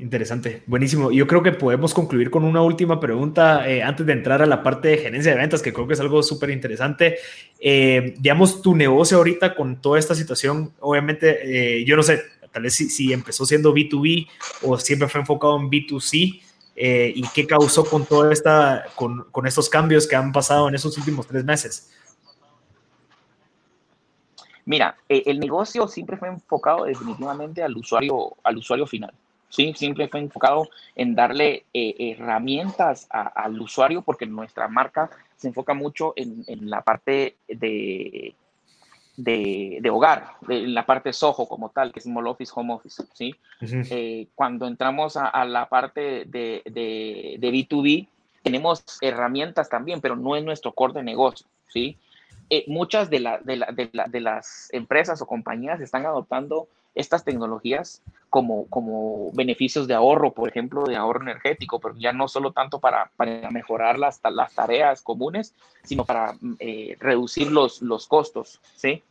Interesante, 0.00 0.62
buenísimo. 0.66 1.10
Yo 1.10 1.26
creo 1.26 1.42
que 1.42 1.50
podemos 1.50 1.92
concluir 1.92 2.30
con 2.30 2.44
una 2.44 2.62
última 2.62 3.00
pregunta 3.00 3.68
eh, 3.68 3.82
antes 3.82 4.06
de 4.06 4.12
entrar 4.12 4.40
a 4.40 4.46
la 4.46 4.62
parte 4.62 4.88
de 4.88 4.98
gerencia 4.98 5.32
de 5.32 5.38
ventas, 5.38 5.60
que 5.60 5.72
creo 5.72 5.88
que 5.88 5.94
es 5.94 6.00
algo 6.00 6.22
súper 6.22 6.50
interesante. 6.50 7.16
Eh, 7.58 8.14
digamos, 8.16 8.62
tu 8.62 8.76
negocio 8.76 9.16
ahorita 9.16 9.56
con 9.56 9.80
toda 9.80 9.98
esta 9.98 10.14
situación, 10.14 10.72
obviamente, 10.78 11.78
eh, 11.80 11.84
yo 11.84 11.96
no 11.96 12.04
sé, 12.04 12.22
tal 12.52 12.62
vez 12.62 12.74
si, 12.74 13.12
empezó 13.12 13.44
siendo 13.44 13.74
B2B 13.74 14.28
o 14.62 14.78
siempre 14.78 15.08
fue 15.08 15.20
enfocado 15.20 15.58
en 15.58 15.68
B2C, 15.68 16.42
y 16.80 17.22
qué 17.34 17.44
causó 17.44 17.84
con 17.84 18.06
toda 18.06 18.32
esta, 18.32 18.84
con, 18.94 19.24
con 19.32 19.48
estos 19.48 19.68
cambios 19.68 20.06
que 20.06 20.14
han 20.14 20.30
pasado 20.30 20.68
en 20.68 20.76
esos 20.76 20.96
últimos 20.96 21.26
tres 21.26 21.44
meses. 21.44 21.90
Mira, 24.64 24.96
el 25.08 25.40
negocio 25.40 25.88
siempre 25.88 26.16
fue 26.16 26.28
enfocado 26.28 26.84
definitivamente 26.84 27.64
al 27.64 27.76
usuario, 27.76 28.36
al 28.44 28.58
usuario 28.58 28.86
final. 28.86 29.12
Sí, 29.48 29.72
siempre 29.74 30.08
fue 30.08 30.20
enfocado 30.20 30.68
en 30.94 31.14
darle 31.14 31.64
eh, 31.72 31.94
herramientas 31.98 33.06
al 33.10 33.60
usuario 33.60 34.02
porque 34.02 34.26
nuestra 34.26 34.68
marca 34.68 35.10
se 35.36 35.48
enfoca 35.48 35.72
mucho 35.72 36.12
en, 36.16 36.44
la 36.68 36.82
parte 36.82 37.36
de, 37.48 38.34
de, 39.16 39.90
hogar, 39.90 40.32
en 40.48 40.74
la 40.74 40.84
parte 40.84 41.12
Soho 41.12 41.48
como 41.48 41.70
tal, 41.70 41.92
que 41.92 42.00
es 42.00 42.04
Small 42.04 42.26
Office, 42.26 42.52
Home 42.54 42.74
Office. 42.74 43.02
¿sí? 43.14 43.34
Eh, 43.60 44.26
cuando 44.34 44.66
entramos 44.66 45.16
a, 45.16 45.44
la 45.44 45.68
parte 45.68 46.24
de, 46.26 46.62
de, 46.66 47.38
B2B, 47.40 48.06
tenemos 48.42 48.84
herramientas 49.00 49.68
también, 49.68 50.00
pero 50.00 50.14
no 50.14 50.36
es 50.36 50.44
nuestro 50.44 50.72
core 50.72 50.94
de 50.94 51.02
negocio. 51.04 51.46
¿sí? 51.68 51.96
Eh, 52.50 52.64
muchas 52.66 53.10
de, 53.10 53.20
de, 53.44 54.20
las 54.20 54.68
empresas 54.72 55.20
o 55.22 55.26
compañías 55.26 55.80
están 55.80 56.04
adoptando 56.04 56.68
estas 56.94 57.24
tecnologías 57.24 58.02
como, 58.30 58.66
como 58.66 59.30
beneficios 59.32 59.86
de 59.86 59.94
ahorro, 59.94 60.32
por 60.32 60.48
ejemplo, 60.48 60.84
de 60.84 60.96
ahorro 60.96 61.22
energético, 61.22 61.80
pero 61.80 61.94
ya 61.96 62.12
no 62.12 62.28
solo 62.28 62.52
tanto 62.52 62.78
para, 62.78 63.10
para 63.16 63.50
mejorar 63.50 63.98
las, 63.98 64.20
las 64.30 64.54
tareas 64.54 65.02
comunes, 65.02 65.54
sino 65.84 66.04
para 66.04 66.34
eh, 66.58 66.96
reducir 67.00 67.50
los, 67.50 67.80
los 67.82 68.06
costos, 68.06 68.60
¿sí? 68.74 69.02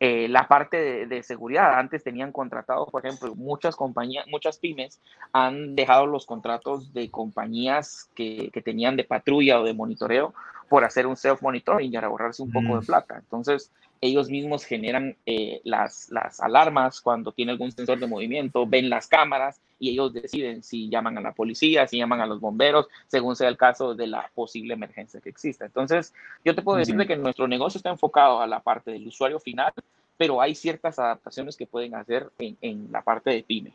Eh, 0.00 0.28
la 0.28 0.46
parte 0.46 1.06
de, 1.06 1.22
seguridad, 1.24 1.76
antes 1.76 2.04
tenían 2.04 2.30
contratado, 2.30 2.86
por 2.86 3.04
ejemplo, 3.04 3.34
muchas 3.34 3.74
compañías, 3.74 4.28
muchas 4.28 4.58
pymes 4.58 5.00
han 5.32 5.74
dejado 5.74 6.06
los 6.06 6.24
contratos 6.24 6.92
de 6.92 7.10
compañías 7.10 8.08
que, 8.14 8.50
que, 8.52 8.62
tenían 8.62 8.94
de 8.94 9.02
patrulla 9.02 9.60
o 9.60 9.64
de 9.64 9.74
monitoreo 9.74 10.34
por 10.68 10.84
hacer 10.84 11.08
un 11.08 11.16
self-monitoring 11.16 11.92
y 11.92 11.96
ahorrarse 11.96 12.42
un 12.42 12.52
poco 12.52 12.76
de 12.76 12.82
mm. 12.82 12.86
plata. 12.86 13.16
Entonces, 13.16 13.72
ellos 14.00 14.30
mismos 14.30 14.64
generan 14.64 15.16
eh, 15.26 15.60
las, 15.64 16.10
las 16.10 16.40
alarmas 16.40 17.00
cuando 17.00 17.32
tiene 17.32 17.52
algún 17.52 17.72
sensor 17.72 17.98
de 17.98 18.06
movimiento, 18.06 18.66
ven 18.66 18.90
las 18.90 19.08
cámaras 19.08 19.60
y 19.78 19.90
ellos 19.90 20.12
deciden 20.12 20.62
si 20.62 20.88
llaman 20.88 21.18
a 21.18 21.20
la 21.20 21.32
policía, 21.32 21.86
si 21.86 21.98
llaman 21.98 22.20
a 22.20 22.26
los 22.26 22.40
bomberos, 22.40 22.88
según 23.06 23.36
sea 23.36 23.48
el 23.48 23.56
caso 23.56 23.94
de 23.94 24.06
la 24.06 24.30
posible 24.34 24.74
emergencia 24.74 25.20
que 25.20 25.28
exista. 25.30 25.66
Entonces, 25.66 26.14
yo 26.44 26.54
te 26.54 26.62
puedo 26.62 26.78
decir 26.78 26.96
que 27.06 27.16
nuestro 27.16 27.48
negocio 27.48 27.78
está 27.78 27.90
enfocado 27.90 28.40
a 28.40 28.46
la 28.46 28.60
parte 28.60 28.90
del 28.90 29.06
usuario 29.06 29.40
final, 29.40 29.72
pero 30.16 30.40
hay 30.40 30.54
ciertas 30.54 30.98
adaptaciones 30.98 31.56
que 31.56 31.66
pueden 31.66 31.94
hacer 31.94 32.28
en, 32.38 32.56
en 32.60 32.90
la 32.90 33.02
parte 33.02 33.30
de 33.30 33.42
pyme. 33.42 33.72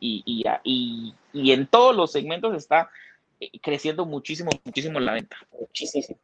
Y, 0.00 0.22
y, 0.26 0.44
y, 0.64 1.14
y, 1.32 1.52
en 1.52 1.66
todos 1.66 1.94
los 1.96 2.12
segmentos 2.12 2.54
está 2.54 2.90
eh, 3.40 3.50
creciendo 3.62 4.04
muchísimo, 4.04 4.50
muchísimo 4.64 5.00
la 5.00 5.12
venta. 5.12 5.36
Muchísimo. 5.58 6.18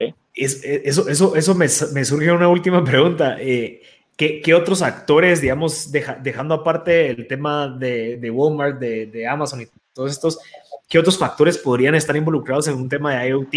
Eh, 0.00 0.14
eso, 0.34 1.08
eso, 1.08 1.36
eso 1.36 1.54
me, 1.54 1.68
surge 1.68 2.32
una 2.32 2.48
última 2.48 2.82
pregunta. 2.84 3.36
Eh, 3.40 3.82
¿qué, 4.16 4.40
¿qué, 4.40 4.54
otros 4.54 4.82
actores, 4.82 5.40
digamos, 5.40 5.90
dejando 5.92 6.54
aparte 6.54 7.10
el 7.10 7.26
tema 7.26 7.68
de, 7.68 8.30
Walmart, 8.30 8.78
de, 8.78 9.26
Amazon 9.26 9.62
y 9.62 9.66
todos 9.92 10.10
estos, 10.10 10.38
qué 10.88 10.98
otros 10.98 11.18
factores 11.18 11.56
podrían 11.58 11.94
estar 11.94 12.16
involucrados 12.16 12.66
en 12.68 12.74
un 12.74 12.88
tema 12.88 13.14
de 13.14 13.28
IoT? 13.28 13.52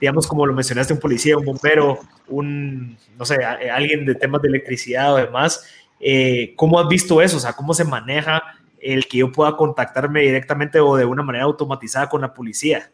Digamos, 0.00 0.26
como 0.26 0.46
lo 0.46 0.52
mencionaste, 0.52 0.92
un 0.92 1.00
policía, 1.00 1.38
un 1.38 1.44
bombero, 1.44 1.98
un, 2.28 2.96
no 3.18 3.24
sé, 3.24 3.36
alguien 3.44 4.04
de 4.04 4.14
temas 4.14 4.42
de 4.42 4.48
electricidad 4.48 5.14
o 5.14 5.16
demás. 5.16 5.64
Eh, 6.00 6.52
¿Cómo 6.56 6.78
has 6.78 6.88
visto 6.88 7.20
eso? 7.22 7.38
O 7.38 7.40
sea, 7.40 7.54
¿cómo 7.54 7.74
se 7.74 7.84
maneja 7.84 8.42
el 8.80 9.08
que 9.08 9.18
yo 9.18 9.32
pueda 9.32 9.56
contactarme 9.56 10.20
directamente 10.20 10.78
o 10.78 10.94
de 10.96 11.04
una 11.04 11.22
manera 11.22 11.44
automatizada 11.44 12.08
con 12.08 12.20
la 12.20 12.34
policía? 12.34 12.90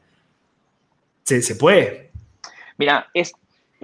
¿Se, 1.24 1.42
se 1.42 1.56
puede? 1.56 2.03
Mira, 2.76 3.08
es, 3.14 3.32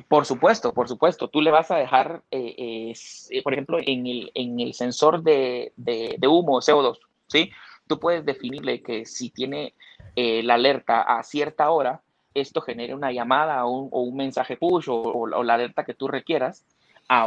por 0.08 0.26
supuesto, 0.26 0.72
por 0.72 0.88
supuesto, 0.88 1.28
tú 1.28 1.40
le 1.40 1.50
vas 1.50 1.70
a 1.70 1.76
dejar, 1.76 2.22
eh, 2.30 2.92
eh, 3.30 3.42
por 3.42 3.52
ejemplo, 3.52 3.78
en 3.80 4.06
el, 4.06 4.30
en 4.34 4.60
el 4.60 4.74
sensor 4.74 5.22
de, 5.22 5.72
de, 5.76 6.28
humo, 6.28 6.60
CO2, 6.60 6.98
¿sí? 7.26 7.50
Tú 7.86 7.98
puedes 7.98 8.24
definirle 8.24 8.82
que 8.82 9.04
si 9.04 9.30
tiene 9.30 9.74
eh, 10.16 10.42
la 10.42 10.54
alerta 10.54 11.02
a 11.02 11.22
cierta 11.22 11.70
hora, 11.70 12.02
esto 12.34 12.60
genere 12.60 12.94
una 12.94 13.10
llamada 13.10 13.64
o 13.66 13.90
un, 14.02 14.16
mensaje 14.16 14.56
push 14.56 14.86
o, 14.88 15.26
la 15.26 15.54
alerta 15.54 15.84
que 15.84 15.94
tú 15.94 16.06
requieras 16.06 16.64
a, 17.08 17.24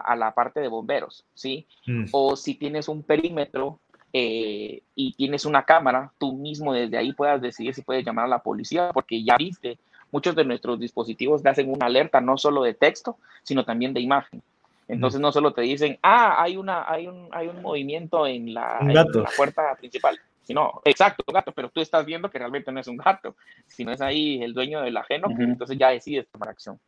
a, 0.00 0.16
la 0.16 0.32
parte 0.32 0.60
de 0.60 0.68
bomberos, 0.68 1.26
¿sí? 1.34 1.66
Mm. 1.86 2.06
O 2.12 2.36
si 2.36 2.54
tienes 2.54 2.88
un 2.88 3.02
perímetro 3.02 3.80
y 4.18 5.12
tienes 5.18 5.44
una 5.44 5.64
cámara, 5.64 6.10
tú 6.16 6.32
mismo 6.32 6.72
desde 6.72 6.96
ahí 6.96 7.12
puedas 7.12 7.38
decidir 7.42 7.74
si 7.74 7.82
puedes 7.82 8.02
llamar 8.02 8.24
a 8.24 8.28
la 8.28 8.42
policía 8.42 8.90
porque 8.94 9.22
ya 9.22 9.36
viste 9.36 9.78
muchos 10.10 10.34
de 10.34 10.44
nuestros 10.44 10.78
dispositivos 10.78 11.42
te 11.42 11.48
hacen 11.48 11.70
una 11.70 11.86
alerta 11.86 12.20
no 12.20 12.38
solo 12.38 12.62
de 12.62 12.74
texto, 12.74 13.18
sino 13.42 13.64
también 13.64 13.92
de 13.92 14.00
imagen. 14.00 14.42
Entonces 14.88 15.20
no 15.20 15.32
solo 15.32 15.52
te 15.52 15.62
dicen, 15.62 15.98
ah, 16.02 16.40
hay, 16.40 16.56
una, 16.56 16.84
hay, 16.88 17.08
un, 17.08 17.28
hay 17.32 17.48
un 17.48 17.60
movimiento 17.60 18.26
en 18.26 18.54
la, 18.54 18.78
en 18.80 18.94
la 18.94 19.04
puerta 19.36 19.74
principal, 19.74 20.18
sino, 20.44 20.80
exacto, 20.84 21.24
gato, 21.32 21.50
pero 21.52 21.68
tú 21.70 21.80
estás 21.80 22.06
viendo 22.06 22.30
que 22.30 22.38
realmente 22.38 22.70
no 22.70 22.78
es 22.78 22.86
un 22.86 22.96
gato, 22.96 23.34
sino 23.66 23.90
es 23.90 24.00
ahí 24.00 24.40
el 24.42 24.54
dueño 24.54 24.80
del 24.82 24.96
ajeno, 24.96 25.26
entonces 25.38 25.76
ya 25.76 25.90
decides 25.90 26.28
tomar 26.28 26.50
acción. 26.50 26.78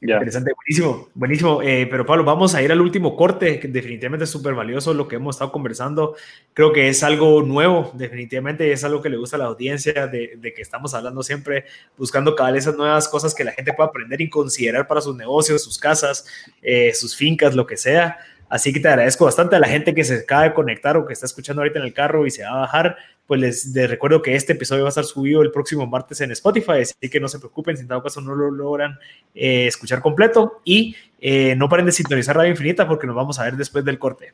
Interesante, 0.00 0.52
buenísimo, 0.54 1.08
buenísimo. 1.14 1.60
Eh, 1.60 1.88
pero 1.90 2.06
Pablo, 2.06 2.22
vamos 2.22 2.54
a 2.54 2.62
ir 2.62 2.70
al 2.70 2.80
último 2.80 3.16
corte, 3.16 3.58
que 3.58 3.66
definitivamente 3.66 4.24
es 4.24 4.30
súper 4.30 4.54
valioso 4.54 4.94
lo 4.94 5.08
que 5.08 5.16
hemos 5.16 5.34
estado 5.34 5.50
conversando. 5.50 6.14
Creo 6.54 6.72
que 6.72 6.88
es 6.88 7.02
algo 7.02 7.42
nuevo, 7.42 7.90
definitivamente 7.94 8.70
es 8.70 8.84
algo 8.84 9.02
que 9.02 9.08
le 9.08 9.16
gusta 9.16 9.34
a 9.36 9.40
la 9.40 9.46
audiencia, 9.46 10.06
de, 10.06 10.38
que 10.54 10.62
estamos 10.62 10.94
hablando 10.94 11.24
siempre, 11.24 11.64
buscando 11.96 12.36
cada 12.36 12.52
vez 12.52 12.64
esas 12.64 12.76
nuevas 12.76 13.08
cosas 13.08 13.34
que 13.34 13.42
la 13.42 13.52
gente 13.52 13.72
pueda 13.72 13.88
aprender 13.88 14.20
y 14.20 14.30
considerar 14.30 14.86
para 14.86 15.00
sus 15.00 15.16
negocios, 15.16 15.64
sus 15.64 15.78
casas, 15.78 16.24
eh, 16.62 16.92
sus 16.94 17.16
fincas, 17.16 17.56
lo 17.56 17.66
que 17.66 17.76
sea. 17.76 18.18
Así 18.48 18.72
que 18.72 18.80
te 18.80 18.88
agradezco 18.88 19.24
bastante 19.24 19.56
a 19.56 19.58
la 19.58 19.68
gente 19.68 19.94
que 19.94 20.04
se 20.04 20.20
acaba 20.20 20.44
de 20.44 20.54
conectar 20.54 20.96
o 20.96 21.06
que 21.06 21.12
está 21.12 21.26
escuchando 21.26 21.60
ahorita 21.60 21.80
en 21.80 21.84
el 21.84 21.92
carro 21.92 22.24
y 22.24 22.30
se 22.30 22.44
va 22.44 22.50
a 22.50 22.60
bajar. 22.60 22.96
Pues 23.28 23.40
les, 23.74 23.88
recuerdo 23.88 24.22
que 24.22 24.34
este 24.34 24.54
episodio 24.54 24.84
va 24.84 24.88
a 24.88 24.96
estar 24.96 25.04
subido 25.04 25.42
el 25.42 25.50
próximo 25.50 25.86
martes 25.86 26.20
en 26.22 26.32
Spotify, 26.32 26.80
así 26.80 27.10
que 27.10 27.20
no 27.20 27.28
se 27.28 27.38
preocupen 27.38 27.76
si 27.76 27.82
en 27.82 27.88
dado 27.88 28.02
caso 28.02 28.22
no 28.22 28.34
lo 28.34 28.50
logran 28.50 28.98
eh, 29.34 29.66
escuchar 29.66 30.00
completo 30.00 30.62
y 30.64 30.96
eh, 31.20 31.54
no 31.54 31.68
paren 31.68 31.84
de 31.84 31.92
sintonizar 31.92 32.34
Radio 32.34 32.50
Infinita 32.50 32.88
porque 32.88 33.06
nos 33.06 33.14
vamos 33.14 33.38
a 33.38 33.44
ver 33.44 33.56
después 33.56 33.84
del 33.84 33.98
corte. 33.98 34.32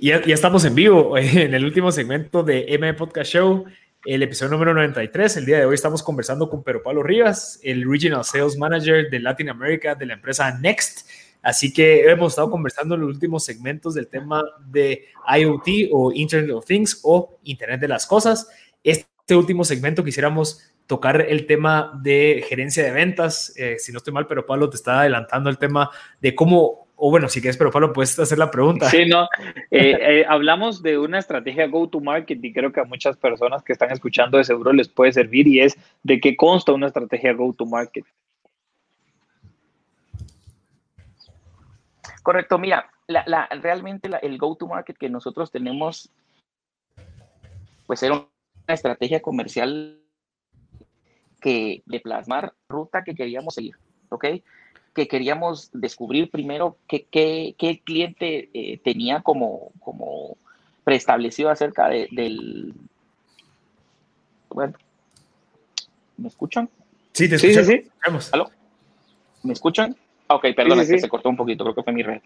Ya, 0.00 0.24
ya 0.24 0.34
estamos 0.34 0.64
en 0.64 0.74
vivo 0.74 1.18
en 1.18 1.52
el 1.52 1.64
último 1.66 1.92
segmento 1.92 2.42
de 2.42 2.64
M 2.68 2.94
Podcast 2.94 3.30
Show 3.30 3.66
el 4.04 4.22
episodio 4.22 4.52
número 4.52 4.74
93. 4.74 5.38
El 5.38 5.46
día 5.46 5.58
de 5.58 5.66
hoy 5.66 5.74
estamos 5.74 6.02
conversando 6.02 6.50
con 6.50 6.62
Pedro 6.62 6.82
Pablo 6.82 7.02
Rivas, 7.02 7.58
el 7.62 7.90
Regional 7.90 8.24
Sales 8.24 8.58
Manager 8.58 9.08
de 9.08 9.18
Latin 9.18 9.48
America 9.48 9.94
de 9.94 10.06
la 10.06 10.14
empresa 10.14 10.58
Next. 10.58 11.08
Así 11.44 11.74
que 11.74 12.08
hemos 12.10 12.32
estado 12.32 12.50
conversando 12.50 12.94
en 12.94 13.02
los 13.02 13.10
últimos 13.10 13.44
segmentos 13.44 13.94
del 13.94 14.08
tema 14.08 14.42
de 14.66 15.04
IoT 15.38 15.90
o 15.92 16.10
Internet 16.10 16.50
of 16.52 16.64
Things 16.64 17.00
o 17.04 17.38
Internet 17.44 17.80
de 17.80 17.88
las 17.88 18.06
Cosas. 18.06 18.48
Este 18.82 19.36
último 19.36 19.62
segmento 19.62 20.02
quisiéramos 20.02 20.74
tocar 20.86 21.20
el 21.20 21.46
tema 21.46 21.92
de 22.02 22.44
gerencia 22.48 22.82
de 22.82 22.92
ventas. 22.92 23.52
Eh, 23.58 23.76
si 23.78 23.92
no 23.92 23.98
estoy 23.98 24.14
mal, 24.14 24.26
pero 24.26 24.46
Pablo 24.46 24.70
te 24.70 24.76
está 24.76 25.00
adelantando 25.00 25.50
el 25.50 25.58
tema 25.58 25.90
de 26.18 26.34
cómo, 26.34 26.88
o 26.96 27.10
bueno, 27.10 27.28
si 27.28 27.42
quieres, 27.42 27.58
pero 27.58 27.70
Pablo, 27.70 27.92
puedes 27.92 28.18
hacer 28.18 28.38
la 28.38 28.50
pregunta. 28.50 28.88
Sí, 28.88 29.04
no, 29.04 29.24
eh, 29.70 29.98
eh, 30.00 30.24
hablamos 30.26 30.82
de 30.82 30.98
una 30.98 31.18
estrategia 31.18 31.66
go-to-market 31.66 32.42
y 32.42 32.52
creo 32.54 32.72
que 32.72 32.80
a 32.80 32.84
muchas 32.84 33.18
personas 33.18 33.62
que 33.62 33.74
están 33.74 33.90
escuchando 33.90 34.38
de 34.38 34.44
seguro 34.44 34.72
les 34.72 34.88
puede 34.88 35.12
servir 35.12 35.46
y 35.46 35.60
es 35.60 35.76
de 36.02 36.20
qué 36.20 36.36
consta 36.36 36.72
una 36.72 36.86
estrategia 36.86 37.34
go-to-market. 37.34 38.04
Correcto, 42.24 42.58
mira, 42.58 42.90
la, 43.06 43.46
realmente 43.60 44.08
el 44.22 44.38
go-to-market 44.38 44.96
que 44.96 45.10
nosotros 45.10 45.50
tenemos, 45.50 46.08
pues 47.86 48.02
era 48.02 48.14
una 48.14 48.28
estrategia 48.66 49.20
comercial 49.20 50.00
que 51.42 51.82
de 51.84 52.00
plasmar 52.00 52.54
ruta 52.66 53.04
que 53.04 53.14
queríamos 53.14 53.52
seguir, 53.52 53.76
¿ok? 54.08 54.24
Que 54.94 55.06
queríamos 55.06 55.68
descubrir 55.74 56.30
primero 56.30 56.78
qué, 56.88 57.04
qué, 57.10 57.82
cliente 57.84 58.48
eh, 58.54 58.78
tenía 58.78 59.20
como, 59.20 59.72
como 59.80 60.38
preestablecido 60.82 61.50
acerca 61.50 61.90
del... 61.90 62.72
Bueno, 64.48 64.72
¿me 66.16 66.28
escuchan? 66.28 66.70
Sí, 67.12 67.28
te 67.28 67.34
escuchamos. 67.34 67.66
Sí, 67.66 67.82
sí, 67.82 68.30
¿Aló? 68.32 68.50
¿Me 69.42 69.52
escuchan? 69.52 69.94
Ok, 70.26 70.46
perdón, 70.56 70.80
es 70.80 70.88
que 70.88 70.98
se 70.98 71.08
cortó 71.08 71.28
un 71.28 71.36
poquito, 71.36 71.64
creo 71.64 71.74
que 71.74 71.82
fue 71.82 71.92
mi 71.92 72.02
red. 72.02 72.20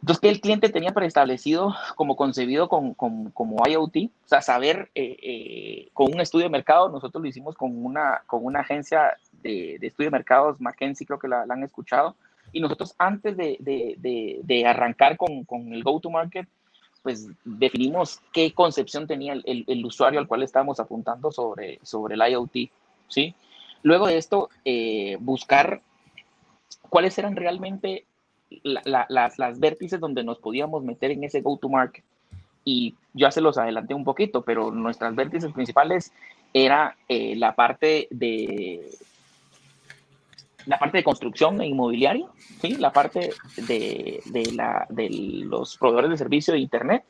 Entonces, 0.00 0.20
que 0.20 0.28
el 0.28 0.40
cliente 0.40 0.68
tenía 0.68 0.92
preestablecido 0.92 1.74
como 1.96 2.14
concebido 2.14 2.68
con, 2.68 2.94
con, 2.94 3.30
como 3.30 3.66
IoT, 3.66 3.96
o 3.96 4.28
sea, 4.28 4.42
saber 4.42 4.90
eh, 4.94 5.16
eh, 5.20 5.88
con 5.92 6.12
un 6.12 6.20
estudio 6.20 6.44
de 6.44 6.50
mercado, 6.50 6.88
nosotros 6.88 7.20
lo 7.20 7.28
hicimos 7.28 7.56
con 7.56 7.84
una, 7.84 8.22
con 8.26 8.44
una 8.44 8.60
agencia 8.60 9.16
de, 9.42 9.76
de 9.80 9.86
estudio 9.86 10.08
de 10.10 10.16
mercados, 10.16 10.60
McKinsey, 10.60 11.06
creo 11.06 11.18
que 11.18 11.26
la, 11.26 11.42
han 11.48 11.64
escuchado, 11.64 12.14
y 12.52 12.60
nosotros 12.60 12.94
antes 12.98 13.36
de, 13.36 13.56
de, 13.58 14.40
de 14.42 14.66
arrancar 14.66 15.16
con, 15.16 15.44
con 15.44 15.72
el 15.72 15.82
go-to-market, 15.82 16.46
pues 17.02 17.28
definimos 17.44 18.20
qué 18.32 18.52
concepción 18.52 19.06
tenía 19.06 19.32
el, 19.32 19.64
el, 19.66 19.84
usuario 19.84 20.20
al 20.20 20.26
cual 20.26 20.42
estábamos 20.42 20.80
apuntando 20.80 21.32
sobre, 21.32 21.78
sobre 21.82 22.14
el 22.14 22.32
IoT, 22.32 22.70
¿sí? 23.08 23.34
Luego 23.82 24.06
de 24.08 24.16
esto, 24.18 24.50
eh, 24.64 25.16
buscar 25.20 25.80
cuáles 26.88 27.18
eran 27.18 27.36
realmente 27.36 28.04
las, 28.62 29.38
las 29.38 29.60
vértices 29.60 30.00
donde 30.00 30.24
nos 30.24 30.38
podíamos 30.38 30.82
meter 30.82 31.10
en 31.10 31.24
ese 31.24 31.40
go-to-market. 31.40 32.04
Y 32.64 32.94
ya 33.14 33.30
se 33.30 33.40
los 33.40 33.56
adelanté 33.56 33.94
un 33.94 34.04
poquito, 34.04 34.42
pero 34.42 34.70
nuestras 34.70 35.14
vértices 35.14 35.52
principales 35.52 36.12
era 36.52 36.96
eh, 37.08 37.34
la 37.36 37.54
parte 37.54 38.08
de 38.10 38.90
la 40.66 40.78
parte 40.78 40.98
de 40.98 41.04
construcción 41.04 41.60
e 41.62 41.66
inmobiliario, 41.66 42.30
¿sí? 42.60 42.76
la 42.76 42.92
parte 42.92 43.30
de, 43.56 44.20
de, 44.26 44.52
la, 44.52 44.86
de 44.90 45.08
los 45.08 45.78
proveedores 45.78 46.10
de 46.10 46.18
servicio 46.18 46.52
de 46.52 46.60
Internet 46.60 47.04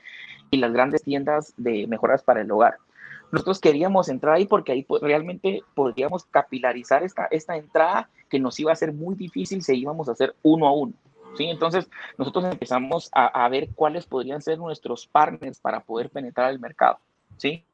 y 0.51 0.59
las 0.59 0.72
grandes 0.72 1.03
tiendas 1.03 1.55
de 1.57 1.89
mejoras 1.89 2.22
para 2.22 2.43
el 2.43 2.51
hogar. 2.53 2.76
Nosotros 3.33 3.61
queríamos 3.61 4.09
entrar 4.09 4.37
ahí 4.37 4.47
porque 4.47 4.72
ahí 4.72 4.87
realmente 5.03 5.62
podríamos 5.74 6.24
capilarizar 6.26 7.03
esta, 7.03 7.26
esta 7.26 7.57
entrada 7.57 8.09
que 8.29 8.39
nos 8.39 8.59
iba 8.61 8.72
a 8.72 8.76
ser 8.76 8.93
muy 8.93 9.14
difícil 9.14 9.62
si 9.62 9.74
íbamos 9.74 10.09
a 10.09 10.12
hacer 10.12 10.35
uno 10.43 10.66
a 10.66 10.72
uno. 10.72 10.93
¿sí? 11.37 11.45
Entonces, 11.45 11.89
nosotros 12.16 12.45
empezamos 12.45 13.11
a, 13.12 13.26
a 13.26 13.49
ver 13.49 13.68
cuáles 13.74 14.07
podrían 14.07 14.43
ser 14.43 14.59
nuestros 14.59 15.07
partners 15.07 15.59
para 15.59 15.81
poder 15.81 16.11
penetrar 16.11 16.51
el 16.51 16.59
mercado. 16.59 16.99
¿sí? 17.37 17.64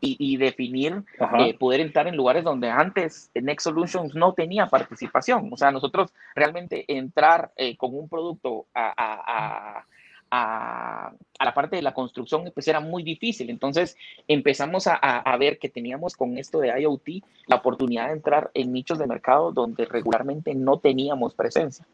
Y, 0.00 0.16
y, 0.18 0.36
definir, 0.36 1.02
eh, 1.38 1.56
poder 1.56 1.80
entrar 1.80 2.06
en 2.06 2.16
lugares 2.16 2.44
donde 2.44 2.68
antes 2.68 3.30
Next 3.34 3.64
Solutions 3.64 4.14
no 4.14 4.34
tenía 4.34 4.66
participación. 4.66 5.48
O 5.50 5.56
sea, 5.56 5.70
nosotros 5.70 6.12
realmente 6.34 6.84
entrar 6.88 7.52
eh, 7.56 7.74
con 7.78 7.94
un 7.94 8.06
producto 8.06 8.66
a, 8.74 8.88
a, 8.88 9.78
a, 9.78 9.86
la 10.34 11.54
parte 11.54 11.76
de 11.76 11.82
la 11.82 11.94
construcción, 11.94 12.50
pues 12.52 12.68
era 12.68 12.80
muy 12.80 13.02
difícil. 13.02 13.50
Entonces 13.50 13.96
empezamos 14.28 14.86
a, 14.86 14.94
a, 14.94 15.36
ver 15.36 15.58
que 15.58 15.68
teníamos 15.68 16.16
con 16.16 16.38
esto 16.38 16.60
de 16.60 16.80
IoT 16.80 17.24
la 17.46 17.56
oportunidad 17.56 18.06
de 18.06 18.14
entrar 18.14 18.50
en 18.54 18.72
nichos 18.72 18.98
de 18.98 19.06
mercado 19.06 19.52
donde 19.52 19.84
regularmente 19.84 20.54
no 20.54 20.78
teníamos 20.78 21.34
presencia. 21.34 21.86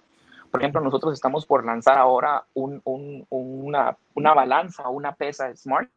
Por 0.51 0.61
ejemplo, 0.61 0.81
nosotros 0.81 1.15
estamos 1.15 1.47
por 1.47 1.65
lanzar 1.65 1.99
ahora 1.99 2.45
un, 2.55 2.81
un, 2.85 3.27
una, 3.31 3.97
una 4.15 4.35
balanza, 4.35 4.89
una 4.89 5.15
pesa 5.15 5.55
smart, 5.55 5.89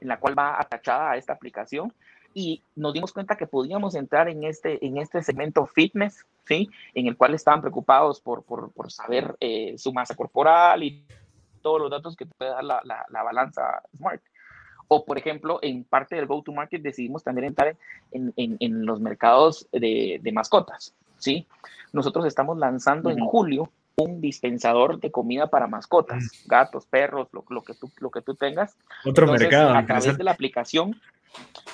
en 0.00 0.08
la 0.08 0.18
cual 0.18 0.36
va 0.36 0.60
atachada 0.60 1.12
a 1.12 1.16
esta 1.16 1.32
aplicación 1.32 1.92
y 2.34 2.62
nos 2.74 2.92
dimos 2.92 3.12
cuenta 3.12 3.36
que 3.36 3.46
podíamos 3.46 3.94
entrar 3.94 4.28
en 4.28 4.42
este, 4.42 4.84
en 4.84 4.98
este 4.98 5.22
segmento 5.22 5.66
fitness, 5.66 6.26
¿sí? 6.44 6.68
En 6.92 7.06
el 7.06 7.16
cual 7.16 7.34
estaban 7.34 7.60
preocupados 7.60 8.20
por, 8.20 8.42
por, 8.42 8.72
por 8.72 8.90
saber 8.90 9.36
eh, 9.40 9.76
su 9.78 9.92
masa 9.92 10.16
corporal 10.16 10.82
y 10.82 11.04
todos 11.62 11.80
los 11.80 11.90
datos 11.90 12.16
que 12.16 12.26
puede 12.26 12.50
dar 12.50 12.64
la, 12.64 12.80
la, 12.84 13.06
la, 13.08 13.22
balanza 13.22 13.82
Smart. 13.96 14.20
O, 14.88 15.04
por 15.04 15.16
ejemplo, 15.16 15.60
en 15.62 15.84
parte 15.84 16.16
del 16.16 16.26
go-to-market 16.26 16.82
decidimos 16.82 17.22
también 17.22 17.46
entrar 17.46 17.76
en, 18.10 18.32
en, 18.36 18.56
en 18.60 18.84
los 18.84 19.00
mercados 19.00 19.66
de, 19.72 20.20
de, 20.20 20.32
mascotas, 20.32 20.92
¿sí? 21.16 21.46
Nosotros 21.92 22.26
estamos 22.26 22.58
lanzando 22.58 23.10
en 23.10 23.20
julio 23.20 23.70
un 23.96 24.20
dispensador 24.20 25.00
de 25.00 25.10
comida 25.10 25.48
para 25.48 25.66
mascotas, 25.66 26.44
gatos, 26.46 26.86
perros, 26.86 27.28
lo, 27.32 27.44
lo, 27.48 27.62
que, 27.62 27.74
tú, 27.74 27.90
lo 27.98 28.10
que 28.10 28.22
tú 28.22 28.34
tengas. 28.34 28.76
Otro 29.04 29.24
Entonces, 29.26 29.48
mercado. 29.48 29.74
A 29.74 29.86
través 29.86 30.18
de 30.18 30.24
la 30.24 30.32
aplicación 30.32 31.00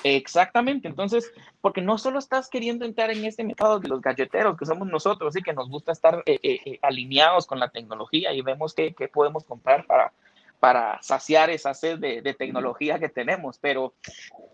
Exactamente, 0.03 0.87
entonces, 0.87 1.31
porque 1.61 1.81
no 1.81 1.99
solo 1.99 2.17
estás 2.17 2.49
queriendo 2.49 2.83
entrar 2.83 3.11
en 3.11 3.23
este 3.25 3.43
mercado 3.43 3.79
de 3.79 3.87
los 3.87 4.01
galleteros, 4.01 4.57
que 4.57 4.65
somos 4.65 4.87
nosotros 4.87 5.35
y 5.37 5.43
que 5.43 5.53
nos 5.53 5.69
gusta 5.69 5.91
estar 5.91 6.23
eh, 6.25 6.39
eh, 6.41 6.59
eh, 6.65 6.79
alineados 6.81 7.45
con 7.45 7.59
la 7.59 7.69
tecnología 7.69 8.33
y 8.33 8.41
vemos 8.41 8.73
qué, 8.73 8.95
qué 8.95 9.07
podemos 9.07 9.43
comprar 9.43 9.85
para, 9.85 10.11
para 10.59 11.01
saciar 11.01 11.49
esa 11.49 11.73
sed 11.73 11.99
de, 11.99 12.21
de 12.21 12.33
tecnología 12.33 12.97
que 12.99 13.09
tenemos, 13.09 13.57
pero 13.59 13.93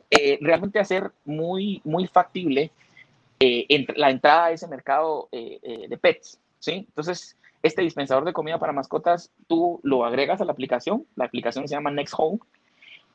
eh, 0.10 0.38
realmente 0.42 0.80
hacer 0.80 1.12
muy, 1.26 1.82
muy 1.84 2.08
factible 2.08 2.72
eh, 3.40 3.86
la 3.96 4.10
entrada 4.10 4.46
a 4.46 4.52
ese 4.52 4.68
mercado 4.68 5.28
eh, 5.32 5.86
de 5.88 5.98
pets, 5.98 6.40
¿sí? 6.60 6.86
Entonces, 6.88 7.36
este 7.64 7.82
dispensador 7.82 8.26
de 8.26 8.34
comida 8.34 8.60
para 8.60 8.74
mascotas, 8.74 9.32
tú 9.48 9.80
lo 9.84 10.06
agregas 10.06 10.42
a 10.42 10.46
la 10.46 10.52
aplicación, 10.52 11.06
la 11.16 11.26
aplicación 11.26 11.68
se 11.68 11.76
llama 11.76 11.92
Next 11.92 12.14
Home, 12.18 12.40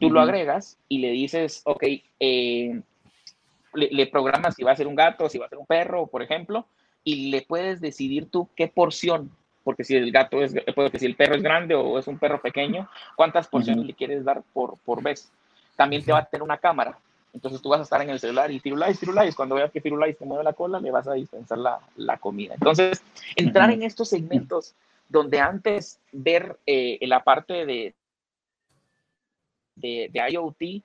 Tú 0.03 0.11
lo 0.11 0.21
agregas 0.21 0.79
y 0.89 0.99
le 0.99 1.11
dices, 1.13 1.63
ok, 1.65 1.85
eh, 2.19 2.81
le, 3.75 3.89
le, 3.89 4.07
programas 4.09 4.57
si 4.57 4.65
va 4.65 4.73
a 4.73 4.77
ser 4.77 4.89
un 4.89 4.97
gato, 4.97 5.29
si 5.29 5.39
va 5.39 5.47
a 5.47 5.49
ser 5.49 5.59
un 5.59 5.67
perro, 5.67 6.09
por 6.09 6.23
ejemplo, 6.23 6.67
y 7.05 7.31
le 7.31 7.43
puedes 7.43 7.81
decidir 7.81 8.29
tú 8.29 8.49
qué 8.57 8.67
porción, 8.67 9.31
porque 9.63 9.85
si 9.85 9.95
el 9.95 10.11
gato 10.11 10.43
es, 10.43 10.57
porque 10.75 10.99
si 10.99 11.07
el 11.07 11.15
perro 11.15 11.37
es 11.37 11.43
grande 11.43 11.77
o 11.77 12.01
es 12.01 12.09
un 12.09 12.19
perro 12.19 12.43
pequeño, 12.43 12.89
cuántas 13.15 13.47
porciones 13.47 13.83
uh 13.83 13.85
-huh. 13.85 13.87
le 13.87 13.95
quieres 13.95 14.25
dar 14.25 14.43
por, 14.53 14.77
por 14.79 15.05
vez. 15.05 15.31
También 15.77 16.05
te 16.05 16.11
va 16.11 16.19
a 16.19 16.25
tener 16.25 16.43
una 16.43 16.59
cámara. 16.59 16.99
Entonces 17.33 17.63
tú 17.63 17.71
vas 17.71 17.81
a 17.81 17.85
estar 17.85 18.03
en 18.03 18.11
el 18.11 18.21
celular 18.21 18.51
y 18.51 18.61
Firulais, 18.61 18.99
Firulais, 18.99 19.35
cuando 19.35 19.55
veas 19.55 19.71
que 19.71 19.81
Firulais 19.81 20.17
te 20.19 20.27
mueve 20.27 20.45
la 20.45 20.53
cola, 20.53 20.81
le 20.81 20.91
vas 20.91 21.09
a 21.09 21.15
dispensar 21.15 21.59
la, 21.59 21.81
la 21.97 22.19
comida. 22.19 22.55
Entonces, 22.55 23.03
entrar 23.37 23.71
en 23.71 23.83
estos 23.83 24.11
segmentos 24.11 24.75
donde 25.09 25.41
antes 25.41 25.99
ver 26.13 26.59
eh, 26.67 26.99
la 27.03 27.25
parte 27.25 27.67
de, 27.67 27.95
de, 29.77 30.11
de 30.13 30.31
IoT 30.31 30.63
eh, 30.63 30.83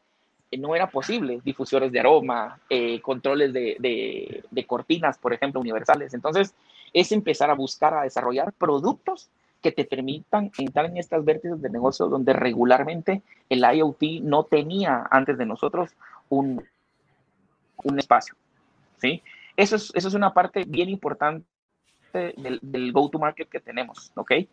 no 0.58 0.76
era 0.76 0.90
posible, 0.90 1.42
difusores 1.44 1.92
de 1.92 2.00
aroma, 2.00 2.60
eh, 2.70 3.02
controles 3.02 3.52
de, 3.52 3.76
de, 3.80 4.44
de, 4.50 4.66
cortinas, 4.66 5.18
por 5.18 5.34
ejemplo, 5.34 5.60
universales. 5.60 6.14
Entonces, 6.14 6.54
es 6.94 7.12
empezar 7.12 7.50
a 7.50 7.56
buscar, 7.56 7.94
a 7.94 8.04
desarrollar 8.04 8.54
productos 8.54 9.30
que 9.62 9.72
te 9.72 9.86
permitan 9.86 10.52
entrar 10.58 10.86
en 10.86 10.98
estas 10.98 11.26
vértices 11.26 11.62
de 11.62 11.70
negocio 11.70 12.08
donde 12.08 12.32
regularmente 12.34 13.22
el 13.50 13.64
IoT 13.64 14.22
no 14.22 14.44
tenía 14.44 15.08
antes 15.10 15.38
de 15.38 15.46
nosotros 15.46 15.92
un, 16.30 16.64
un 17.84 18.00
espacio. 18.00 18.36
¿sí? 19.02 19.22
Eso, 19.56 19.76
es, 19.76 19.92
eso 19.96 20.08
es 20.08 20.14
una 20.14 20.34
parte 20.34 20.64
bien 20.66 20.90
importante 20.90 21.46
del, 22.14 22.60
del 22.62 22.92
go-to-market 22.92 23.50
que 23.50 23.60
tenemos. 23.60 24.12
¿ok? 24.16 24.32
Eh, 24.32 24.48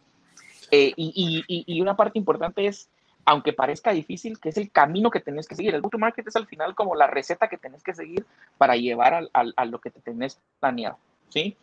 y, 0.70 1.44
y, 1.46 1.64
y 1.66 1.80
una 1.80 1.96
parte 1.96 2.18
importante 2.18 2.66
es 2.66 2.88
aunque 3.26 3.52
parezca 3.52 3.92
difícil, 3.92 4.38
que 4.38 4.50
es 4.50 4.56
el 4.58 4.70
camino 4.70 5.10
que 5.10 5.20
tenés 5.20 5.48
que 5.48 5.54
seguir. 5.54 5.74
El 5.74 5.80
go-to-market 5.80 6.28
es 6.28 6.36
al 6.36 6.46
final 6.46 6.74
como 6.74 6.94
la 6.94 7.06
receta 7.06 7.48
que 7.48 7.56
tenés 7.56 7.82
que 7.82 7.94
seguir 7.94 8.26
para 8.58 8.76
llevar 8.76 9.14
a, 9.14 9.28
a, 9.32 9.44
a 9.56 9.64
lo 9.64 9.80
que 9.80 9.90
te 9.90 10.00
tenés 10.00 10.40
planeado, 10.60 10.98
¿sí? 11.28 11.56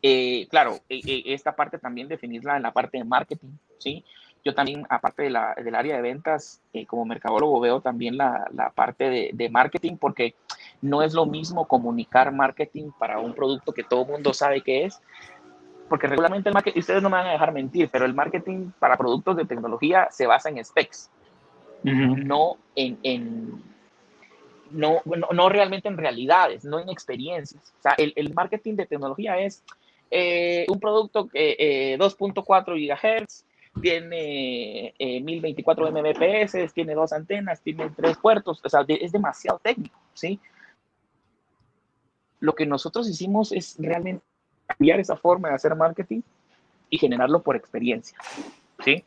Eh, 0.00 0.48
claro, 0.48 0.80
eh, 0.88 1.22
esta 1.26 1.54
parte 1.54 1.78
también 1.78 2.08
definirla 2.08 2.56
en 2.56 2.62
la 2.62 2.72
parte 2.72 2.98
de 2.98 3.04
marketing, 3.04 3.50
¿sí? 3.78 4.04
Yo 4.44 4.54
también, 4.54 4.84
aparte 4.88 5.22
de 5.22 5.30
la, 5.30 5.54
del 5.54 5.74
área 5.74 5.96
de 5.96 6.02
ventas, 6.02 6.60
eh, 6.72 6.84
como 6.86 7.04
mercadólogo, 7.04 7.60
veo 7.60 7.80
también 7.80 8.16
la, 8.16 8.48
la 8.52 8.70
parte 8.70 9.08
de, 9.08 9.30
de, 9.32 9.48
marketing, 9.48 9.96
porque 9.96 10.34
no 10.80 11.02
es 11.02 11.14
lo 11.14 11.26
mismo 11.26 11.68
comunicar 11.68 12.32
marketing 12.32 12.90
para 12.98 13.20
un 13.20 13.34
producto 13.34 13.72
que 13.72 13.84
todo 13.84 14.02
el 14.02 14.08
mundo 14.08 14.34
sabe 14.34 14.62
que 14.62 14.84
es, 14.84 15.00
porque 15.88 16.06
regularmente 16.06 16.48
el 16.48 16.54
marketing, 16.54 16.80
ustedes 16.80 17.02
no 17.02 17.10
me 17.10 17.18
van 17.18 17.26
a 17.26 17.32
dejar 17.32 17.52
mentir, 17.52 17.88
pero 17.90 18.04
el 18.04 18.14
marketing 18.14 18.70
para 18.78 18.96
productos 18.96 19.36
de 19.36 19.44
tecnología 19.44 20.08
se 20.10 20.26
basa 20.26 20.48
en 20.48 20.64
specs, 20.64 21.10
uh 21.84 21.88
-huh. 21.88 22.24
no 22.24 22.56
en, 22.74 22.98
en 23.02 23.62
no, 24.72 25.02
no, 25.04 25.28
no, 25.32 25.48
realmente 25.48 25.88
en 25.88 25.98
realidades, 25.98 26.64
no 26.64 26.80
en 26.80 26.88
experiencias. 26.88 27.74
O 27.78 27.82
sea, 27.82 27.92
el, 27.98 28.12
el 28.16 28.32
marketing 28.34 28.74
de 28.76 28.86
tecnología 28.86 29.38
es 29.38 29.62
eh, 30.10 30.66
un 30.68 30.80
producto 30.80 31.28
que 31.28 31.56
eh, 31.58 31.98
2.4 31.98 32.44
GHz, 32.76 33.44
tiene 33.80 34.94
eh, 34.98 35.20
1024 35.20 35.90
Mbps, 35.90 36.74
tiene 36.74 36.94
dos 36.94 37.12
antenas, 37.12 37.60
tiene 37.60 37.90
tres 37.90 38.16
puertos, 38.18 38.60
o 38.62 38.68
sea, 38.68 38.84
es 38.86 39.12
demasiado 39.12 39.58
técnico, 39.58 39.98
¿sí? 40.12 40.38
Lo 42.40 42.54
que 42.54 42.66
nosotros 42.66 43.08
hicimos 43.08 43.52
es 43.52 43.76
realmente 43.78 44.24
cambiar 44.66 45.00
esa 45.00 45.16
forma 45.16 45.48
de 45.48 45.54
hacer 45.54 45.74
marketing 45.74 46.20
y 46.90 46.98
generarlo 46.98 47.42
por 47.42 47.56
experiencia, 47.56 48.18
¿sí? 48.84 49.04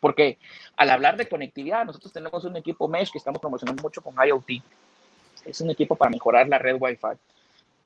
Porque 0.00 0.38
al 0.76 0.90
hablar 0.90 1.16
de 1.16 1.28
conectividad, 1.28 1.84
nosotros 1.84 2.12
tenemos 2.12 2.44
un 2.44 2.56
equipo 2.56 2.88
Mesh 2.88 3.12
que 3.12 3.18
estamos 3.18 3.40
promocionando 3.40 3.82
mucho 3.82 4.00
con 4.00 4.14
IoT. 4.14 4.62
Es 5.44 5.60
un 5.60 5.70
equipo 5.70 5.96
para 5.96 6.10
mejorar 6.10 6.48
la 6.48 6.58
red 6.58 6.76
Wi-Fi. 6.80 7.18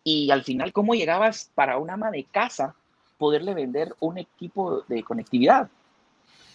Y 0.05 0.31
al 0.31 0.45
final, 0.45 0.73
¿cómo 0.73 0.95
llegabas 0.95 1.51
para 1.55 1.79
una 1.79 1.95
ama 1.95 2.13
de 2.13 2.23
casa 2.23 2.77
poderle 3.19 3.55
vender 3.55 3.97
un 3.99 4.19
equipo 4.19 4.83
de 4.83 5.03
conectividad? 5.03 5.69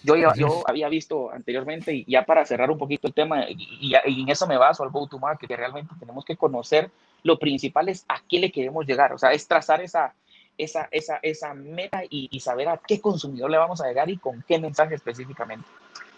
Yo, 0.03 0.15
ya, 0.15 0.33
yo 0.35 0.63
había 0.67 0.89
visto 0.89 1.31
anteriormente, 1.31 1.93
y 1.93 2.05
ya 2.05 2.25
para 2.25 2.45
cerrar 2.45 2.71
un 2.71 2.77
poquito 2.77 3.07
el 3.07 3.13
tema, 3.13 3.45
y, 3.49 3.93
en 3.93 4.29
eso 4.29 4.47
me 4.47 4.57
baso 4.57 4.83
al 4.83 4.89
go-to-market, 4.89 5.47
que 5.47 5.55
realmente 5.55 5.93
tenemos 5.99 6.25
que 6.25 6.35
conocer 6.35 6.89
lo 7.23 7.37
principal 7.37 7.87
es 7.87 8.03
a 8.07 8.19
qué 8.27 8.39
le 8.39 8.51
queremos 8.51 8.85
llegar, 8.85 9.13
o 9.13 9.17
sea, 9.17 9.31
es 9.31 9.47
trazar 9.47 9.81
esa, 9.81 10.15
esa, 10.57 10.87
esa, 10.91 11.19
esa 11.21 11.53
meta 11.53 12.03
y, 12.09 12.29
y, 12.31 12.39
saber 12.39 12.67
a 12.67 12.77
qué 12.77 12.99
consumidor 12.99 13.51
le 13.51 13.57
vamos 13.57 13.79
a 13.81 13.87
llegar 13.87 14.09
y 14.09 14.17
con 14.17 14.43
qué 14.47 14.57
mensaje 14.57 14.95
específicamente. 14.95 15.67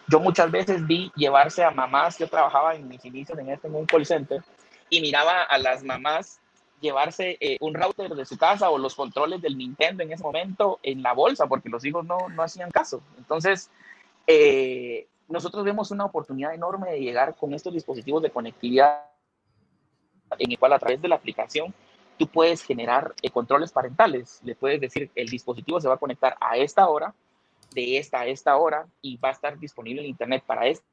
Yo 0.07 0.19
muchas 0.19 0.51
veces 0.51 0.86
vi 0.86 1.11
llevarse 1.15 1.63
a 1.63 1.71
mamás, 1.71 2.17
yo 2.17 2.27
trabajaba 2.27 2.75
en 2.75 2.88
mis 2.88 3.03
inicios 3.05 3.38
en, 3.39 3.49
este, 3.49 3.67
en 3.67 3.75
un 3.75 3.86
call 3.86 4.05
center 4.05 4.41
y 4.89 5.01
miraba 5.01 5.43
a 5.43 5.57
las 5.57 5.84
mamás 5.84 6.39
llevarse 6.84 7.38
eh, 7.39 7.57
un 7.61 7.73
router 7.73 8.13
de 8.13 8.25
su 8.25 8.38
casa 8.38 8.69
o 8.69 8.77
los 8.77 8.93
controles 8.93 9.41
del 9.41 9.57
Nintendo 9.57 10.03
en 10.03 10.11
ese 10.11 10.21
momento 10.21 10.79
en 10.84 11.01
la 11.01 11.13
bolsa 11.13 11.47
porque 11.47 11.69
los 11.69 11.84
hijos 11.86 12.05
no, 12.05 12.29
no 12.29 12.43
hacían 12.43 12.69
caso. 12.69 13.01
Entonces, 13.17 13.71
eh, 14.27 15.07
nosotros 15.29 15.63
vemos 15.63 15.89
una 15.91 16.05
oportunidad 16.05 16.53
enorme 16.53 16.91
de 16.91 16.99
llegar 16.99 17.36
con 17.36 17.53
estos 17.53 17.73
dispositivos 17.73 18.21
de 18.21 18.29
conectividad 18.29 19.05
en 20.38 20.51
el 20.51 20.59
cual 20.59 20.73
a 20.73 20.79
través 20.79 21.01
de 21.01 21.07
la 21.07 21.15
aplicación 21.15 21.73
tú 22.17 22.27
puedes 22.27 22.61
generar 22.61 23.15
eh, 23.21 23.29
controles 23.29 23.71
parentales. 23.71 24.41
Le 24.43 24.53
puedes 24.53 24.81
decir, 24.81 25.09
el 25.15 25.29
dispositivo 25.29 25.79
se 25.79 25.88
va 25.88 25.95
a 25.95 25.97
conectar 25.97 26.36
a 26.39 26.57
esta 26.57 26.88
hora, 26.89 27.13
de 27.73 27.97
esta 27.97 28.19
a 28.19 28.27
esta 28.27 28.57
hora, 28.57 28.86
y 29.01 29.17
va 29.17 29.29
a 29.29 29.31
estar 29.31 29.57
disponible 29.57 30.01
en 30.01 30.09
Internet 30.09 30.43
para 30.45 30.67
este 30.67 30.86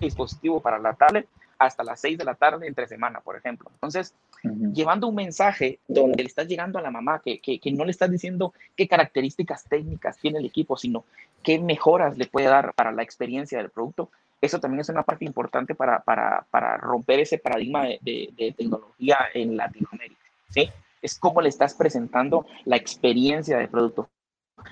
dispositivo, 0.00 0.60
para 0.60 0.78
la 0.78 0.94
tablet, 0.94 1.28
hasta 1.58 1.84
las 1.84 2.00
6 2.00 2.18
de 2.18 2.24
la 2.24 2.34
tarde 2.34 2.66
entre 2.66 2.86
semana, 2.86 3.20
por 3.20 3.36
ejemplo. 3.36 3.70
Entonces, 3.74 4.14
uh 4.42 4.48
-huh. 4.48 4.72
llevando 4.72 5.08
un 5.08 5.14
mensaje 5.14 5.78
donde 5.88 6.22
le 6.22 6.28
estás 6.28 6.46
llegando 6.46 6.78
a 6.78 6.82
la 6.82 6.90
mamá, 6.90 7.20
que, 7.24 7.40
que, 7.40 7.58
que, 7.58 7.72
no 7.72 7.84
le 7.84 7.90
estás 7.90 8.10
diciendo 8.10 8.52
qué 8.76 8.88
características 8.88 9.64
técnicas 9.64 10.18
tiene 10.18 10.38
el 10.38 10.46
equipo, 10.46 10.76
sino 10.76 11.04
qué 11.42 11.58
mejoras 11.58 12.16
le 12.16 12.26
puede 12.26 12.48
dar 12.48 12.74
para 12.74 12.92
la 12.92 13.02
experiencia 13.02 13.58
del 13.58 13.70
producto, 13.70 14.10
eso 14.44 14.60
también 14.60 14.80
es 14.80 14.88
una 14.88 15.02
parte 15.02 15.24
importante 15.24 15.74
para, 15.74 16.00
para, 16.00 16.46
para 16.50 16.76
romper 16.76 17.20
ese 17.20 17.38
paradigma 17.38 17.84
de, 17.84 17.98
de, 18.02 18.28
de, 18.36 18.52
tecnología 18.52 19.18
en 19.32 19.56
Latinoamérica. 19.56 20.20
¿sí? 20.50 20.70
Es 21.00 21.18
cómo 21.18 21.40
le 21.40 21.48
estás 21.48 21.74
presentando 21.74 22.46
la 22.64 22.76
experiencia 22.76 23.56
del 23.56 23.68
producto. 23.68 24.08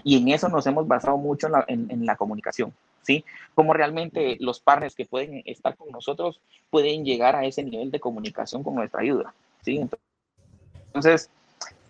Y 0.05 0.19
en 0.19 0.29
eso 0.29 0.49
nos 0.49 0.67
hemos 0.67 0.87
basado 0.87 1.17
mucho 1.17 1.47
en 1.47 1.53
la, 1.53 1.65
en, 1.69 1.91
en 1.91 2.05
la 2.07 2.17
comunicación. 2.17 2.73
¿Sí? 3.03 3.25
Cómo 3.55 3.73
realmente 3.75 4.37
los 4.41 4.61
partners 4.61 4.95
que 4.95 5.07
pueden 5.07 5.43
estar 5.47 5.77
con 5.77 5.91
nosotros 5.91 6.41
pueden 6.71 7.05
llegar 7.05 7.37
a 7.37 7.45
ese 7.45 7.63
nivel 7.63 7.91
de 7.91 8.01
comunicación 8.01 8.63
con 8.63 8.75
nuestra 8.75 9.03
ayuda, 9.03 9.35
¿sí? 9.63 9.81
Entonces, 10.87 11.31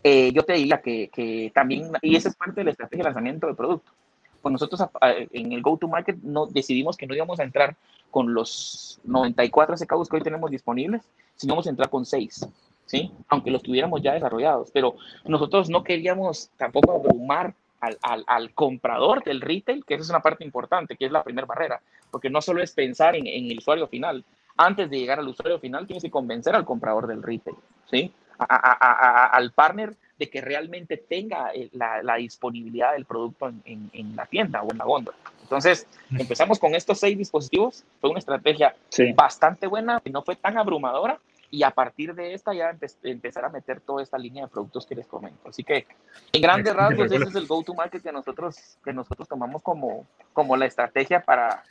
eh, 0.05 0.33
yo 0.33 0.43
te 0.45 0.55
diría 0.55 0.81
que, 0.81 1.09
que, 1.09 1.53
también, 1.55 1.91
y 2.03 2.17
esa 2.17 2.29
es 2.29 2.37
parte 2.37 2.61
de 2.61 2.65
la 2.65 2.71
estrategia 2.73 3.05
de 3.05 3.09
lanzamiento 3.11 3.47
del 3.47 3.57
producto. 3.57 3.93
Pues 4.41 4.53
nosotros 4.53 4.83
en 5.01 5.53
el 5.53 5.63
go-to-market 5.63 6.17
no, 6.23 6.47
decidimos 6.47 6.97
que 6.97 7.07
no 7.07 7.15
íbamos 7.15 7.39
a 7.39 7.45
entrar 7.45 7.77
con 8.11 8.35
los 8.35 9.01
94 9.05 9.77
SKUs 9.77 10.09
que 10.09 10.17
hoy 10.17 10.23
tenemos 10.23 10.51
disponibles, 10.51 11.03
sino 11.37 11.53
íbamos 11.53 11.67
a 11.69 11.71
entrar 11.71 11.89
con 11.89 12.05
6, 12.05 12.49
¿sí? 12.87 13.13
Aunque 13.29 13.53
los 13.53 13.63
tuviéramos 13.63 14.03
ya 14.03 14.15
desarrollados. 14.15 14.71
Pero 14.73 14.97
nosotros 15.25 15.71
no 15.71 15.85
queríamos 15.85 16.51
tampoco 16.57 16.93
abrumar 16.93 17.55
al, 17.83 17.99
al, 18.01 18.25
al, 18.27 18.55
comprador 18.55 19.23
del 19.23 19.43
retail, 19.43 19.85
que 19.85 19.95
esa 19.95 20.05
es 20.05 20.11
una 20.11 20.21
parte 20.21 20.45
importante, 20.45 20.97
que 20.97 21.05
es 21.05 21.13
la 21.13 21.23
primera 21.23 21.47
barrera, 21.47 21.83
porque 22.11 22.31
no 22.31 22.41
solo 22.41 22.63
es 22.63 22.73
pensar 22.73 23.15
en, 23.15 23.27
en, 23.27 23.51
el 23.51 23.59
usuario 23.59 23.87
final, 23.87 24.25
antes 24.57 24.89
de 24.89 24.99
llegar 24.99 25.19
al 25.19 25.29
usuario 25.29 25.59
final 25.59 25.87
tienes 25.87 26.03
que 26.03 26.11
convencer 26.11 26.55
al 26.55 26.65
comprador 26.65 27.07
del 27.07 27.23
retail, 27.23 27.57
¿sí? 27.91 28.13
al 28.39 29.53
partner 29.53 29.95
de 30.19 30.31
que 30.31 30.41
realmente 30.41 30.97
tenga 30.97 31.53
eh, 31.55 31.69
la, 31.73 32.17
disponibilidad 32.17 32.93
del 32.93 33.05
producto 33.05 33.53
en, 33.65 34.17
la 34.17 34.27
tienda 34.27 34.63
o 34.63 34.71
en 34.71 34.79
la 34.79 34.85
góndola. 34.85 35.17
Entonces, 35.43 35.87
empezamos 36.11 36.59
con 36.59 36.75
estos 36.75 36.99
seis 36.99 37.19
dispositivos. 37.19 37.85
Fue 38.01 38.11
una 38.11 38.21
estrategia 38.21 38.75
bastante 39.15 39.67
buena, 39.67 40.01
no 40.11 40.23
fue 40.23 40.37
tan 40.37 40.57
abrumadora. 40.57 41.19
Y 41.55 41.65
a 41.65 41.71
partir 41.71 42.15
de 42.15 42.33
esta 42.33 42.55
ya 42.55 42.75
empezar 43.03 43.45
a 43.45 43.51
meter 43.51 43.79
toda 43.83 44.03
esta 44.03 44.17
línea 44.17 44.45
de 44.45 44.49
productos 44.51 44.87
que 44.87 44.95
les 44.95 45.07
comento. 45.07 45.51
Así 45.51 45.63
que, 45.63 45.87
en 46.33 46.41
grandes 46.41 46.75
rasgos, 46.75 47.13
ese 47.13 47.25
es 47.25 47.35
el 47.35 47.47
go-to-market 47.47 48.03
que 48.03 48.11
nosotros, 48.11 48.79
que 48.83 48.95
nosotros 48.95 49.29
tomamos 49.29 49.61
como, 49.61 50.07
como 50.33 50.57
la 50.57 50.65
estrategia 50.65 51.23
para, 51.23 51.63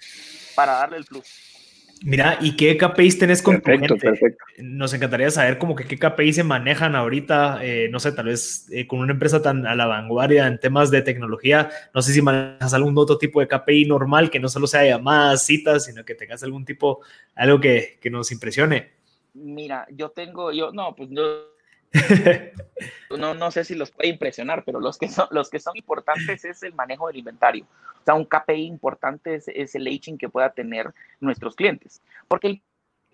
para 0.55 0.73
darle 0.73 0.97
el 0.97 1.05
plus. 1.05 1.25
Mira, 2.03 2.38
¿y 2.41 2.55
qué 2.55 2.77
KPIs 2.77 3.17
tenés 3.17 3.41
con 3.41 3.59
tu 3.59 3.71
gente? 3.71 3.95
Perfecto. 3.95 4.43
Nos 4.59 4.93
encantaría 4.93 5.32
saber 5.32 5.57
como 5.57 5.75
que 5.75 5.86
qué 5.86 5.97
KPIs 5.97 6.36
se 6.36 6.43
manejan 6.43 6.95
ahorita, 6.95 7.63
eh, 7.63 7.89
no 7.91 7.99
sé, 7.99 8.11
tal 8.11 8.25
vez 8.25 8.67
eh, 8.71 8.86
con 8.86 8.99
una 8.99 9.13
empresa 9.13 9.41
tan 9.41 9.65
a 9.65 9.73
la 9.73 9.88
vanguardia 9.88 10.45
en 10.45 10.59
temas 10.59 10.91
de 10.91 11.01
tecnología, 11.01 11.71
no 11.93 12.03
sé 12.03 12.13
si 12.13 12.21
manejas 12.21 12.75
algún 12.75 12.95
otro 12.99 13.17
tipo 13.17 13.39
de 13.39 13.47
KPI 13.47 13.86
normal 13.86 14.29
que 14.29 14.39
no 14.39 14.47
solo 14.47 14.67
sea 14.67 14.86
llamadas, 14.86 15.43
citas, 15.45 15.86
sino 15.86 16.05
que 16.05 16.13
tengas 16.13 16.43
algún 16.43 16.65
tipo, 16.65 17.01
algo 17.36 17.59
que, 17.59 17.97
que 17.99 18.11
nos 18.11 18.32
impresione. 18.32 19.01
Mira, 19.34 19.88
yo 19.91 20.09
tengo, 20.09 20.51
yo, 20.51 20.71
no, 20.71 20.95
pues 20.95 21.09
yo 21.11 21.51
no, 23.17 23.34
no 23.34 23.51
sé 23.51 23.63
si 23.65 23.75
los 23.75 23.91
puede 23.91 24.09
impresionar, 24.09 24.63
pero 24.65 24.79
los 24.79 24.97
que, 24.97 25.09
son, 25.09 25.27
los 25.32 25.49
que 25.49 25.59
son 25.59 25.75
importantes 25.75 26.45
es 26.45 26.63
el 26.63 26.73
manejo 26.73 27.07
del 27.07 27.17
inventario. 27.17 27.65
O 28.01 28.03
sea, 28.03 28.15
un 28.15 28.25
KPI 28.25 28.65
importante 28.65 29.36
es, 29.36 29.75
el 29.75 29.88
aging 29.88 30.17
que 30.17 30.29
pueda 30.29 30.51
tener 30.51 30.93
nuestros 31.19 31.55
clientes. 31.55 32.01
Porque 32.27 32.47
el 32.47 32.61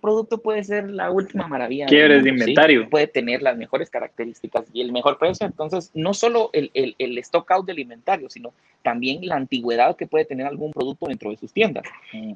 producto 0.07 0.37
puede 0.37 0.63
ser 0.63 0.89
la 0.89 1.11
última 1.11 1.47
maravilla. 1.47 1.85
Quieres 1.85 2.23
de 2.23 2.29
inventario. 2.29 2.89
Puede 2.89 3.07
tener 3.07 3.41
las 3.41 3.57
mejores 3.57 3.89
características 3.89 4.65
y 4.73 4.81
el 4.81 4.91
mejor 4.91 5.17
precio. 5.17 5.45
Entonces, 5.45 5.91
no 5.93 6.13
solo 6.13 6.49
el, 6.53 6.71
el, 6.73 6.95
el, 6.97 7.17
stock 7.17 7.51
out 7.51 7.65
del 7.65 7.79
inventario, 7.79 8.29
sino 8.29 8.53
también 8.83 9.19
la 9.27 9.35
antigüedad 9.35 9.95
que 9.97 10.07
puede 10.07 10.25
tener 10.25 10.47
algún 10.47 10.71
producto 10.71 11.07
dentro 11.07 11.29
de 11.29 11.37
sus 11.37 11.51
tiendas. 11.51 11.83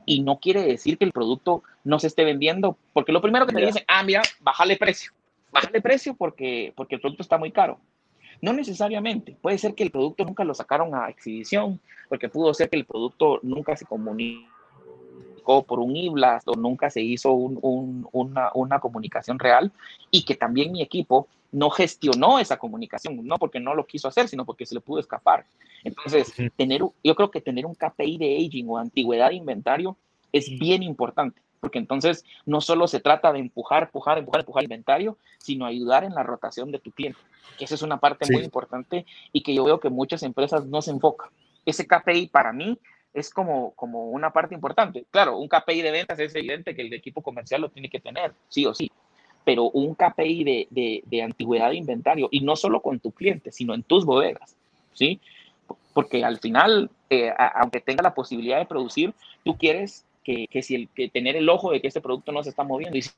Y 0.05 0.21
no 0.21 0.39
quiere 0.39 0.63
decir 0.63 0.97
que 0.97 1.05
el 1.05 1.11
producto 1.11 1.63
no 1.83 1.97
se 1.99 2.07
esté 2.07 2.25
vendiendo, 2.25 2.77
porque 2.93 3.13
lo 3.13 3.21
primero 3.21 3.45
que 3.45 3.53
te 3.53 3.65
dicen, 3.65 3.83
ah, 3.87 4.03
mira, 4.03 4.21
bájale 4.41 4.75
precio 4.75 5.11
bájale 5.51 5.81
precio 5.81 6.15
porque, 6.15 6.73
porque 6.75 6.95
el 6.95 7.01
producto 7.01 7.23
está 7.23 7.37
muy 7.37 7.51
caro. 7.51 7.79
No 8.41 8.53
necesariamente. 8.53 9.35
Puede 9.41 9.57
ser 9.57 9.75
que 9.75 9.83
el 9.83 9.91
producto 9.91 10.25
nunca 10.25 10.43
lo 10.43 10.55
sacaron 10.55 10.95
a 10.95 11.09
exhibición, 11.09 11.79
porque 12.09 12.29
pudo 12.29 12.53
ser 12.53 12.69
que 12.69 12.77
el 12.77 12.85
producto 12.85 13.39
nunca 13.43 13.75
se 13.77 13.85
comunicó 13.85 14.49
por 15.43 15.79
un 15.79 15.95
IBLAST 15.95 16.47
o 16.47 16.53
nunca 16.53 16.89
se 16.89 17.01
hizo 17.01 17.31
una, 17.31 18.51
una, 18.53 18.79
comunicación 18.79 19.39
real 19.39 19.71
y 20.09 20.23
que 20.23 20.35
también 20.35 20.71
mi 20.71 20.81
equipo 20.81 21.27
no 21.51 21.69
gestionó 21.69 22.39
esa 22.39 22.57
comunicación, 22.57 23.19
no 23.25 23.37
porque 23.37 23.59
no 23.59 23.75
lo 23.75 23.85
quiso 23.85 24.07
hacer, 24.07 24.27
sino 24.27 24.45
porque 24.45 24.65
se 24.65 24.75
le 24.75 24.81
pudo 24.81 24.99
escapar. 24.99 25.45
Entonces, 25.83 26.33
tener, 26.55 26.81
yo 27.03 27.15
creo 27.15 27.31
que 27.31 27.41
tener 27.41 27.65
un 27.65 27.75
KPI 27.75 28.17
de 28.17 28.37
aging 28.37 28.69
o 28.69 28.77
antigüedad 28.77 29.29
de 29.29 29.35
inventario 29.35 29.97
es 30.31 30.49
bien 30.59 30.83
importante 30.83 31.41
porque 31.61 31.77
entonces 31.77 32.25
no 32.45 32.59
solo 32.59 32.87
se 32.87 32.99
trata 32.99 33.31
de 33.31 33.39
empujar, 33.39 33.83
empujar, 33.83 34.17
empujar, 34.17 34.41
empujar 34.41 34.63
el 34.63 34.65
inventario, 34.65 35.17
sino 35.37 35.65
ayudar 35.65 36.03
en 36.03 36.15
la 36.15 36.23
rotación 36.23 36.71
de 36.71 36.79
tu 36.79 36.91
cliente, 36.91 37.19
que 37.57 37.65
esa 37.65 37.75
es 37.75 37.83
una 37.83 37.99
parte 37.99 38.25
muy 38.29 38.43
importante 38.43 39.05
y 39.31 39.43
que 39.43 39.53
yo 39.53 39.63
veo 39.63 39.79
que 39.79 39.89
muchas 39.89 40.23
empresas 40.23 40.65
no 40.65 40.81
se 40.81 40.89
enfocan. 40.89 41.29
Ese 41.63 41.85
KPI 41.85 42.27
para 42.27 42.51
mí 42.51 42.79
es 43.13 43.29
como, 43.29 43.71
como 43.71 44.09
una 44.09 44.31
parte 44.31 44.55
importante. 44.55 45.05
Claro, 45.11 45.37
un 45.37 45.47
KPI 45.47 45.81
de 45.81 45.91
ventas 45.91 46.19
es 46.19 46.33
evidente 46.35 46.75
que 46.75 46.81
el 46.81 46.93
equipo 46.93 47.21
comercial 47.21 47.61
lo 47.61 47.69
tiene 47.69 47.89
que 47.89 47.99
tener, 47.99 48.33
sí 48.47 48.65
o 48.65 48.73
sí, 48.73 48.91
pero 49.43 49.65
un 49.65 49.95
KPI 49.95 50.43
de, 50.69 51.03
de, 51.05 51.21
antigüedad 51.21 51.69
de 51.69 51.75
inventario, 51.75 52.29
y 52.31 52.41
no 52.41 52.55
solo 52.55 52.81
con 52.81 52.99
tu 52.99 53.11
cliente, 53.11 53.51
sino 53.51 53.73
en 53.73 53.83
tus 53.83 54.05
bodegas, 54.05 54.55
¿sí? 54.93 55.19
Porque 55.93 56.23
al 56.23 56.39
final, 56.39 56.89
eh, 57.09 57.33
aunque 57.55 57.81
tenga 57.81 58.03
la 58.03 58.13
posibilidad 58.13 58.59
de 58.59 58.65
producir, 58.65 59.13
tú 59.43 59.57
quieres 59.57 60.05
que, 60.23 60.47
que 60.47 60.61
si 60.61 60.75
el, 60.75 60.89
que 60.89 61.09
tener 61.09 61.35
el 61.35 61.49
ojo 61.49 61.71
de 61.71 61.81
que 61.81 61.87
este 61.87 62.01
producto 62.01 62.31
no 62.31 62.43
se 62.43 62.49
está 62.49 62.63
moviendo 62.63 62.97
y 62.97 63.01
si 63.01 63.11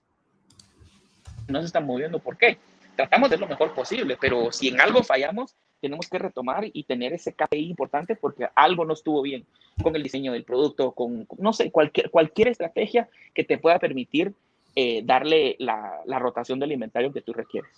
no 1.47 1.59
se 1.59 1.67
está 1.67 1.81
moviendo, 1.81 2.19
¿por 2.19 2.37
qué? 2.37 2.57
Tratamos 2.95 3.29
de 3.29 3.37
lo 3.37 3.47
mejor 3.47 3.73
posible, 3.73 4.17
pero 4.19 4.51
si 4.51 4.69
en 4.69 4.79
algo 4.79 5.03
fallamos, 5.03 5.55
tenemos 5.83 6.07
que 6.07 6.17
retomar 6.17 6.63
y 6.71 6.83
tener 6.83 7.11
ese 7.11 7.33
KPI 7.33 7.69
importante 7.69 8.15
porque 8.15 8.47
algo 8.55 8.85
no 8.85 8.93
estuvo 8.93 9.21
bien 9.21 9.43
con 9.81 9.93
el 9.97 10.01
diseño 10.01 10.31
del 10.31 10.45
producto, 10.45 10.93
con, 10.93 11.27
no 11.37 11.51
sé, 11.51 11.71
cualquier, 11.71 12.09
cualquier 12.09 12.47
estrategia 12.47 13.09
que 13.33 13.43
te 13.43 13.57
pueda 13.57 13.79
permitir 13.79 14.31
eh, 14.77 15.01
darle 15.03 15.57
la, 15.59 15.99
la 16.05 16.19
rotación 16.19 16.57
del 16.57 16.71
inventario 16.71 17.11
que 17.11 17.19
tú 17.19 17.33
requieres. 17.33 17.69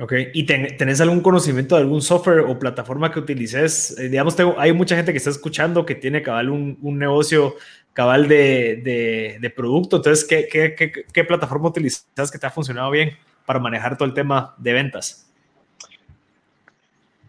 Ok, 0.00 0.12
¿y 0.32 0.44
tenés 0.44 1.00
algún 1.00 1.20
conocimiento 1.20 1.74
de 1.74 1.82
algún 1.82 2.00
software 2.00 2.38
o 2.46 2.60
plataforma 2.60 3.10
que 3.10 3.18
utilices? 3.18 3.98
Eh, 3.98 4.08
digamos, 4.08 4.36
tengo, 4.36 4.54
hay 4.56 4.72
mucha 4.72 4.94
gente 4.94 5.10
que 5.10 5.18
está 5.18 5.30
escuchando 5.30 5.84
que 5.84 5.96
tiene 5.96 6.22
cabal 6.22 6.48
un, 6.48 6.78
un 6.80 6.96
negocio 6.96 7.56
cabal 7.92 8.28
de, 8.28 8.76
de, 8.76 9.38
de 9.40 9.50
producto, 9.50 9.96
entonces, 9.96 10.24
¿qué, 10.24 10.46
qué, 10.48 10.76
qué, 10.76 10.92
qué 11.12 11.24
plataforma 11.24 11.68
utilizas 11.68 12.30
que 12.30 12.38
te 12.38 12.46
ha 12.46 12.50
funcionado 12.50 12.92
bien 12.92 13.18
para 13.44 13.58
manejar 13.58 13.98
todo 13.98 14.06
el 14.06 14.14
tema 14.14 14.54
de 14.58 14.72
ventas? 14.72 15.31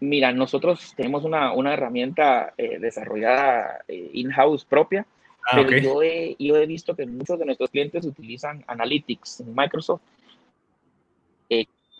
Mira, 0.00 0.32
nosotros 0.32 0.92
tenemos 0.96 1.24
una, 1.24 1.52
una 1.52 1.72
herramienta 1.72 2.52
eh, 2.56 2.78
desarrollada 2.78 3.84
eh, 3.88 4.10
in-house 4.14 4.64
propia, 4.64 5.06
ah, 5.46 5.52
pero 5.54 5.78
yo, 5.78 6.02
he, 6.02 6.36
yo 6.38 6.56
he 6.56 6.66
visto 6.66 6.94
que 6.94 7.06
muchos 7.06 7.38
de 7.38 7.46
nuestros 7.46 7.70
clientes 7.70 8.04
utilizan 8.04 8.64
Analytics 8.66 9.40
en 9.40 9.54
Microsoft 9.54 10.02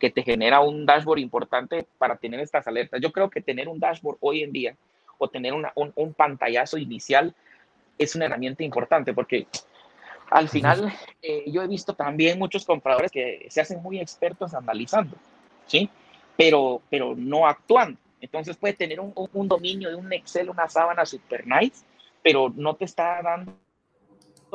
que 0.05 0.11
te 0.11 0.22
genera 0.22 0.61
un 0.61 0.84
dashboard 0.84 1.18
importante 1.18 1.86
para 1.97 2.16
tener 2.16 2.38
estas 2.40 2.66
alertas. 2.66 3.01
Yo 3.01 3.11
creo 3.11 3.30
que 3.30 3.40
tener 3.40 3.68
un 3.68 3.80
dashboard 3.80 4.18
hoy 4.20 4.42
en 4.42 4.53
día 4.53 4.76
o 5.16 5.28
tener 5.28 5.55
un, 5.55 5.66
un, 5.95 6.12
pantallazo 6.12 6.76
inicial 6.76 7.34
es 7.97 8.14
una 8.14 8.26
herramienta 8.26 8.64
importante 8.64 9.14
porque 9.14 9.47
al 10.30 10.49
final 10.49 10.92
eh, 11.22 11.45
yo 11.47 11.62
he 11.62 11.68
visto 11.68 11.95
también 11.95 12.38
muchos 12.38 12.66
compradores 12.66 13.11
que 13.11 13.47
se 13.49 13.62
hacen 13.62 13.82
muy 13.82 13.99
expertos 14.01 14.53
analizando, 14.53 15.16
¿sí? 15.66 15.88
Pero, 16.37 16.82
pero 16.91 17.14
no 17.16 17.47
actuando. 17.47 17.99
Entonces 18.20 18.57
puede 18.57 18.74
tener 18.74 19.01
un, 19.01 19.12
un 19.14 19.49
dominio 19.49 19.91
de 19.91 19.97
un 19.97 20.12
Excel, 20.12 20.49
una 20.49 20.68
sábana 20.68 21.05
super 21.05 21.47
nice, 21.47 21.85
pero 22.22 22.53
no 22.57 22.74
te 22.74 22.87
está 22.87 23.20
dando 23.22 23.55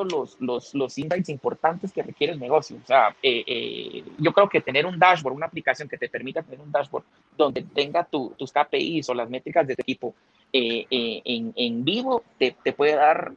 los, 0.03 0.39
los, 0.39 0.73
los 0.73 0.97
insights 0.97 1.29
importantes 1.29 1.91
que 1.91 2.03
requiere 2.03 2.33
el 2.33 2.39
negocio. 2.39 2.77
O 2.81 2.85
sea, 2.85 3.09
eh, 3.21 3.43
eh, 3.45 4.03
yo 4.17 4.33
creo 4.33 4.49
que 4.49 4.61
tener 4.61 4.85
un 4.85 4.97
dashboard, 4.97 5.35
una 5.35 5.45
aplicación 5.45 5.87
que 5.87 5.97
te 5.97 6.09
permita 6.09 6.41
tener 6.41 6.61
un 6.61 6.71
dashboard 6.71 7.03
donde 7.37 7.63
tenga 7.63 8.05
tus 8.05 8.51
KPIs 8.51 9.09
o 9.09 9.13
las 9.13 9.29
métricas 9.29 9.67
de 9.67 9.75
tu 9.75 9.81
equipo 9.81 10.15
eh, 10.51 10.87
en, 10.89 11.53
en, 11.55 11.85
vivo, 11.85 12.23
te, 12.37 12.55
te, 12.63 12.73
puede 12.73 12.95
dar 12.95 13.33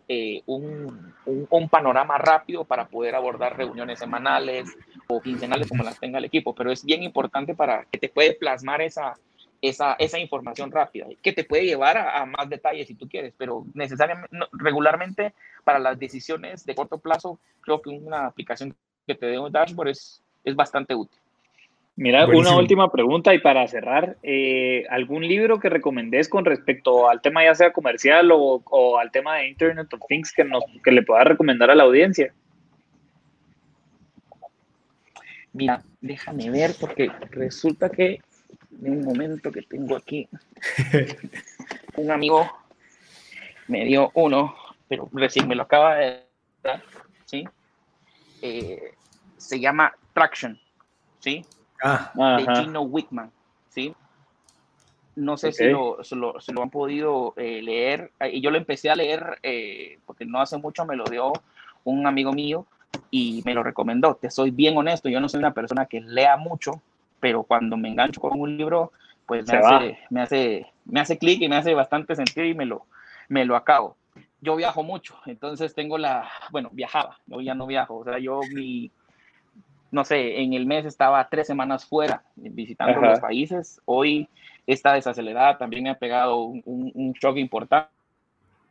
un, 0.47 1.15
un, 1.27 1.47
un, 1.51 1.69
panorama 1.69 2.17
rápido 2.19 2.65
para 2.65 2.89
poder 2.89 3.15
abordar 3.15 3.57
reuniones 3.57 3.99
semanales 3.99 4.69
o 5.09 5.21
quincenales 5.21 5.69
como 5.69 5.85
las 5.85 6.01
tenga 6.01 6.19
el 6.19 6.25
equipo. 6.25 6.55
Pero 6.55 6.73
es 6.73 6.85
bien 6.85 7.03
importante 7.03 7.55
para 7.55 7.85
que 7.85 7.99
te 7.99 8.09
puede 8.09 8.35
plasmar 8.35 8.81
esa, 8.81 9.15
esa, 9.63 9.95
esa 9.95 10.19
información 10.19 10.73
rápida, 10.73 11.07
que 11.23 11.33
te 11.33 11.45
puede 11.45 11.65
llevar 11.65 11.97
a, 11.97 12.27
más 12.27 12.51
detalles 12.51 12.89
si 12.89 12.97
tú 12.97 13.09
quieres, 13.09 13.33
pero 13.39 13.65
necesariamente, 13.75 14.37
regularmente 14.53 15.35
para 15.63 15.79
las 15.79 15.99
decisiones 15.99 16.67
de 16.67 16.75
corto 16.75 16.99
plazo, 16.99 17.39
creo 17.61 17.81
que 17.81 17.91
una 17.91 18.27
aplicación 18.27 18.75
que 19.07 19.15
te 19.15 19.27
dé 19.27 19.39
un 19.39 19.53
dashboard 19.53 19.91
es, 19.91 20.21
es 20.43 20.57
bastante 20.57 20.97
útil. 20.97 21.19
Mira, 21.95 22.27
una 22.27 22.57
última 22.57 22.91
pregunta 22.91 23.35
y 23.35 23.39
para 23.39 23.69
cerrar, 23.69 24.17
eh, 24.23 24.87
¿algún 24.89 25.29
libro 25.29 25.61
que 25.61 25.69
recomendés 25.69 26.29
con 26.29 26.45
respecto 26.45 27.09
al 27.09 27.21
tema 27.21 27.45
ya 27.45 27.55
sea 27.55 27.73
comercial 27.73 28.33
o, 28.33 28.63
o 28.65 28.99
al 28.99 29.11
tema 29.11 29.37
de 29.37 29.49
Internet 29.49 29.93
of 29.93 30.01
Things 30.09 30.33
que, 30.33 30.43
nos, 30.43 30.65
que 30.83 30.91
le 30.91 31.03
pueda 31.03 31.23
recomendar 31.25 31.71
a 31.71 31.75
la 31.75 31.83
audiencia? 31.83 32.33
Mira, 35.53 35.83
déjame 36.01 36.51
ver 36.51 36.73
porque 36.81 37.11
resulta 37.31 37.91
que 37.91 38.21
en 38.83 38.93
un 38.93 39.05
momento 39.05 39.53
que 39.53 39.63
tengo 39.63 39.97
aquí. 39.97 40.29
un 41.97 42.11
amigo 42.11 42.51
me 43.69 43.85
dio 43.85 44.11
uno, 44.15 44.55
pero 44.89 45.09
recién 45.13 45.47
me 45.47 45.55
lo 45.55 45.63
acaba 45.63 45.97
de 45.97 46.23
dar, 46.63 46.83
¿sí? 47.27 47.45
Eh, 48.41 48.95
se 49.37 49.61
llama 49.61 49.95
Traction, 50.15 50.59
¿sí? 51.21 51.45
Ah, 51.83 52.13
de 52.39 52.63
Gino 52.63 52.83
Wickman, 52.83 53.31
¿sí? 53.69 53.95
No 55.15 55.37
sé 55.37 55.53
si, 55.53 55.65
lo, 55.65 55.99
lo, 56.13 56.63
han 56.63 56.71
podido 56.71 57.35
eh, 57.37 57.61
leer. 57.63 58.13
Y 58.33 58.41
yo 58.41 58.51
lo 58.51 58.57
empecé 58.57 58.89
a 58.89 58.97
leer 58.97 59.39
eh, 59.43 59.99
porque 60.07 60.25
no 60.25 60.41
hace 60.41 60.57
mucho 60.57 60.87
me 60.87 60.97
lo 60.97 61.05
dio 61.05 61.33
un 61.85 62.07
amigo 62.07 62.33
mío 62.33 62.67
y 63.11 63.43
me 63.45 63.53
lo 63.53 63.63
recomendó. 63.63 64.15
Te 64.15 64.31
soy 64.31 64.51
bien 64.51 64.77
honesto, 64.77 65.09
yo 65.09 65.21
no 65.21 65.29
soy 65.29 65.41
una 65.41 65.53
persona 65.53 65.87
que 65.87 66.01
lea 66.01 66.37
mucho, 66.37 66.81
pero 67.21 67.43
cuando 67.43 67.77
me 67.77 67.89
engancho 67.89 68.21
con 68.21 68.41
un 68.41 68.57
libro, 68.57 68.93
pues 69.27 69.47
me 69.47 69.59
hace, 69.59 69.99
me 70.09 70.23
hace, 70.23 70.67
me 70.87 71.01
hace 71.01 71.19
clic 71.19 71.43
y 71.43 71.49
me 71.49 71.57
hace 71.57 71.75
bastante 71.75 72.17
sentido 72.17 72.47
y 72.47 72.55
me 72.55 72.65
lo, 72.65 72.87
me 73.29 73.45
lo 73.45 73.57
acabo. 73.57 73.97
Yo 74.41 74.57
viajo 74.57 74.83
mucho, 74.83 75.17
entonces 75.27 75.75
tengo 75.75 75.99
la, 75.99 76.29
bueno, 76.51 76.71
viajaba, 76.73 77.19
yo 77.27 77.41
ya 77.41 77.55
no 77.55 77.67
viajo, 77.67 77.99
o 77.99 78.05
sea, 78.05 78.19
yo 78.19 78.41
mi, 78.53 78.91
no 79.93 80.07
sé, 80.07 80.41
en 80.41 80.55
el 80.55 80.67
mes 80.67 80.87
estaba 80.87 81.29
tres 81.29 81.47
semanas 81.47 81.85
fuera 81.85 82.25
visitando 82.35 82.99
los 83.01 83.21
países. 83.21 83.81
Hoy 83.85 84.27
esta 84.67 84.95
desacelerada 84.95 85.59
también 85.59 85.85
me 85.85 85.91
ha 85.91 85.99
pegado 85.99 86.39
un, 86.39 86.63
un, 86.95 87.13
shock 87.13 87.37
importante. 87.37 87.91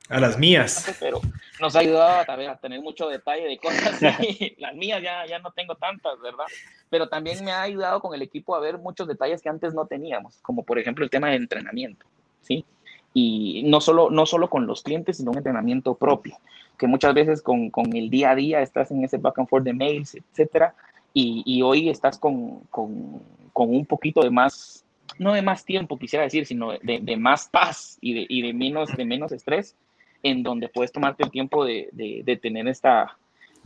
A 0.09 0.19
las 0.19 0.38
mías. 0.38 0.97
Pero 0.99 1.22
nos 1.61 1.76
ha 1.76 1.80
ayudado 1.80 2.26
a, 2.28 2.55
tener 2.57 2.82
mucho 2.82 3.07
detalle 3.07 3.43
de 3.43 3.59
cosas. 3.59 4.01
Y 4.22 4.55
las 4.59 4.74
mías 4.74 5.01
ya, 5.03 5.26
ya 5.28 5.38
no 5.38 5.51
tengo 5.51 5.76
tantas, 5.76 6.19
¿verdad? 6.22 6.45
Pero 6.89 7.07
también 7.07 7.45
me 7.45 7.51
ha 7.51 7.61
ayudado 7.61 8.01
con 8.01 8.15
el 8.15 8.24
equipo 8.24 8.55
a 8.55 8.59
ver 8.59 8.80
muchos 8.80 9.07
detalles 9.07 9.43
que 9.43 9.49
antes 9.49 9.76
no 9.76 9.86
teníamos, 9.86 10.39
como 10.41 10.63
por 10.63 10.80
ejemplo 10.80 11.05
el 11.05 11.11
tema 11.11 11.30
de 11.30 11.36
entrenamiento, 11.36 12.07
¿sí? 12.41 12.65
Y 13.13 13.61
no 13.65 13.80
solo, 13.80 14.09
no 14.09 14.26
solo 14.26 14.49
con 14.49 14.65
los 14.65 14.82
clientes, 14.82 15.17
sino 15.17 15.32
un 15.32 15.38
entrenamiento 15.38 15.93
propio, 15.93 16.38
que 16.80 16.88
muchas 16.88 17.13
veces 17.13 17.41
con, 17.43 17.69
con 17.69 17.95
el 17.95 18.09
día 18.09 18.32
a 18.32 18.36
día 18.36 18.61
estás 18.61 18.89
en 18.89 19.03
ese 19.03 19.17
back 19.17 19.38
and 19.38 19.47
forth 19.47 19.63
de 19.63 19.74
mails, 19.74 20.15
etcétera, 20.15 20.74
y, 21.14 21.62
hoy 21.62 21.89
estás 21.89 22.18
con, 22.18 22.62
con, 22.70 23.22
con, 23.53 23.70
un 23.70 23.86
poquito 23.86 24.22
de 24.22 24.30
más, 24.30 24.86
no 25.18 25.34
de 25.34 25.41
más 25.41 25.66
tiempo 25.66 25.99
quisiera 25.99 26.24
decir, 26.24 26.45
sino 26.45 26.72
de, 26.72 26.99
de 27.01 27.18
más 27.18 27.49
paz 27.49 27.97
y, 28.01 28.14
de, 28.14 28.26
y 28.30 28.41
de, 28.41 28.53
menos, 28.53 28.95
de 28.95 29.05
menos 29.05 29.32
estrés, 29.32 29.76
en 30.24 30.43
donde 30.43 30.70
puedes 30.70 30.91
tomarte 30.91 31.24
el 31.24 31.32
tiempo 31.32 31.66
de, 31.66 31.89
de 31.91 32.38
tener 32.38 32.68
esta, 32.68 33.18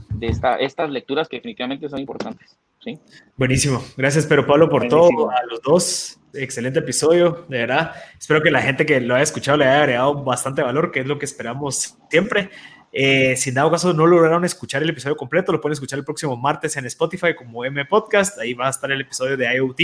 de 0.09 0.27
esta, 0.27 0.55
estas 0.55 0.89
lecturas 0.89 1.27
que 1.27 1.37
definitivamente 1.37 1.89
son 1.89 1.99
importantes. 1.99 2.57
¿sí? 2.83 2.99
Buenísimo. 3.35 3.83
Gracias, 3.97 4.25
pero 4.25 4.45
Pablo, 4.45 4.69
por 4.69 4.87
todo, 4.87 5.29
a 5.29 5.43
los 5.49 5.61
dos. 5.61 6.19
Excelente 6.33 6.79
episodio, 6.79 7.45
de 7.47 7.59
verdad. 7.59 7.93
Espero 8.19 8.41
que 8.41 8.51
la 8.51 8.61
gente 8.61 8.85
que 8.85 8.99
lo 8.99 9.15
haya 9.15 9.23
escuchado 9.23 9.57
le 9.57 9.65
haya 9.65 9.79
agregado 9.79 10.23
bastante 10.23 10.61
valor, 10.61 10.91
que 10.91 10.99
es 10.99 11.05
lo 11.05 11.17
que 11.17 11.25
esperamos 11.25 11.97
siempre. 12.09 12.49
Eh, 12.97 13.35
si 13.35 13.49
en 13.49 13.55
dado 13.55 13.69
caso 13.69 13.91
no 13.91 14.07
lograron 14.07 14.45
escuchar 14.45 14.81
el 14.81 14.89
episodio 14.89 15.17
completo, 15.17 15.51
lo 15.51 15.59
pueden 15.59 15.73
escuchar 15.73 15.99
el 15.99 16.05
próximo 16.05 16.37
martes 16.37 16.77
en 16.77 16.85
Spotify 16.85 17.35
como 17.35 17.65
M 17.65 17.83
Podcast. 17.83 18.39
Ahí 18.39 18.53
va 18.53 18.67
a 18.67 18.69
estar 18.69 18.89
el 18.89 19.01
episodio 19.01 19.35
de 19.35 19.53
IoT 19.53 19.79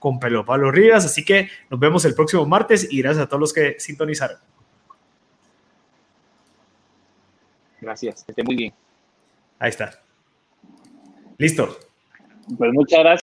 con 0.00 0.18
Pelo 0.18 0.44
Pablo 0.44 0.72
Rivas. 0.72 1.04
Así 1.04 1.24
que 1.24 1.48
nos 1.70 1.78
vemos 1.78 2.04
el 2.04 2.14
próximo 2.16 2.44
martes 2.44 2.88
y 2.90 3.02
gracias 3.02 3.24
a 3.24 3.28
todos 3.28 3.40
los 3.40 3.52
que 3.52 3.76
sintonizaron. 3.78 4.38
Gracias, 7.80 8.24
esté 8.26 8.42
muy 8.42 8.56
bien. 8.56 8.74
Ahí 9.60 9.68
está. 9.68 10.02
Listo. 11.38 11.78
Pues 12.58 12.72
muchas 12.72 12.98
gracias. 12.98 13.22